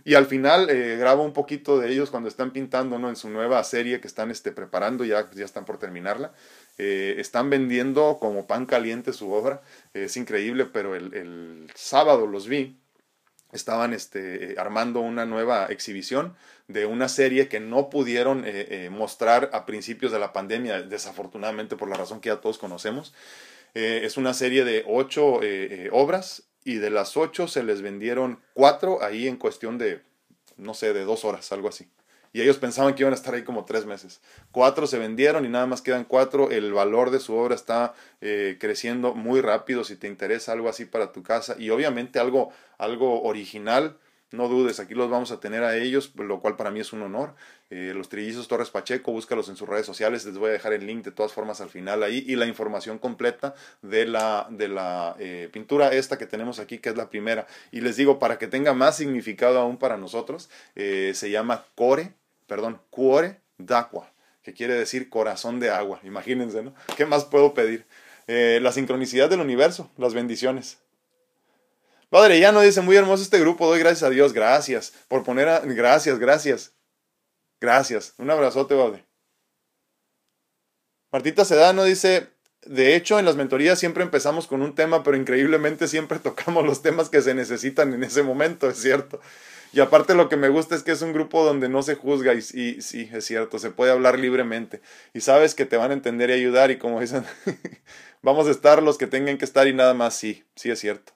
Y 0.04 0.16
al 0.16 0.26
final 0.26 0.70
eh, 0.70 0.98
grabo 0.98 1.24
un 1.24 1.32
poquito 1.32 1.80
de 1.80 1.90
ellos 1.90 2.10
cuando 2.10 2.28
están 2.28 2.52
pintando 2.52 3.00
¿no? 3.00 3.08
en 3.08 3.16
su 3.16 3.30
nueva 3.30 3.64
serie 3.64 4.02
que 4.02 4.08
están 4.08 4.30
este, 4.30 4.52
preparando, 4.52 5.06
ya, 5.06 5.32
ya 5.32 5.46
están 5.46 5.64
por 5.64 5.80
terminarla. 5.80 6.34
Eh, 6.78 7.16
están 7.18 7.50
vendiendo 7.50 8.18
como 8.20 8.46
pan 8.46 8.66
caliente 8.66 9.14
su 9.14 9.32
obra. 9.32 9.62
es 9.94 10.18
increíble, 10.18 10.66
pero 10.66 10.96
el 10.96 11.72
sábado 11.76 12.28
los 12.28 12.46
vi 12.48 12.78
estaban 13.58 13.94
este, 13.94 14.56
armando 14.58 15.02
una 15.02 15.26
nueva 15.26 15.66
exhibición 15.66 16.36
de 16.68 16.86
una 16.86 17.10
serie 17.10 17.50
que 17.50 17.60
no 17.60 17.90
pudieron 17.90 18.46
eh, 18.46 18.68
eh, 18.70 18.90
mostrar 18.90 19.50
a 19.54 19.66
principios 19.66 20.12
de 20.12 20.20
la 20.20 20.32
pandemia, 20.32 20.82
desafortunadamente 20.82 21.76
por 21.76 21.90
la 21.90 21.98
razón 21.98 22.22
que 22.22 22.30
ya 22.30 22.42
todos 22.42 22.58
conocemos. 22.58 23.14
Eh, 23.74 24.02
es 24.04 24.18
una 24.18 24.34
serie 24.34 24.64
de 24.64 24.84
ocho 24.88 25.42
obras 25.92 26.44
y 26.64 26.76
de 26.76 26.90
las 26.90 27.18
ocho 27.18 27.48
se 27.48 27.64
les 27.64 27.82
vendieron 27.82 28.40
cuatro 28.54 29.04
ahí 29.04 29.28
en 29.28 29.38
cuestión 29.38 29.78
de, 29.78 30.02
no 30.58 30.74
sé, 30.74 30.94
de 30.94 31.04
dos 31.04 31.26
horas, 31.26 31.52
algo 31.52 31.70
así 31.70 31.90
y 32.38 32.42
ellos 32.44 32.58
pensaban 32.58 32.94
que 32.94 33.02
iban 33.02 33.14
a 33.14 33.16
estar 33.16 33.34
ahí 33.34 33.42
como 33.42 33.66
tres 33.66 33.88
meses. 33.88 34.22
Cuatro 34.52 34.86
se 34.86 35.00
vendieron 35.00 35.44
y 35.44 35.50
nada 35.50 35.66
más 35.66 35.82
quedan 35.82 36.04
cuatro. 36.04 36.52
El 36.52 36.72
valor 36.72 37.10
de 37.10 37.20
su 37.20 37.34
obra 37.34 37.56
está 37.56 37.96
eh, 38.22 38.58
creciendo 38.60 39.16
muy 39.16 39.42
rápido 39.42 39.84
si 39.84 39.96
te 39.96 40.06
interesa 40.08 40.52
algo 40.52 40.70
así 40.70 40.86
para 40.86 41.12
tu 41.12 41.24
casa 41.24 41.56
y 41.58 41.72
obviamente 41.72 42.20
algo, 42.20 42.52
algo 42.78 43.24
original. 43.24 43.98
No 44.30 44.50
dudes, 44.50 44.80
aquí 44.80 44.94
los 44.94 45.10
vamos 45.10 45.32
a 45.32 45.40
tener 45.40 45.64
a 45.64 45.78
ellos, 45.78 46.12
lo 46.16 46.40
cual 46.40 46.58
para 46.58 46.70
mí 46.70 46.80
es 46.80 46.94
un 46.94 47.02
honor. 47.02 47.34
Eh, 47.72 47.94
los 47.96 48.08
Trillizos 48.08 48.48
Torres 48.48 48.70
Pacheco, 48.70 49.12
búscalos 49.12 49.50
en 49.50 49.56
sus 49.56 49.68
redes 49.68 49.88
sociales, 49.88 50.24
les 50.26 50.38
voy 50.38 50.50
a 50.50 50.54
dejar 50.54 50.74
el 50.74 50.86
link 50.86 51.04
de 51.06 51.12
todas 51.12 51.34
formas 51.34 51.60
al 51.60 51.70
final 51.70 52.04
ahí 52.04 52.24
y 52.28 52.36
la 52.36 52.46
información 52.46 53.00
completa 53.00 53.56
de 53.82 54.06
la, 54.06 54.46
de 54.52 54.68
la 54.68 55.16
eh, 55.18 55.50
pintura 55.52 55.92
esta 55.92 56.20
que 56.20 56.28
tenemos 56.28 56.60
aquí, 56.60 56.78
que 56.78 56.90
es 56.90 56.98
la 56.98 57.10
primera. 57.10 57.48
Y 57.72 57.82
les 57.82 57.96
digo, 57.96 58.20
para 58.20 58.38
que 58.38 58.46
tenga 58.46 58.74
más 58.76 58.98
significado 58.98 59.58
aún 59.58 59.78
para 59.78 59.98
nosotros, 59.98 60.52
se 60.76 61.32
llama 61.32 61.66
Core 61.74 62.14
perdón, 62.48 62.82
cuore 62.90 63.42
d'aqua, 63.58 64.12
que 64.42 64.54
quiere 64.54 64.74
decir 64.74 65.10
corazón 65.10 65.60
de 65.60 65.70
agua. 65.70 66.00
Imagínense, 66.04 66.64
¿no? 66.64 66.74
¿Qué 66.96 67.06
más 67.06 67.26
puedo 67.26 67.54
pedir? 67.54 67.86
Eh, 68.28 68.60
la 68.62 68.72
sincronicidad 68.72 69.30
del 69.30 69.42
universo, 69.42 69.92
las 69.98 70.14
bendiciones. 70.14 70.80
Padre, 72.10 72.40
ya 72.40 72.52
no 72.52 72.62
dice 72.62 72.82
muy 72.82 72.96
hermoso 72.96 73.24
este 73.24 73.40
grupo, 73.40 73.68
doy 73.68 73.80
gracias 73.80 74.04
a 74.04 74.10
Dios, 74.10 74.32
gracias 74.34 74.94
por 75.08 75.24
poner 75.24 75.50
a... 75.50 75.60
Gracias, 75.60 76.20
gracias. 76.20 76.74
Gracias. 77.60 78.14
Un 78.18 78.30
abrazote, 78.30 78.76
padre. 78.76 79.06
Martita 81.12 81.44
Sedano 81.46 81.84
dice, 81.84 82.30
de 82.66 82.96
hecho, 82.96 83.18
en 83.20 83.26
las 83.26 83.36
mentorías 83.36 83.80
siempre 83.80 84.04
empezamos 84.04 84.48
con 84.48 84.62
un 84.62 84.76
tema, 84.76 85.04
pero 85.04 85.18
increíblemente 85.18 85.88
siempre 85.88 86.20
tocamos 86.24 86.66
los 86.66 86.82
temas 86.82 87.10
que 87.10 87.22
se 87.22 87.34
necesitan 87.34 87.94
en 87.94 88.04
ese 88.04 88.24
momento, 88.24 88.70
es 88.70 88.78
cierto. 88.78 89.20
Y 89.74 89.80
aparte 89.80 90.16
lo 90.16 90.30
que 90.30 90.38
me 90.38 90.50
gusta 90.50 90.76
es 90.76 90.84
que 90.84 90.92
es 90.92 91.02
un 91.02 91.14
grupo 91.14 91.44
donde 91.44 91.70
no 91.70 91.84
se 91.84 91.96
juzga 91.96 92.34
y, 92.34 92.42
sí, 92.42 93.10
es 93.12 93.26
cierto, 93.26 93.60
se 93.60 93.70
puede 93.70 93.92
hablar 93.92 94.18
libremente. 94.18 94.82
Y 95.14 95.22
sabes 95.22 95.56
que 95.56 95.66
te 95.66 95.78
van 95.78 95.92
a 95.92 95.94
entender 95.94 96.30
y 96.30 96.34
ayudar 96.34 96.72
y 96.72 96.78
como 96.78 97.02
dicen, 97.02 97.26
vamos 98.22 98.48
a 98.48 98.52
estar 98.52 98.82
los 98.82 98.98
que 98.98 99.08
tengan 99.08 99.38
que 99.38 99.46
estar 99.46 99.68
y 99.68 99.74
nada 99.74 99.94
más, 99.94 100.16
sí, 100.16 100.46
sí 100.56 100.72
es 100.72 100.80
cierto. 100.80 101.14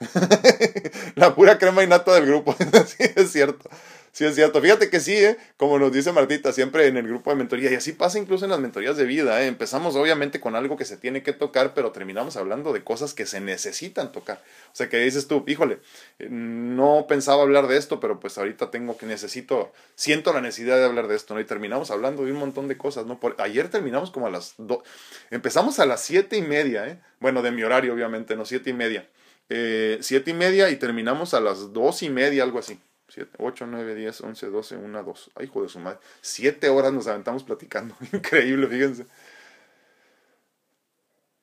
La 1.14 1.34
pura 1.34 1.58
crema 1.58 1.82
y 1.82 1.86
nata 1.86 2.14
del 2.14 2.26
grupo, 2.26 2.54
sí 2.86 3.04
es 3.16 3.32
cierto. 3.32 3.70
Sí, 4.14 4.24
es 4.24 4.36
cierto. 4.36 4.62
Fíjate 4.62 4.90
que 4.90 5.00
sí, 5.00 5.12
¿eh? 5.12 5.36
como 5.56 5.76
nos 5.76 5.90
dice 5.90 6.12
Martita, 6.12 6.52
siempre 6.52 6.86
en 6.86 6.96
el 6.96 7.08
grupo 7.08 7.30
de 7.30 7.36
mentoría, 7.36 7.72
y 7.72 7.74
así 7.74 7.90
pasa 7.90 8.16
incluso 8.16 8.44
en 8.44 8.52
las 8.52 8.60
mentorías 8.60 8.96
de 8.96 9.06
vida. 9.06 9.42
¿eh? 9.42 9.48
Empezamos 9.48 9.96
obviamente 9.96 10.38
con 10.38 10.54
algo 10.54 10.76
que 10.76 10.84
se 10.84 10.96
tiene 10.96 11.24
que 11.24 11.32
tocar, 11.32 11.74
pero 11.74 11.90
terminamos 11.90 12.36
hablando 12.36 12.72
de 12.72 12.84
cosas 12.84 13.12
que 13.12 13.26
se 13.26 13.40
necesitan 13.40 14.12
tocar. 14.12 14.40
O 14.72 14.76
sea, 14.76 14.88
que 14.88 14.98
dices 14.98 15.26
tú, 15.26 15.42
híjole, 15.48 15.80
eh, 16.20 16.28
no 16.30 17.06
pensaba 17.08 17.42
hablar 17.42 17.66
de 17.66 17.76
esto, 17.76 17.98
pero 17.98 18.20
pues 18.20 18.38
ahorita 18.38 18.70
tengo 18.70 18.96
que 18.96 19.06
necesito, 19.06 19.72
siento 19.96 20.32
la 20.32 20.40
necesidad 20.40 20.76
de 20.76 20.84
hablar 20.84 21.08
de 21.08 21.16
esto, 21.16 21.34
¿no? 21.34 21.40
Y 21.40 21.44
terminamos 21.44 21.90
hablando 21.90 22.24
de 22.24 22.30
un 22.30 22.38
montón 22.38 22.68
de 22.68 22.78
cosas, 22.78 23.06
¿no? 23.06 23.18
Por, 23.18 23.34
ayer 23.40 23.68
terminamos 23.68 24.12
como 24.12 24.28
a 24.28 24.30
las 24.30 24.54
dos, 24.58 24.84
empezamos 25.32 25.80
a 25.80 25.86
las 25.86 26.00
siete 26.04 26.36
y 26.36 26.42
media, 26.42 26.86
¿eh? 26.86 27.00
Bueno, 27.18 27.42
de 27.42 27.50
mi 27.50 27.64
horario, 27.64 27.92
obviamente, 27.92 28.36
¿no? 28.36 28.44
Siete 28.44 28.70
y 28.70 28.74
media. 28.74 29.08
Eh, 29.48 29.98
siete 30.02 30.30
y 30.30 30.34
media 30.34 30.70
y 30.70 30.76
terminamos 30.76 31.34
a 31.34 31.40
las 31.40 31.72
dos 31.72 32.04
y 32.04 32.10
media, 32.10 32.44
algo 32.44 32.60
así. 32.60 32.78
7, 33.14 33.36
8, 33.38 33.66
9, 33.68 33.94
10, 33.94 34.20
11, 34.22 34.46
12, 34.46 34.76
1, 34.76 35.02
2. 35.04 35.30
Ay, 35.36 35.46
hijo 35.46 35.62
de 35.62 35.68
su 35.68 35.78
madre. 35.78 36.00
Siete 36.20 36.68
horas 36.68 36.92
nos 36.92 37.06
aventamos 37.06 37.44
platicando. 37.44 37.94
Increíble, 38.12 38.66
fíjense. 38.66 39.06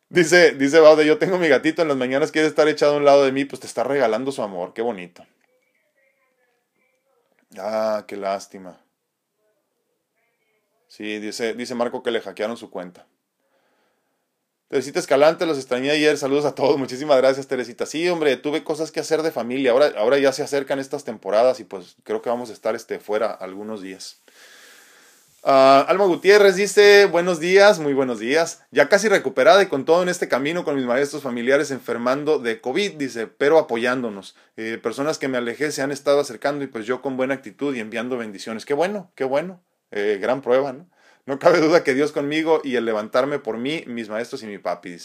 Dice, 0.10 0.52
dice 0.52 0.82
Baude, 0.82 1.06
yo 1.06 1.18
tengo 1.18 1.38
mi 1.38 1.48
gatito 1.48 1.82
en 1.82 1.88
las 1.88 1.96
mañanas, 1.96 2.34
quiere 2.34 2.50
estar 2.50 2.68
echado 2.68 2.96
a 2.96 2.98
un 2.98 3.06
lado 3.06 3.24
de 3.24 3.32
mí, 3.32 3.46
pues 3.46 3.62
te 3.62 3.68
está 3.68 3.86
regalando 3.86 4.34
su 4.34 4.44
amor. 4.44 4.74
Qué 4.74 4.82
bonito. 4.82 5.26
Ah, 7.58 8.04
qué 8.06 8.18
lástima. 8.18 8.78
Sí, 10.88 11.20
dice, 11.20 11.54
dice 11.54 11.74
Marco 11.74 12.04
que 12.04 12.12
le 12.12 12.20
hackearon 12.20 12.58
su 12.58 12.70
cuenta. 12.70 13.08
Teresita 14.72 15.00
Escalante, 15.00 15.46
los 15.46 15.58
extrañé 15.58 15.92
ayer. 15.92 16.18
Saludos 16.18 16.46
a 16.46 16.56
todos. 16.56 16.78
Muchísimas 16.78 17.18
gracias, 17.18 17.46
Teresita. 17.46 17.86
Sí, 17.86 18.08
hombre, 18.08 18.38
tuve 18.38 18.64
cosas 18.64 18.90
que 18.90 19.02
hacer 19.02 19.22
de 19.22 19.30
familia. 19.30 19.72
Ahora, 19.72 19.92
ahora 19.98 20.18
ya 20.18 20.32
se 20.32 20.44
acercan 20.44 20.80
estas 20.80 21.04
temporadas 21.04 21.60
y 21.60 21.66
pues 21.66 21.98
creo 22.06 22.22
que 22.22 22.30
vamos 22.30 22.50
a 22.50 22.54
estar 22.54 22.74
este, 22.74 23.02
fuera 23.02 23.32
algunos 23.32 23.82
días. 23.82 24.22
Uh, 25.44 25.84
Alma 25.90 26.06
Gutiérrez 26.06 26.56
dice, 26.56 27.04
buenos 27.04 27.42
días, 27.42 27.80
muy 27.80 27.94
buenos 27.94 28.20
días. 28.20 28.62
Ya 28.72 28.88
casi 28.88 29.10
recuperada 29.10 29.62
y 29.62 29.66
con 29.66 29.84
todo 29.84 30.04
en 30.04 30.08
este 30.08 30.30
camino 30.30 30.64
con 30.64 30.78
mis 30.78 30.86
maestros 30.86 31.22
familiares 31.22 31.70
enfermando 31.72 32.40
de 32.40 32.62
COVID, 32.62 32.94
dice, 32.94 33.28
pero 33.28 33.60
apoyándonos. 33.60 34.38
Eh, 34.56 34.80
personas 34.82 35.18
que 35.18 35.28
me 35.28 35.38
alejé 35.38 35.74
se 35.74 35.82
han 35.82 35.92
estado 35.92 36.22
acercando 36.22 36.64
y 36.64 36.68
pues 36.68 36.86
yo 36.86 37.02
con 37.02 37.18
buena 37.18 37.34
actitud 37.34 37.76
y 37.76 37.82
enviando 37.82 38.16
bendiciones. 38.16 38.64
Qué 38.64 38.74
bueno, 38.74 39.12
qué 39.16 39.26
bueno. 39.26 39.62
Eh, 39.92 40.18
gran 40.22 40.42
prueba, 40.42 40.72
¿no? 40.72 40.88
No 41.26 41.40
cabe 41.40 41.60
duda 41.60 41.84
que 41.84 41.94
Dios 41.94 42.12
conmigo 42.12 42.62
y 42.64 42.76
el 42.76 42.86
levantarme 42.86 43.40
por 43.40 43.58
mí, 43.58 43.84
mis 43.88 44.10
maestros 44.10 44.42
y 44.44 44.48
mi 44.48 44.58
papi. 44.58 44.98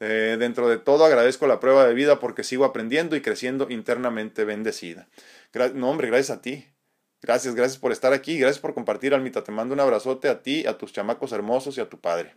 Eh, 0.00 0.36
dentro 0.38 0.68
de 0.68 0.78
todo 0.78 1.04
agradezco 1.04 1.46
la 1.46 1.60
prueba 1.60 1.86
de 1.86 1.94
vida 1.94 2.20
porque 2.20 2.44
sigo 2.44 2.64
aprendiendo 2.64 3.16
y 3.16 3.20
creciendo 3.20 3.66
internamente 3.68 4.44
bendecida. 4.44 5.08
no, 5.74 5.90
hombre, 5.90 6.08
gracias 6.08 6.38
a 6.38 6.42
ti. 6.42 6.68
Gracias, 7.22 7.54
gracias 7.54 7.78
por 7.78 7.90
estar 7.90 8.12
aquí. 8.12 8.38
Gracias 8.38 8.60
por 8.60 8.74
compartir, 8.74 9.14
Almita. 9.14 9.42
Te 9.42 9.50
mando 9.50 9.74
un 9.74 9.80
abrazote 9.80 10.28
a 10.28 10.42
ti, 10.42 10.66
a 10.66 10.76
tus 10.78 10.92
chamacos 10.92 11.32
hermosos 11.32 11.78
y 11.78 11.80
a 11.80 11.88
tu 11.88 11.98
padre. 11.98 12.34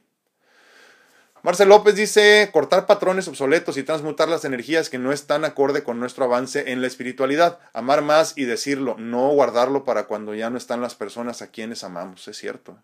Marcel 1.43 1.69
López 1.69 1.95
dice, 1.95 2.49
cortar 2.51 2.87
patrones 2.87 3.27
obsoletos 3.27 3.77
y 3.77 3.83
transmutar 3.83 4.27
las 4.27 4.43
energías 4.43 4.89
que 4.89 4.97
no 4.97 5.11
están 5.11 5.45
acorde 5.45 5.83
con 5.83 5.99
nuestro 5.99 6.25
avance 6.25 6.71
en 6.71 6.81
la 6.81 6.87
espiritualidad. 6.87 7.59
Amar 7.73 8.01
más 8.01 8.33
y 8.37 8.45
decirlo, 8.45 8.95
no 8.97 9.29
guardarlo 9.29 9.83
para 9.83 10.07
cuando 10.07 10.33
ya 10.33 10.49
no 10.49 10.57
están 10.57 10.81
las 10.81 10.95
personas 10.95 11.41
a 11.41 11.51
quienes 11.51 11.83
amamos. 11.83 12.27
Es 12.27 12.37
cierto. 12.37 12.77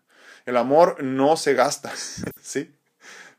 El 0.46 0.56
amor 0.56 1.02
no 1.02 1.36
se 1.36 1.54
gasta, 1.54 1.92
¿sí? 2.42 2.70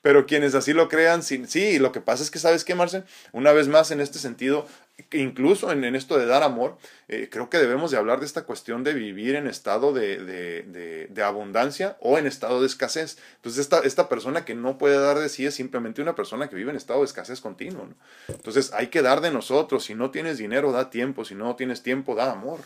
Pero 0.05 0.27
quienes 0.27 0.53
así 0.53 0.71
lo 0.71 0.87
crean, 0.87 1.23
sí, 1.23 1.79
lo 1.79 1.91
que 1.91 1.99
pasa 1.99 2.21
es 2.21 2.29
que, 2.29 2.37
¿sabes 2.37 2.63
qué, 2.63 2.75
Marcel? 2.75 3.05
Una 3.31 3.53
vez 3.53 3.67
más, 3.67 3.89
en 3.89 3.99
este 3.99 4.19
sentido, 4.19 4.67
incluso 5.11 5.71
en, 5.71 5.83
esto 5.95 6.19
de 6.19 6.27
dar 6.27 6.43
amor, 6.43 6.77
eh, 7.07 7.27
creo 7.31 7.49
que 7.49 7.57
debemos 7.57 7.89
de 7.89 7.97
hablar 7.97 8.19
de 8.19 8.27
esta 8.27 8.43
cuestión 8.43 8.83
de 8.83 8.93
vivir 8.93 9.33
en 9.33 9.47
estado 9.47 9.93
de, 9.93 10.17
de, 10.23 11.07
de, 11.09 11.23
abundancia 11.23 11.97
o 12.01 12.19
en 12.19 12.27
estado 12.27 12.61
de 12.61 12.67
escasez. 12.67 13.17
Entonces, 13.37 13.61
esta, 13.61 13.79
esta, 13.79 14.07
persona 14.07 14.45
que 14.45 14.53
no 14.53 14.77
puede 14.77 14.99
dar 14.99 15.17
de 15.17 15.27
sí 15.27 15.43
es 15.47 15.55
simplemente 15.55 16.03
una 16.03 16.13
persona 16.13 16.49
que 16.49 16.55
vive 16.55 16.69
en 16.69 16.77
estado 16.77 16.99
de 16.99 17.05
escasez 17.05 17.41
continuo. 17.41 17.87
¿no? 17.87 17.95
Entonces, 18.27 18.73
hay 18.73 18.89
que 18.89 19.01
dar 19.01 19.21
de 19.21 19.31
nosotros. 19.31 19.85
Si 19.85 19.95
no 19.95 20.11
tienes 20.11 20.37
dinero, 20.37 20.71
da 20.71 20.91
tiempo. 20.91 21.25
Si 21.25 21.33
no 21.33 21.55
tienes 21.55 21.81
tiempo, 21.81 22.13
da 22.13 22.31
amor. 22.31 22.59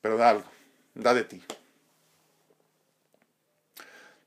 Pero 0.00 0.16
da 0.16 0.30
algo, 0.30 0.50
da 0.94 1.14
de 1.14 1.22
ti. 1.22 1.40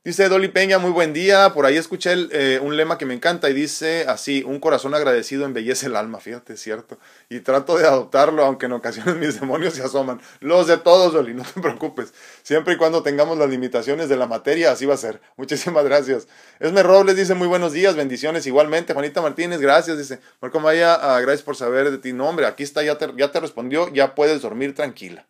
Dice 0.05 0.29
Dolly 0.29 0.49
Peña, 0.49 0.77
muy 0.77 0.91
buen 0.91 1.13
día. 1.13 1.51
Por 1.51 1.65
ahí 1.65 1.77
escuché 1.77 2.13
eh, 2.29 2.59
un 2.61 2.77
lema 2.77 2.99
que 2.99 3.07
me 3.07 3.15
encanta 3.15 3.49
y 3.49 3.53
dice 3.53 4.05
así, 4.07 4.43
un 4.43 4.59
corazón 4.59 4.93
agradecido 4.93 5.45
embellece 5.45 5.87
el 5.87 5.95
alma, 5.95 6.19
fíjate, 6.19 6.53
es 6.53 6.61
cierto. 6.61 6.99
Y 7.27 7.39
trato 7.39 7.75
de 7.75 7.87
adoptarlo, 7.87 8.45
aunque 8.45 8.67
en 8.67 8.73
ocasiones 8.73 9.15
mis 9.19 9.39
demonios 9.39 9.73
se 9.73 9.81
asoman. 9.81 10.21
Los 10.41 10.67
de 10.67 10.77
todos, 10.77 11.13
Dolly, 11.13 11.33
no 11.33 11.41
te 11.41 11.59
preocupes. 11.59 12.13
Siempre 12.43 12.75
y 12.75 12.77
cuando 12.77 13.01
tengamos 13.01 13.39
las 13.39 13.49
limitaciones 13.49 14.07
de 14.07 14.15
la 14.15 14.27
materia, 14.27 14.71
así 14.71 14.85
va 14.85 14.93
a 14.93 14.97
ser. 14.97 15.21
Muchísimas 15.37 15.83
gracias. 15.83 16.27
Esme 16.59 16.83
Robles 16.83 17.15
dice, 17.15 17.33
muy 17.33 17.47
buenos 17.47 17.73
días, 17.73 17.95
bendiciones. 17.95 18.45
Igualmente, 18.45 18.93
Juanita 18.93 19.23
Martínez, 19.23 19.59
gracias. 19.59 19.97
Dice, 19.97 20.19
Marco 20.39 20.59
Maya, 20.59 20.93
ah, 20.93 21.19
gracias 21.19 21.41
por 21.41 21.55
saber 21.55 21.89
de 21.89 21.97
ti. 21.97 22.13
No, 22.13 22.29
hombre, 22.29 22.45
aquí 22.45 22.61
está, 22.61 22.83
ya 22.83 22.99
te, 22.99 23.11
ya 23.17 23.31
te 23.31 23.39
respondió, 23.39 23.91
ya 23.91 24.13
puedes 24.13 24.43
dormir 24.43 24.75
tranquila. 24.75 25.25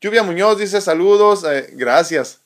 Lluvia 0.00 0.22
Muñoz 0.22 0.56
dice, 0.56 0.80
saludos, 0.80 1.44
eh, 1.50 1.70
gracias. 1.72 2.42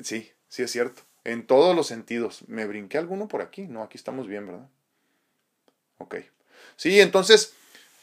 Sí, 0.00 0.30
Sí, 0.48 0.62
es 0.62 0.70
cierto. 0.70 1.02
En 1.24 1.46
todos 1.46 1.76
los 1.76 1.86
sentidos. 1.86 2.44
¿Me 2.48 2.66
brinqué 2.66 2.98
alguno 2.98 3.28
por 3.28 3.42
aquí? 3.42 3.66
No, 3.66 3.82
aquí 3.82 3.96
estamos 3.96 4.26
bien, 4.26 4.46
¿verdad? 4.46 4.68
Ok. 5.98 6.16
Sí, 6.76 7.00
entonces, 7.00 7.54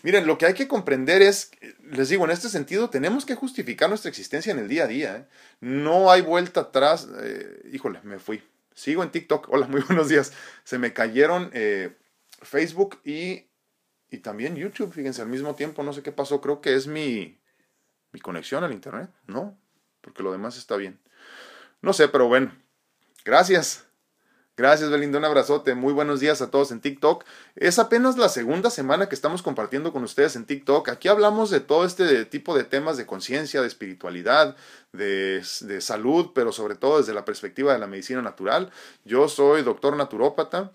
miren, 0.03 0.27
lo 0.27 0.37
que 0.37 0.45
hay 0.45 0.53
que 0.53 0.67
comprender 0.67 1.21
es, 1.21 1.51
les 1.81 2.09
digo, 2.09 2.25
en 2.25 2.31
este 2.31 2.49
sentido, 2.49 2.89
tenemos 2.89 3.25
que 3.25 3.35
justificar 3.35 3.89
nuestra 3.89 4.09
existencia 4.09 4.51
en 4.51 4.59
el 4.59 4.67
día 4.67 4.83
a 4.83 4.87
día. 4.87 5.17
¿eh? 5.17 5.25
No 5.59 6.11
hay 6.11 6.21
vuelta 6.21 6.61
atrás. 6.61 7.07
Eh, 7.21 7.69
híjole, 7.71 7.99
me 8.03 8.19
fui. 8.19 8.43
Sigo 8.73 9.01
en 9.03 9.11
TikTok. 9.11 9.49
Hola, 9.51 9.67
muy 9.67 9.81
buenos 9.81 10.09
días. 10.09 10.33
Se 10.63 10.77
me 10.77 10.93
cayeron 10.93 11.49
eh, 11.53 11.95
Facebook 12.41 12.99
y, 13.03 13.45
y 14.11 14.19
también 14.19 14.55
YouTube, 14.55 14.93
fíjense, 14.93 15.21
al 15.21 15.29
mismo 15.29 15.55
tiempo. 15.55 15.81
No 15.83 15.93
sé 15.93 16.03
qué 16.03 16.11
pasó. 16.11 16.41
Creo 16.41 16.61
que 16.61 16.75
es 16.75 16.85
mi, 16.85 17.39
mi 18.11 18.19
conexión 18.19 18.63
al 18.63 18.73
Internet. 18.73 19.09
No, 19.25 19.57
porque 20.01 20.21
lo 20.21 20.31
demás 20.31 20.57
está 20.57 20.75
bien. 20.75 20.99
No 21.81 21.93
sé, 21.93 22.07
pero 22.07 22.27
bueno. 22.27 22.51
Gracias. 23.23 23.85
Gracias, 24.57 24.89
Belinda. 24.89 25.17
Un 25.19 25.25
abrazote. 25.25 25.75
Muy 25.75 25.91
buenos 25.91 26.21
días 26.21 26.41
a 26.41 26.49
todos 26.49 26.71
en 26.71 26.79
TikTok. 26.79 27.25
Es 27.55 27.77
apenas 27.77 28.17
la 28.17 28.29
segunda 28.29 28.69
semana 28.69 29.09
que 29.09 29.15
estamos 29.15 29.41
compartiendo 29.41 29.91
con 29.91 30.03
ustedes 30.03 30.37
en 30.37 30.45
TikTok. 30.45 30.87
Aquí 30.87 31.09
hablamos 31.09 31.49
de 31.49 31.59
todo 31.59 31.85
este 31.85 32.23
tipo 32.23 32.55
de 32.55 32.63
temas 32.63 32.95
de 32.95 33.05
conciencia, 33.05 33.61
de 33.61 33.67
espiritualidad, 33.67 34.55
de, 34.93 35.43
de, 35.61 35.81
salud, 35.81 36.31
pero 36.33 36.53
sobre 36.53 36.75
todo 36.75 36.99
desde 36.99 37.13
la 37.13 37.25
perspectiva 37.25 37.73
de 37.73 37.79
la 37.79 37.87
medicina 37.87 38.21
natural. 38.21 38.71
Yo 39.03 39.27
soy 39.27 39.61
doctor 39.61 39.97
naturópata, 39.97 40.71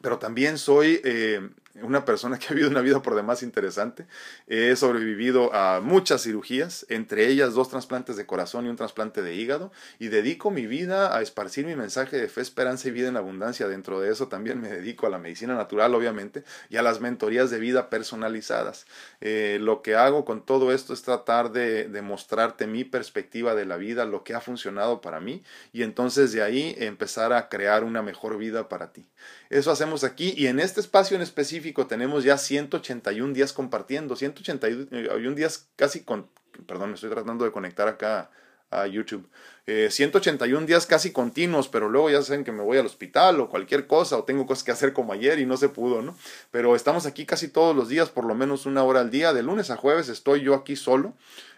pero 0.00 0.18
también 0.18 0.56
soy 0.56 1.02
eh, 1.04 1.46
una 1.82 2.04
persona 2.04 2.38
que 2.38 2.46
ha 2.46 2.50
vivido 2.50 2.70
una 2.70 2.80
vida 2.80 3.02
por 3.02 3.14
demás 3.14 3.42
interesante. 3.42 4.06
He 4.46 4.74
sobrevivido 4.76 5.52
a 5.54 5.80
muchas 5.80 6.22
cirugías, 6.22 6.86
entre 6.88 7.26
ellas 7.28 7.54
dos 7.54 7.68
trasplantes 7.68 8.16
de 8.16 8.26
corazón 8.26 8.66
y 8.66 8.68
un 8.68 8.76
trasplante 8.76 9.22
de 9.22 9.34
hígado, 9.34 9.72
y 9.98 10.08
dedico 10.08 10.50
mi 10.50 10.66
vida 10.66 11.16
a 11.16 11.22
esparcir 11.22 11.66
mi 11.66 11.74
mensaje 11.74 12.16
de 12.16 12.28
fe, 12.28 12.40
esperanza 12.42 12.88
y 12.88 12.92
vida 12.92 13.08
en 13.08 13.16
abundancia. 13.16 13.66
Dentro 13.66 14.00
de 14.00 14.12
eso 14.12 14.28
también 14.28 14.60
me 14.60 14.68
dedico 14.68 15.06
a 15.06 15.10
la 15.10 15.18
medicina 15.18 15.54
natural, 15.54 15.94
obviamente, 15.94 16.44
y 16.70 16.76
a 16.76 16.82
las 16.82 17.00
mentorías 17.00 17.50
de 17.50 17.58
vida 17.58 17.90
personalizadas. 17.90 18.86
Eh, 19.20 19.58
lo 19.60 19.82
que 19.82 19.96
hago 19.96 20.24
con 20.24 20.44
todo 20.44 20.72
esto 20.72 20.92
es 20.92 21.02
tratar 21.02 21.50
de, 21.50 21.88
de 21.88 22.02
mostrarte 22.02 22.66
mi 22.66 22.84
perspectiva 22.84 23.54
de 23.54 23.66
la 23.66 23.76
vida, 23.76 24.04
lo 24.04 24.22
que 24.22 24.34
ha 24.34 24.40
funcionado 24.40 25.00
para 25.00 25.20
mí, 25.20 25.42
y 25.72 25.82
entonces 25.82 26.32
de 26.32 26.42
ahí 26.42 26.74
empezar 26.78 27.32
a 27.32 27.48
crear 27.48 27.82
una 27.82 28.02
mejor 28.02 28.38
vida 28.38 28.68
para 28.68 28.92
ti. 28.92 29.08
Eso 29.50 29.70
hacemos 29.70 30.04
aquí, 30.04 30.34
y 30.36 30.46
en 30.46 30.60
este 30.60 30.80
espacio 30.80 31.16
en 31.16 31.22
específico, 31.22 31.63
tenemos 31.72 32.24
ya 32.24 32.36
181 32.36 33.32
días 33.32 33.52
compartiendo, 33.52 34.16
181 34.16 35.34
días 35.34 35.68
casi 35.76 36.04
con, 36.04 36.28
perdón, 36.66 36.90
me 36.90 36.94
estoy 36.94 37.10
tratando 37.10 37.44
de 37.44 37.52
conectar 37.52 37.88
acá 37.88 38.30
a 38.70 38.86
YouTube. 38.86 39.28
181 39.66 40.60
eh, 40.62 40.66
días 40.66 40.86
casi 40.86 41.10
continuos, 41.10 41.68
pero 41.68 41.88
luego 41.88 42.10
ya 42.10 42.20
saben 42.22 42.44
que 42.44 42.52
me 42.52 42.62
voy 42.62 42.78
al 42.78 42.86
hospital 42.86 43.40
o 43.40 43.48
cualquier 43.48 43.86
cosa, 43.86 44.18
o 44.18 44.24
tengo 44.24 44.46
cosas 44.46 44.64
que 44.64 44.72
hacer 44.72 44.92
como 44.92 45.12
ayer 45.12 45.38
y 45.38 45.46
no 45.46 45.56
se 45.56 45.68
pudo, 45.70 46.02
¿no? 46.02 46.16
Pero 46.50 46.76
estamos 46.76 47.06
aquí 47.06 47.24
casi 47.24 47.48
todos 47.48 47.74
los 47.74 47.88
días, 47.88 48.10
por 48.10 48.24
lo 48.24 48.34
menos 48.34 48.66
una 48.66 48.82
hora 48.84 49.00
al 49.00 49.10
día. 49.10 49.32
De 49.32 49.42
lunes 49.42 49.70
a 49.70 49.76
jueves 49.76 50.08
estoy 50.08 50.42
yo 50.42 50.54
aquí 50.54 50.76
solo. 50.76 51.14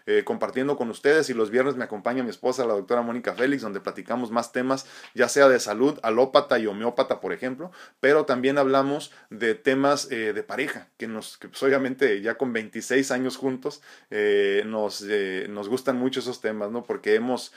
Eh, 0.09 0.23
compartiendo 0.23 0.77
con 0.77 0.89
ustedes 0.89 1.29
y 1.29 1.33
los 1.33 1.49
viernes 1.51 1.75
me 1.75 1.83
acompaña 1.83 2.23
mi 2.23 2.29
esposa, 2.29 2.65
la 2.65 2.73
doctora 2.73 3.01
Mónica 3.01 3.33
Félix, 3.33 3.61
donde 3.61 3.81
platicamos 3.81 4.31
más 4.31 4.53
temas, 4.53 4.85
ya 5.13 5.27
sea 5.27 5.49
de 5.49 5.59
salud, 5.59 5.99
alópata 6.01 6.57
y 6.59 6.65
homeópata, 6.65 7.19
por 7.19 7.33
ejemplo, 7.33 7.73
pero 7.99 8.23
también 8.23 8.57
hablamos 8.57 9.11
de 9.29 9.53
temas 9.53 10.09
eh, 10.09 10.31
de 10.31 10.43
pareja, 10.43 10.87
que 10.95 11.09
nos, 11.09 11.37
que 11.37 11.49
pues, 11.49 11.61
obviamente 11.61 12.21
ya 12.21 12.37
con 12.37 12.53
26 12.53 13.11
años 13.11 13.35
juntos, 13.35 13.81
eh, 14.09 14.63
nos, 14.65 15.01
nos 15.49 15.67
gustan 15.67 15.97
mucho 15.97 16.21
esos 16.21 16.39
temas, 16.39 16.71
¿no? 16.71 16.83
Porque 16.83 17.15
hemos 17.15 17.51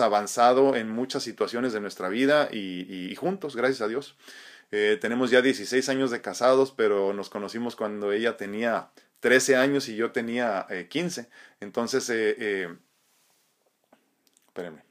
avanzado 0.00 0.76
en 0.76 0.88
muchas 0.88 1.22
situaciones 1.22 1.72
de 1.72 1.80
nuestra 1.80 2.08
vida 2.08 2.48
y, 2.52 3.14
juntos, 3.16 3.56
gracias 3.56 3.80
a 3.80 3.88
Dios. 3.88 4.16
tenemos 4.70 5.30
ya 5.30 5.42
16 5.42 5.88
años 5.88 6.10
de 6.10 6.20
casados, 6.20 6.72
pero 6.76 7.12
nos 7.12 7.30
conocimos 7.30 7.76
cuando 7.76 8.12
ella 8.12 8.36
tenía 8.36 8.90
13 9.24 9.56
años 9.56 9.88
y 9.88 9.96
yo 9.96 10.12
tenía 10.12 10.66
15. 10.90 11.22
Eh, 11.22 11.26
Entonces, 11.60 12.10
eh, 12.10 12.36
eh, 12.38 12.76
espérenme. 14.48 14.84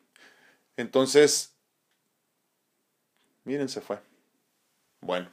Entonces, 0.76 1.54
miren, 3.44 3.70
se 3.70 3.80
fue. 3.80 4.00
Bueno. 5.02 5.30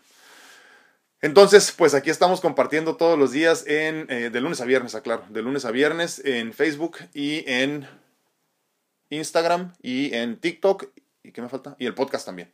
Entonces, 1.22 1.72
pues 1.72 1.94
aquí 1.94 2.10
estamos 2.10 2.42
compartiendo 2.42 2.96
todos 2.98 3.18
los 3.18 3.32
días 3.32 3.64
en, 3.66 4.06
de 4.06 4.40
lunes 4.40 4.60
a 4.60 4.66
viernes, 4.66 4.94
aclaro, 4.94 5.24
de 5.30 5.40
lunes 5.40 5.64
a 5.64 5.70
viernes 5.70 6.20
en 6.22 6.52
Facebook 6.52 6.98
y 7.14 7.50
en 7.50 7.88
Instagram 9.10 9.74
y 9.82 10.14
en 10.14 10.38
TikTok. 10.40 10.86
¿Y 11.22 11.32
qué 11.32 11.42
me 11.42 11.48
falta? 11.48 11.76
Y 11.78 11.86
el 11.86 11.94
podcast 11.94 12.26
también. 12.26 12.52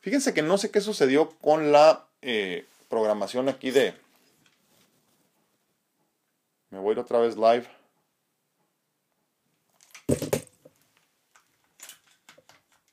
Fíjense 0.00 0.32
que 0.32 0.42
no 0.42 0.56
sé 0.56 0.70
qué 0.70 0.80
sucedió 0.80 1.30
con 1.40 1.72
la 1.72 2.06
programación 2.88 3.48
aquí 3.48 3.70
de, 3.70 3.94
me 6.70 6.78
voy 6.78 6.96
otra 6.96 7.18
vez 7.18 7.36
live. 7.36 7.66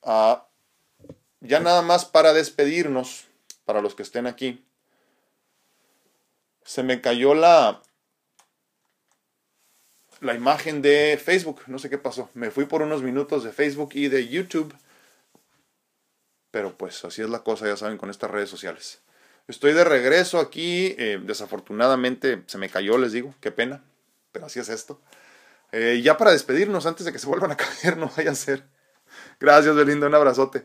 Ah, 0.02 0.46
ya 1.40 1.60
nada 1.60 1.82
más 1.82 2.04
para 2.04 2.32
despedirnos, 2.32 3.26
para 3.64 3.80
los 3.80 3.94
que 3.94 4.02
estén 4.02 4.26
aquí. 4.26 4.64
Se 6.64 6.82
me 6.82 7.00
cayó 7.00 7.34
la, 7.34 7.80
la 10.20 10.34
imagen 10.34 10.82
de 10.82 11.20
Facebook. 11.22 11.62
No 11.66 11.78
sé 11.78 11.90
qué 11.90 11.98
pasó. 11.98 12.30
Me 12.34 12.50
fui 12.50 12.64
por 12.64 12.82
unos 12.82 13.02
minutos 13.02 13.44
de 13.44 13.52
Facebook 13.52 13.90
y 13.94 14.08
de 14.08 14.28
YouTube. 14.28 14.74
Pero 16.50 16.76
pues 16.76 17.04
así 17.04 17.22
es 17.22 17.28
la 17.28 17.40
cosa, 17.40 17.66
ya 17.66 17.76
saben, 17.76 17.98
con 17.98 18.10
estas 18.10 18.30
redes 18.30 18.48
sociales. 18.48 19.00
Estoy 19.46 19.72
de 19.72 19.84
regreso 19.84 20.38
aquí. 20.38 20.94
Eh, 20.98 21.20
desafortunadamente 21.22 22.42
se 22.46 22.58
me 22.58 22.68
cayó, 22.68 22.98
les 22.98 23.12
digo. 23.12 23.34
Qué 23.40 23.50
pena. 23.50 23.82
Pero 24.32 24.46
así 24.46 24.60
es 24.60 24.68
esto. 24.68 25.00
Eh, 25.72 26.00
ya 26.02 26.16
para 26.16 26.32
despedirnos, 26.32 26.86
antes 26.86 27.04
de 27.04 27.12
que 27.12 27.18
se 27.18 27.26
vuelvan 27.26 27.52
a 27.52 27.56
caer, 27.82 27.96
no 27.96 28.10
vaya 28.16 28.30
a 28.30 28.34
ser. 28.34 28.64
Gracias, 29.40 29.74
Belinda. 29.74 30.06
Un 30.06 30.14
abrazote. 30.14 30.64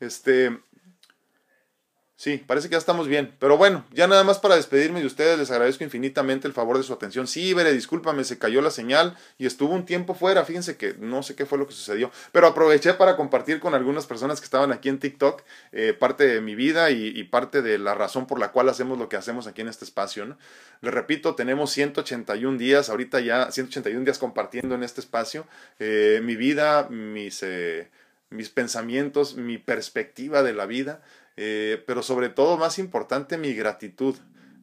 Este. 0.00 0.60
Sí, 2.20 2.36
parece 2.36 2.68
que 2.68 2.72
ya 2.72 2.78
estamos 2.78 3.08
bien. 3.08 3.32
Pero 3.38 3.56
bueno, 3.56 3.86
ya 3.94 4.06
nada 4.06 4.24
más 4.24 4.38
para 4.38 4.54
despedirme 4.54 5.00
de 5.00 5.06
ustedes, 5.06 5.38
les 5.38 5.50
agradezco 5.50 5.84
infinitamente 5.84 6.46
el 6.46 6.52
favor 6.52 6.76
de 6.76 6.82
su 6.82 6.92
atención. 6.92 7.26
Sí, 7.26 7.54
Bere, 7.54 7.72
discúlpame, 7.72 8.24
se 8.24 8.36
cayó 8.36 8.60
la 8.60 8.70
señal 8.70 9.16
y 9.38 9.46
estuvo 9.46 9.72
un 9.72 9.86
tiempo 9.86 10.12
fuera. 10.12 10.44
Fíjense 10.44 10.76
que 10.76 10.92
no 10.98 11.22
sé 11.22 11.34
qué 11.34 11.46
fue 11.46 11.56
lo 11.56 11.66
que 11.66 11.72
sucedió. 11.72 12.10
Pero 12.30 12.46
aproveché 12.46 12.92
para 12.92 13.16
compartir 13.16 13.58
con 13.58 13.72
algunas 13.72 14.04
personas 14.04 14.38
que 14.38 14.44
estaban 14.44 14.70
aquí 14.70 14.90
en 14.90 14.98
TikTok 14.98 15.42
eh, 15.72 15.94
parte 15.94 16.26
de 16.26 16.42
mi 16.42 16.54
vida 16.54 16.90
y, 16.90 17.24
parte 17.24 17.62
de 17.62 17.78
la 17.78 17.94
razón 17.94 18.26
por 18.26 18.38
la 18.38 18.52
cual 18.52 18.68
hacemos 18.68 18.98
lo 18.98 19.08
que 19.08 19.16
hacemos 19.16 19.46
aquí 19.46 19.62
en 19.62 19.68
este 19.68 19.86
espacio. 19.86 20.36
Les 20.82 20.92
repito, 20.92 21.34
tenemos 21.36 21.70
181 21.70 22.58
días, 22.58 22.90
ahorita 22.90 23.20
ya 23.20 23.50
181 23.50 24.04
días 24.04 24.18
compartiendo 24.18 24.74
en 24.74 24.82
este 24.82 25.00
espacio. 25.00 25.46
Eh, 25.78 26.20
mi 26.22 26.36
vida, 26.36 26.86
mis, 26.90 27.42
eh, 27.42 27.88
mis 28.28 28.50
pensamientos, 28.50 29.36
mi 29.36 29.56
perspectiva 29.56 30.42
de 30.42 30.52
la 30.52 30.66
vida. 30.66 31.00
Eh, 31.36 31.82
pero 31.86 32.02
sobre 32.02 32.28
todo, 32.28 32.56
más 32.56 32.78
importante, 32.78 33.38
mi 33.38 33.54
gratitud, 33.54 34.16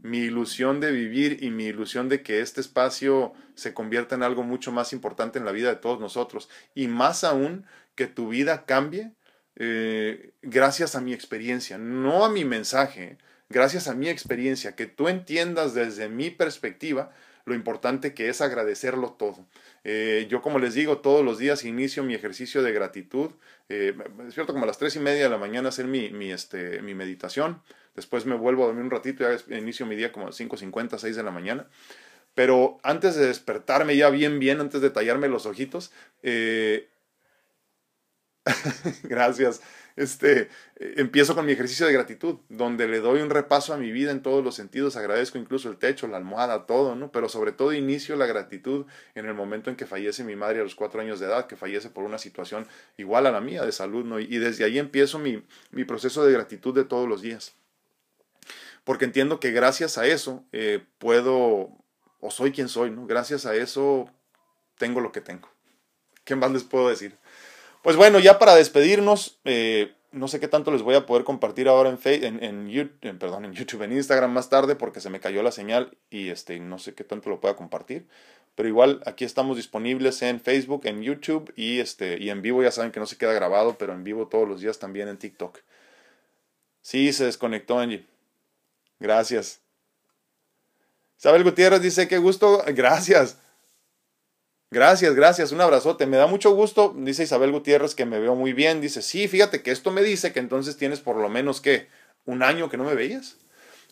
mi 0.03 0.20
ilusión 0.20 0.80
de 0.80 0.91
vivir 0.91 1.43
y 1.43 1.49
mi 1.49 1.65
ilusión 1.65 2.09
de 2.09 2.22
que 2.22 2.41
este 2.41 2.61
espacio 2.61 3.34
se 3.55 3.74
convierta 3.74 4.15
en 4.15 4.24
algo 4.24 4.43
mucho 4.43 4.72
más 4.72 4.93
importante 4.93 5.39
en 5.39 5.45
la 5.45 5.51
vida 5.51 5.70
de 5.70 5.76
todos 5.78 5.99
nosotros. 5.99 6.49
Y 6.76 6.88
más 6.88 7.24
aún, 7.24 7.65
que 7.95 8.07
tu 8.07 8.30
vida 8.30 8.65
cambie 8.65 9.11
eh, 9.59 10.34
gracias 10.43 10.95
a 10.95 11.01
mi 11.01 11.13
experiencia, 11.13 11.80
no 11.80 12.24
a 12.24 12.30
mi 12.30 12.45
mensaje, 12.45 13.18
gracias 13.49 13.88
a 13.88 13.95
mi 13.95 14.07
experiencia, 14.07 14.76
que 14.76 14.86
tú 14.86 15.07
entiendas 15.07 15.74
desde 15.74 16.09
mi 16.09 16.30
perspectiva 16.30 17.11
lo 17.47 17.55
importante 17.55 18.13
que 18.13 18.27
es 18.27 18.41
agradecerlo 18.41 19.13
todo. 19.13 19.47
Eh, 19.85 20.27
yo, 20.29 20.41
como 20.41 20.59
les 20.59 20.73
digo, 20.73 20.97
todos 20.99 21.23
los 21.23 21.37
días 21.37 21.63
inicio 21.63 22.03
mi 22.03 22.13
ejercicio 22.13 22.61
de 22.61 22.73
gratitud. 22.73 23.31
Eh, 23.69 23.93
me 24.17 24.25
despierto 24.25 24.51
como 24.51 24.65
a 24.65 24.67
las 24.67 24.77
tres 24.77 24.97
y 24.97 24.99
media 24.99 25.23
de 25.23 25.29
la 25.29 25.37
mañana 25.37 25.69
hacer 25.69 25.87
mi, 25.87 26.09
mi, 26.09 26.31
este, 26.31 26.81
mi 26.81 26.93
meditación. 26.93 27.61
Después 27.95 28.25
me 28.25 28.35
vuelvo 28.35 28.63
a 28.63 28.67
dormir 28.67 28.83
un 28.83 28.91
ratito 28.91 29.23
y 29.47 29.55
inicio 29.55 29.85
mi 29.85 29.95
día 29.95 30.11
como 30.11 30.25
a 30.25 30.29
las 30.29 30.39
5.50, 30.39 30.97
6 30.97 31.15
de 31.15 31.23
la 31.23 31.31
mañana. 31.31 31.67
Pero 32.35 32.79
antes 32.83 33.15
de 33.15 33.27
despertarme 33.27 33.95
ya 33.95 34.09
bien, 34.09 34.39
bien, 34.39 34.59
antes 34.59 34.81
de 34.81 34.89
tallarme 34.89 35.29
los 35.29 35.45
ojitos, 35.45 35.93
eh, 36.23 36.89
gracias. 39.03 39.61
Este, 39.97 40.49
empiezo 40.75 41.33
con 41.33 41.47
mi 41.47 41.53
ejercicio 41.53 41.87
de 41.87 41.91
gratitud, 41.91 42.37
donde 42.49 42.87
le 42.87 42.99
doy 42.99 43.19
un 43.19 43.31
repaso 43.31 43.73
a 43.73 43.77
mi 43.77 43.91
vida 43.91 44.11
en 44.11 44.21
todos 44.21 44.43
los 44.43 44.53
sentidos, 44.53 44.95
agradezco 44.95 45.39
incluso 45.39 45.69
el 45.69 45.77
techo, 45.77 46.07
la 46.07 46.17
almohada, 46.17 46.67
todo, 46.67 46.95
¿no? 46.95 47.11
Pero 47.11 47.29
sobre 47.29 47.51
todo 47.51 47.73
inicio 47.73 48.15
la 48.15 48.27
gratitud 48.27 48.85
en 49.15 49.25
el 49.25 49.33
momento 49.33 49.71
en 49.71 49.75
que 49.75 49.87
fallece 49.87 50.23
mi 50.23 50.35
madre 50.35 50.59
a 50.59 50.63
los 50.63 50.75
cuatro 50.75 51.01
años 51.01 51.19
de 51.19 51.25
edad, 51.25 51.47
que 51.47 51.55
fallece 51.55 51.89
por 51.89 52.03
una 52.03 52.19
situación 52.19 52.67
igual 52.97 53.25
a 53.25 53.31
la 53.31 53.41
mía 53.41 53.65
de 53.65 53.71
salud, 53.71 54.05
¿no? 54.05 54.19
Y 54.19 54.37
desde 54.37 54.65
ahí 54.65 54.77
empiezo 54.77 55.17
mi, 55.17 55.43
mi 55.71 55.83
proceso 55.83 56.23
de 56.23 56.31
gratitud 56.31 56.75
de 56.75 56.83
todos 56.83 57.09
los 57.09 57.23
días. 57.23 57.55
Porque 58.83 59.05
entiendo 59.05 59.39
que 59.39 59.49
gracias 59.49 59.97
a 59.97 60.05
eso 60.05 60.45
eh, 60.51 60.85
puedo, 60.99 61.71
o 62.19 62.29
soy 62.29 62.51
quien 62.51 62.69
soy, 62.69 62.91
¿no? 62.91 63.07
Gracias 63.07 63.47
a 63.47 63.55
eso 63.55 64.11
tengo 64.77 65.01
lo 65.01 65.11
que 65.11 65.21
tengo. 65.21 65.49
¿Qué 66.23 66.35
más 66.35 66.51
les 66.51 66.63
puedo 66.63 66.87
decir? 66.87 67.17
Pues 67.82 67.95
bueno, 67.95 68.19
ya 68.19 68.39
para 68.39 68.55
despedirnos, 68.55 69.39
eh, 69.45 69.93
no 70.11 70.28
sé 70.28 70.39
qué 70.39 70.47
tanto 70.47 70.71
les 70.71 70.82
voy 70.82 70.95
a 70.95 71.05
poder 71.05 71.23
compartir 71.23 71.67
ahora 71.67 71.89
en, 71.89 72.43
en, 72.43 72.69
en, 73.01 73.19
perdón, 73.19 73.45
en 73.45 73.53
YouTube, 73.53 73.84
en 73.84 73.93
Instagram 73.93 74.32
más 74.32 74.49
tarde 74.49 74.75
porque 74.75 74.99
se 74.99 75.09
me 75.09 75.19
cayó 75.19 75.43
la 75.43 75.51
señal 75.51 75.97
y 76.09 76.30
este, 76.30 76.59
no 76.59 76.80
sé 76.80 76.93
qué 76.93 77.03
tanto 77.03 77.30
lo 77.30 77.39
pueda 77.39 77.55
compartir. 77.55 78.07
Pero 78.55 78.69
igual 78.69 79.03
aquí 79.05 79.23
estamos 79.23 79.55
disponibles 79.55 80.21
en 80.23 80.41
Facebook, 80.41 80.82
en 80.86 81.03
YouTube 81.03 81.53
y, 81.55 81.80
este, 81.80 82.17
y 82.17 82.32
en 82.32 82.41
vivo. 82.41 82.63
Ya 82.63 82.71
saben 82.71 82.91
que 82.91 82.99
no 82.99 83.05
se 83.05 83.15
queda 83.15 83.32
grabado, 83.32 83.78
pero 83.78 83.93
en 83.93 84.03
vivo 84.03 84.28
todos 84.28 84.47
los 84.47 84.61
días 84.61 84.80
también 84.80 85.07
en 85.07 85.17
TikTok. 85.17 85.59
Sí, 86.82 87.13
se 87.13 87.25
desconectó 87.25 87.78
Angie. 87.78 88.05
Gracias. 88.99 89.61
Isabel 91.19 91.43
Gutiérrez 91.43 91.82
dice, 91.82 92.07
qué 92.07 92.17
gusto. 92.17 92.63
Gracias. 92.67 93.38
Gracias, 94.70 95.15
gracias, 95.15 95.53
un 95.53 95.61
abrazote. 95.61 96.05
Me 96.07 96.18
da 96.18 96.28
mucho 96.28 96.51
gusto, 96.51 96.93
dice 96.97 97.24
Isabel 97.24 97.51
Gutiérrez, 97.51 97.95
que 97.95 98.05
me 98.05 98.20
veo 98.20 98.36
muy 98.36 98.51
bien. 98.51 98.82
Dice, 98.82 99.01
sí, 99.01 99.28
fíjate 99.30 99.61
que 99.61 99.72
esto 99.72 99.91
me 99.91 100.01
dice 100.03 100.34
que 100.34 100.39
entonces 100.39 100.76
tienes 100.76 100.99
por 100.99 101.15
lo 101.15 101.30
menos 101.30 101.61
que 101.61 101.88
un 102.26 102.43
año 102.43 102.70
que 102.70 102.76
no 102.76 102.84
me 102.84 102.93
veías. 102.93 103.38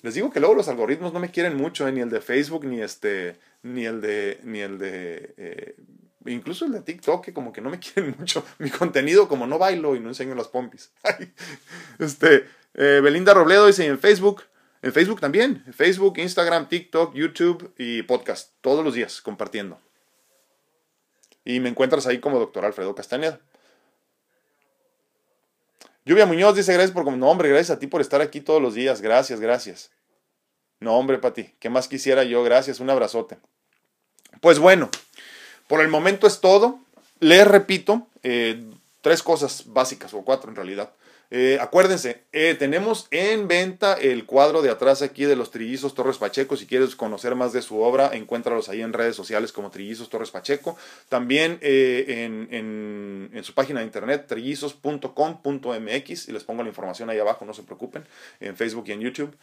Les 0.01 0.13
digo 0.13 0.31
que 0.31 0.41
luego 0.41 0.53
los 0.53 0.67
algoritmos 0.67 1.13
no 1.13 1.19
me 1.19 1.31
quieren 1.31 1.55
mucho, 1.55 1.87
eh, 1.87 1.91
ni 1.93 2.01
el 2.01 2.09
de 2.09 2.19
Facebook, 2.19 2.65
ni 2.65 2.81
este, 2.81 3.37
ni 3.63 3.85
el 3.85 4.01
de, 4.01 4.39
ni 4.43 4.59
el 4.59 4.77
de, 4.77 5.33
eh, 5.37 5.75
incluso 6.25 6.65
el 6.65 6.73
de 6.73 6.81
TikTok, 6.81 7.23
que 7.23 7.33
como 7.33 7.53
que 7.53 7.61
no 7.61 7.69
me 7.69 7.79
quieren 7.93 8.13
mucho. 8.19 8.45
Mi 8.59 8.69
contenido, 8.69 9.29
como 9.29 9.47
no 9.47 9.57
bailo 9.57 9.95
y 9.95 10.01
no 10.01 10.09
enseño 10.09 10.35
las 10.35 10.49
pompis. 10.49 10.91
este, 11.99 12.45
eh, 12.73 12.99
Belinda 13.01 13.33
Robledo 13.33 13.67
dice 13.67 13.85
en 13.85 13.97
Facebook, 13.97 14.43
en 14.81 14.91
Facebook 14.91 15.21
también, 15.21 15.63
Facebook, 15.73 16.17
Instagram, 16.17 16.67
TikTok, 16.67 17.15
YouTube 17.15 17.73
y 17.77 18.03
podcast, 18.03 18.51
todos 18.59 18.83
los 18.83 18.93
días 18.93 19.21
compartiendo. 19.21 19.79
Y 21.45 21.59
me 21.59 21.69
encuentras 21.69 22.07
ahí 22.07 22.19
como 22.19 22.39
doctor 22.39 22.65
Alfredo 22.65 22.95
Castañeda. 22.95 23.39
Lluvia 26.03 26.25
Muñoz 26.25 26.55
dice 26.55 26.73
gracias 26.73 26.91
por 26.91 27.11
no 27.11 27.29
hombre, 27.29 27.49
gracias 27.49 27.77
a 27.77 27.79
ti 27.79 27.87
por 27.87 28.01
estar 28.01 28.21
aquí 28.21 28.41
todos 28.41 28.61
los 28.61 28.73
días. 28.73 29.01
Gracias, 29.01 29.39
gracias. 29.39 29.91
No, 30.79 30.97
hombre, 30.97 31.17
Pati, 31.17 31.55
¿qué 31.59 31.69
más 31.69 31.87
quisiera 31.87 32.23
yo? 32.23 32.43
Gracias, 32.43 32.79
un 32.79 32.89
abrazote. 32.89 33.37
Pues 34.41 34.59
bueno, 34.59 34.89
por 35.67 35.81
el 35.81 35.87
momento 35.87 36.27
es 36.27 36.41
todo. 36.41 36.79
Les 37.19 37.47
repito, 37.47 38.07
eh, 38.23 38.63
tres 39.01 39.23
cosas 39.23 39.63
básicas, 39.67 40.13
o 40.13 40.23
cuatro 40.23 40.49
en 40.49 40.55
realidad. 40.55 40.91
Eh, 41.31 41.57
acuérdense, 41.59 42.23
eh, 42.31 42.55
tenemos 42.57 43.07
en 43.11 43.47
venta 43.47 43.93
el 43.93 44.25
cuadro 44.25 44.61
de 44.61 44.69
atrás 44.69 45.01
aquí 45.01 45.25
de 45.25 45.35
los 45.35 45.51
Trillizos 45.51 45.95
Torres 45.95 46.17
Pacheco. 46.17 46.55
Si 46.55 46.67
quieres 46.67 46.95
conocer 46.95 47.35
más 47.35 47.53
de 47.53 47.61
su 47.61 47.81
obra, 47.81 48.11
encuéntralos 48.13 48.69
ahí 48.69 48.81
en 48.81 48.93
redes 48.93 49.15
sociales 49.15 49.51
como 49.51 49.71
Trillizos 49.71 50.09
Torres 50.09 50.31
Pacheco. 50.31 50.77
También 51.09 51.57
eh, 51.61 52.25
en, 52.25 53.29
en, 53.33 53.43
su 53.43 53.53
página 53.53 53.79
de 53.79 53.85
internet, 53.85 54.25
trillizos.com.mx. 54.27 56.27
Y 56.27 56.31
les 56.31 56.43
pongo 56.43 56.63
la 56.63 56.69
información 56.69 57.09
ahí 57.09 57.19
abajo, 57.19 57.45
no 57.45 57.53
se 57.53 57.63
preocupen, 57.63 58.05
en 58.39 58.55
Facebook 58.55 58.85
y 58.87 58.91
en 58.91 59.01
YouTube. 59.01 59.35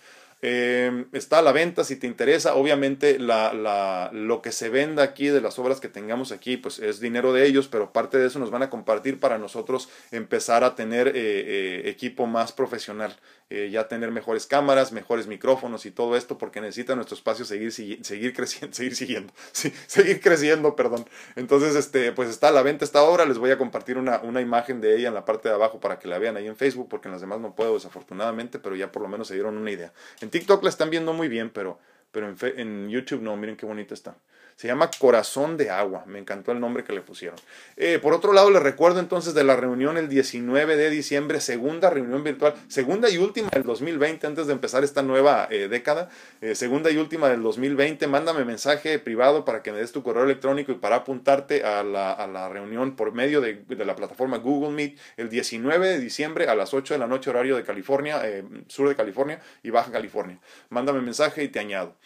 Em, 0.45 1.07
está 1.13 1.39
a 1.39 1.43
la 1.43 1.53
venta 1.53 1.85
si 1.85 1.95
te 1.95 2.09
interesa. 2.09 2.57
Obviamente 2.57 3.21
la, 3.21 3.53
la, 3.55 4.11
lo 4.13 4.43
que 4.43 4.51
se 4.51 4.69
venda 4.71 5.05
aquí 5.05 5.29
de 5.29 5.41
las 5.41 5.57
obras 5.61 5.79
que 5.79 5.89
tengamos 5.89 6.33
aquí 6.33 6.57
pues 6.57 6.81
es 6.81 6.99
dinero 6.99 7.33
de 7.33 7.47
ellos, 7.47 7.69
pero 7.69 7.93
parte 7.93 8.19
de 8.19 8.27
eso 8.27 8.41
nos 8.41 8.51
van 8.51 8.65
a 8.65 8.71
compartir 8.71 9.21
para 9.21 9.39
nosotros 9.39 9.89
empezar 10.11 10.65
a 10.65 10.75
tener 10.75 11.09
eh, 11.09 11.13
eh, 11.17 11.83
equipo 11.89 12.27
más 12.27 12.51
profesional. 12.51 13.17
Eh, 13.55 13.69
ya 13.69 13.87
tener 13.87 14.11
mejores 14.13 14.47
cámaras, 14.47 14.93
mejores 14.93 15.27
micrófonos 15.27 15.85
y 15.85 15.91
todo 15.91 16.17
esto, 16.17 16.39
porque 16.39 16.63
necesita 16.63 16.95
nuestro 16.95 17.15
espacio 17.15 17.45
seguir, 17.45 17.71
seguir 17.71 18.33
creciendo, 18.33 18.75
seguir 18.75 18.97
siguiendo, 18.97 19.31
seguir 19.53 20.23
creciendo, 20.23 20.75
perdón. 20.75 21.05
Entonces, 21.37 21.77
este, 21.77 22.13
pues 22.13 22.31
está 22.31 22.49
a 22.49 22.51
la 22.51 22.63
venta 22.63 22.87
esta 22.87 23.03
obra, 23.03 23.27
les 23.27 23.37
voy 23.37 23.51
a 23.51 23.59
compartir 23.59 23.99
una, 23.99 24.23
una 24.23 24.41
imagen 24.41 24.81
de 24.81 24.97
ella 24.97 25.09
en 25.09 25.15
la 25.15 25.27
parte 25.27 25.51
de 25.51 25.55
abajo 25.55 25.81
para 25.81 25.99
que 25.99 26.09
la 26.09 26.19
vean 26.19 26.39
ahí 26.39 26.47
en 26.47 26.57
Facebook, 26.57 26.89
porque 26.89 27.09
en 27.09 27.13
las 27.13 27.21
demás 27.21 27.41
no 27.41 27.55
puedo 27.55 27.75
desafortunadamente, 27.75 28.59
pero 28.59 28.75
ya 28.75 28.91
por 28.91 29.03
lo 29.03 29.09
menos 29.09 29.29
se 29.29 29.35
dieron 29.35 29.59
una 29.59 29.71
idea. 29.71 29.93
En 30.23 30.31
TikTok 30.31 30.63
la 30.63 30.71
están 30.71 30.89
viendo 30.89 31.13
muy 31.13 31.29
bien, 31.29 31.51
pero, 31.51 31.79
pero 32.11 32.31
en, 32.31 32.37
en 32.59 32.89
YouTube 32.89 33.21
no, 33.21 33.37
miren 33.37 33.59
qué 33.59 33.67
bonita 33.67 33.93
está. 33.93 34.17
Se 34.63 34.69
llama 34.69 34.93
Corazón 34.97 35.57
de 35.57 35.71
Agua. 35.71 36.05
Me 36.07 36.21
encantó 36.21 36.53
el 36.53 36.61
nombre 36.61 36.85
que 36.85 36.93
le 36.93 37.01
pusieron. 37.01 37.37
Eh, 37.77 37.99
por 38.01 38.15
otro 38.15 38.33
lado, 38.33 38.49
les 38.49 38.63
recuerdo 38.63 39.01
entonces 39.01 39.35
de 39.35 39.43
la 39.43 39.57
reunión 39.57 39.99
el 39.99 40.09
19 40.09 40.77
de 40.77 40.89
diciembre, 40.89 41.41
segunda 41.41 41.91
reunión 41.91 42.23
virtual, 42.23 42.55
segunda 42.69 43.11
y 43.11 43.19
última 43.19 43.49
del 43.49 43.65
2020, 43.65 44.25
antes 44.25 44.47
de 44.47 44.53
empezar 44.53 44.85
esta 44.85 45.03
nueva 45.03 45.49
eh, 45.51 45.67
década, 45.67 46.11
eh, 46.41 46.55
segunda 46.55 46.93
y 46.93 46.97
última 46.97 47.29
del 47.29 47.43
2020. 47.43 48.07
Mándame 48.07 48.45
mensaje 48.45 49.01
privado 49.01 49.45
para 49.45 49.65
que 49.65 49.73
me 49.73 49.79
des 49.79 49.91
tu 49.91 50.05
correo 50.05 50.23
electrónico 50.23 50.71
y 50.71 50.77
para 50.77 50.95
apuntarte 50.95 51.65
a 51.65 51.83
la, 51.83 52.13
a 52.13 52.29
la 52.29 52.49
reunión 52.49 52.95
por 52.95 53.11
medio 53.11 53.41
de, 53.41 53.65
de, 53.67 53.85
la 53.85 53.97
plataforma 53.97 54.37
Google 54.37 54.71
Meet 54.71 54.97
el 55.17 55.29
19 55.29 55.89
de 55.89 55.99
diciembre 55.99 56.47
a 56.47 56.55
las 56.55 56.73
8 56.73 56.95
de 56.95 56.99
la 56.99 57.09
noche, 57.09 57.31
horario 57.31 57.57
de 57.57 57.65
California, 57.65 58.23
sur 58.69 58.89
de 58.89 58.95
California 58.95 59.41
y 59.65 59.71
Baja 59.71 59.91
California. 59.91 60.39
Mándame 60.69 61.01
mensaje 61.01 61.43
y 61.43 61.49
te 61.49 61.59
añado. 61.59 61.97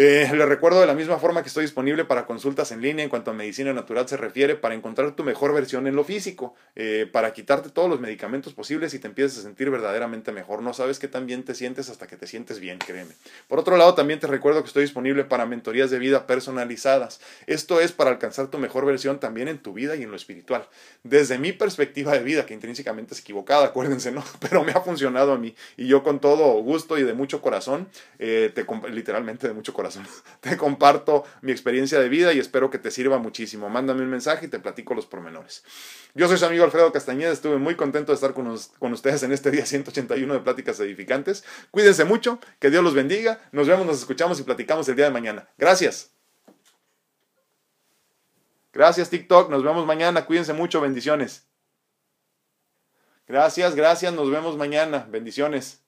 Eh, 0.00 0.30
les 0.32 0.48
recuerdo 0.48 0.80
de 0.80 0.86
la 0.86 0.94
misma 0.94 1.18
forma 1.18 1.42
que 1.42 1.48
estoy 1.48 1.64
disponible 1.64 2.04
para 2.04 2.24
consultas 2.24 2.70
en 2.70 2.80
línea 2.80 3.02
en 3.02 3.10
cuanto 3.10 3.32
a 3.32 3.34
medicina 3.34 3.72
natural 3.72 4.08
se 4.08 4.16
refiere, 4.16 4.54
para 4.54 4.76
encontrar 4.76 5.16
tu 5.16 5.24
mejor 5.24 5.52
versión 5.52 5.88
en 5.88 5.96
lo 5.96 6.04
físico, 6.04 6.54
eh, 6.76 7.10
para 7.10 7.32
quitarte 7.32 7.70
todos 7.70 7.90
los 7.90 7.98
medicamentos 7.98 8.54
posibles 8.54 8.94
y 8.94 9.00
te 9.00 9.08
empieces 9.08 9.40
a 9.40 9.42
sentir 9.42 9.70
verdaderamente 9.70 10.30
mejor. 10.30 10.62
No 10.62 10.72
sabes 10.72 11.00
qué 11.00 11.08
tan 11.08 11.26
bien 11.26 11.42
te 11.42 11.52
sientes 11.56 11.90
hasta 11.90 12.06
que 12.06 12.16
te 12.16 12.28
sientes 12.28 12.60
bien, 12.60 12.78
créeme. 12.78 13.10
Por 13.48 13.58
otro 13.58 13.76
lado, 13.76 13.94
también 13.94 14.20
te 14.20 14.28
recuerdo 14.28 14.62
que 14.62 14.68
estoy 14.68 14.82
disponible 14.82 15.24
para 15.24 15.46
mentorías 15.46 15.90
de 15.90 15.98
vida 15.98 16.28
personalizadas. 16.28 17.20
Esto 17.48 17.80
es 17.80 17.90
para 17.90 18.10
alcanzar 18.10 18.52
tu 18.52 18.58
mejor 18.58 18.86
versión 18.86 19.18
también 19.18 19.48
en 19.48 19.58
tu 19.58 19.72
vida 19.72 19.96
y 19.96 20.04
en 20.04 20.12
lo 20.12 20.16
espiritual. 20.16 20.68
Desde 21.02 21.40
mi 21.40 21.50
perspectiva 21.50 22.12
de 22.12 22.20
vida, 22.20 22.46
que 22.46 22.54
intrínsecamente 22.54 23.14
es 23.14 23.20
equivocada, 23.20 23.66
acuérdense, 23.70 24.12
¿no? 24.12 24.22
Pero 24.38 24.62
me 24.62 24.70
ha 24.70 24.80
funcionado 24.80 25.32
a 25.32 25.38
mí 25.38 25.56
y 25.76 25.88
yo 25.88 26.04
con 26.04 26.20
todo 26.20 26.52
gusto 26.62 26.98
y 26.98 27.02
de 27.02 27.14
mucho 27.14 27.42
corazón, 27.42 27.88
eh, 28.20 28.52
te, 28.54 28.64
literalmente 28.92 29.48
de 29.48 29.54
mucho 29.54 29.74
corazón 29.74 29.87
Te 30.40 30.56
comparto 30.56 31.24
mi 31.42 31.52
experiencia 31.52 32.00
de 32.00 32.08
vida 32.08 32.32
y 32.32 32.38
espero 32.38 32.70
que 32.70 32.78
te 32.78 32.90
sirva 32.90 33.18
muchísimo. 33.18 33.68
Mándame 33.68 34.02
un 34.02 34.10
mensaje 34.10 34.46
y 34.46 34.48
te 34.48 34.58
platico 34.58 34.94
los 34.94 35.06
pormenores. 35.06 35.64
Yo 36.14 36.28
soy 36.28 36.38
su 36.38 36.44
amigo 36.44 36.64
Alfredo 36.64 36.92
Castañeda, 36.92 37.32
estuve 37.32 37.56
muy 37.58 37.74
contento 37.74 38.12
de 38.12 38.16
estar 38.16 38.34
con, 38.34 38.56
con 38.78 38.92
ustedes 38.92 39.22
en 39.22 39.32
este 39.32 39.50
día 39.50 39.66
181 39.66 40.34
de 40.34 40.40
Pláticas 40.40 40.80
Edificantes. 40.80 41.44
Cuídense 41.70 42.04
mucho, 42.04 42.40
que 42.58 42.70
Dios 42.70 42.82
los 42.82 42.94
bendiga. 42.94 43.40
Nos 43.52 43.66
vemos, 43.68 43.86
nos 43.86 43.98
escuchamos 43.98 44.40
y 44.40 44.42
platicamos 44.42 44.88
el 44.88 44.96
día 44.96 45.06
de 45.06 45.12
mañana. 45.12 45.48
Gracias. 45.58 46.10
Gracias 48.72 49.10
TikTok, 49.10 49.50
nos 49.50 49.64
vemos 49.64 49.86
mañana, 49.86 50.24
cuídense 50.24 50.52
mucho, 50.52 50.80
bendiciones. 50.80 51.48
Gracias, 53.26 53.74
gracias, 53.74 54.12
nos 54.12 54.30
vemos 54.30 54.56
mañana, 54.56 55.06
bendiciones. 55.10 55.82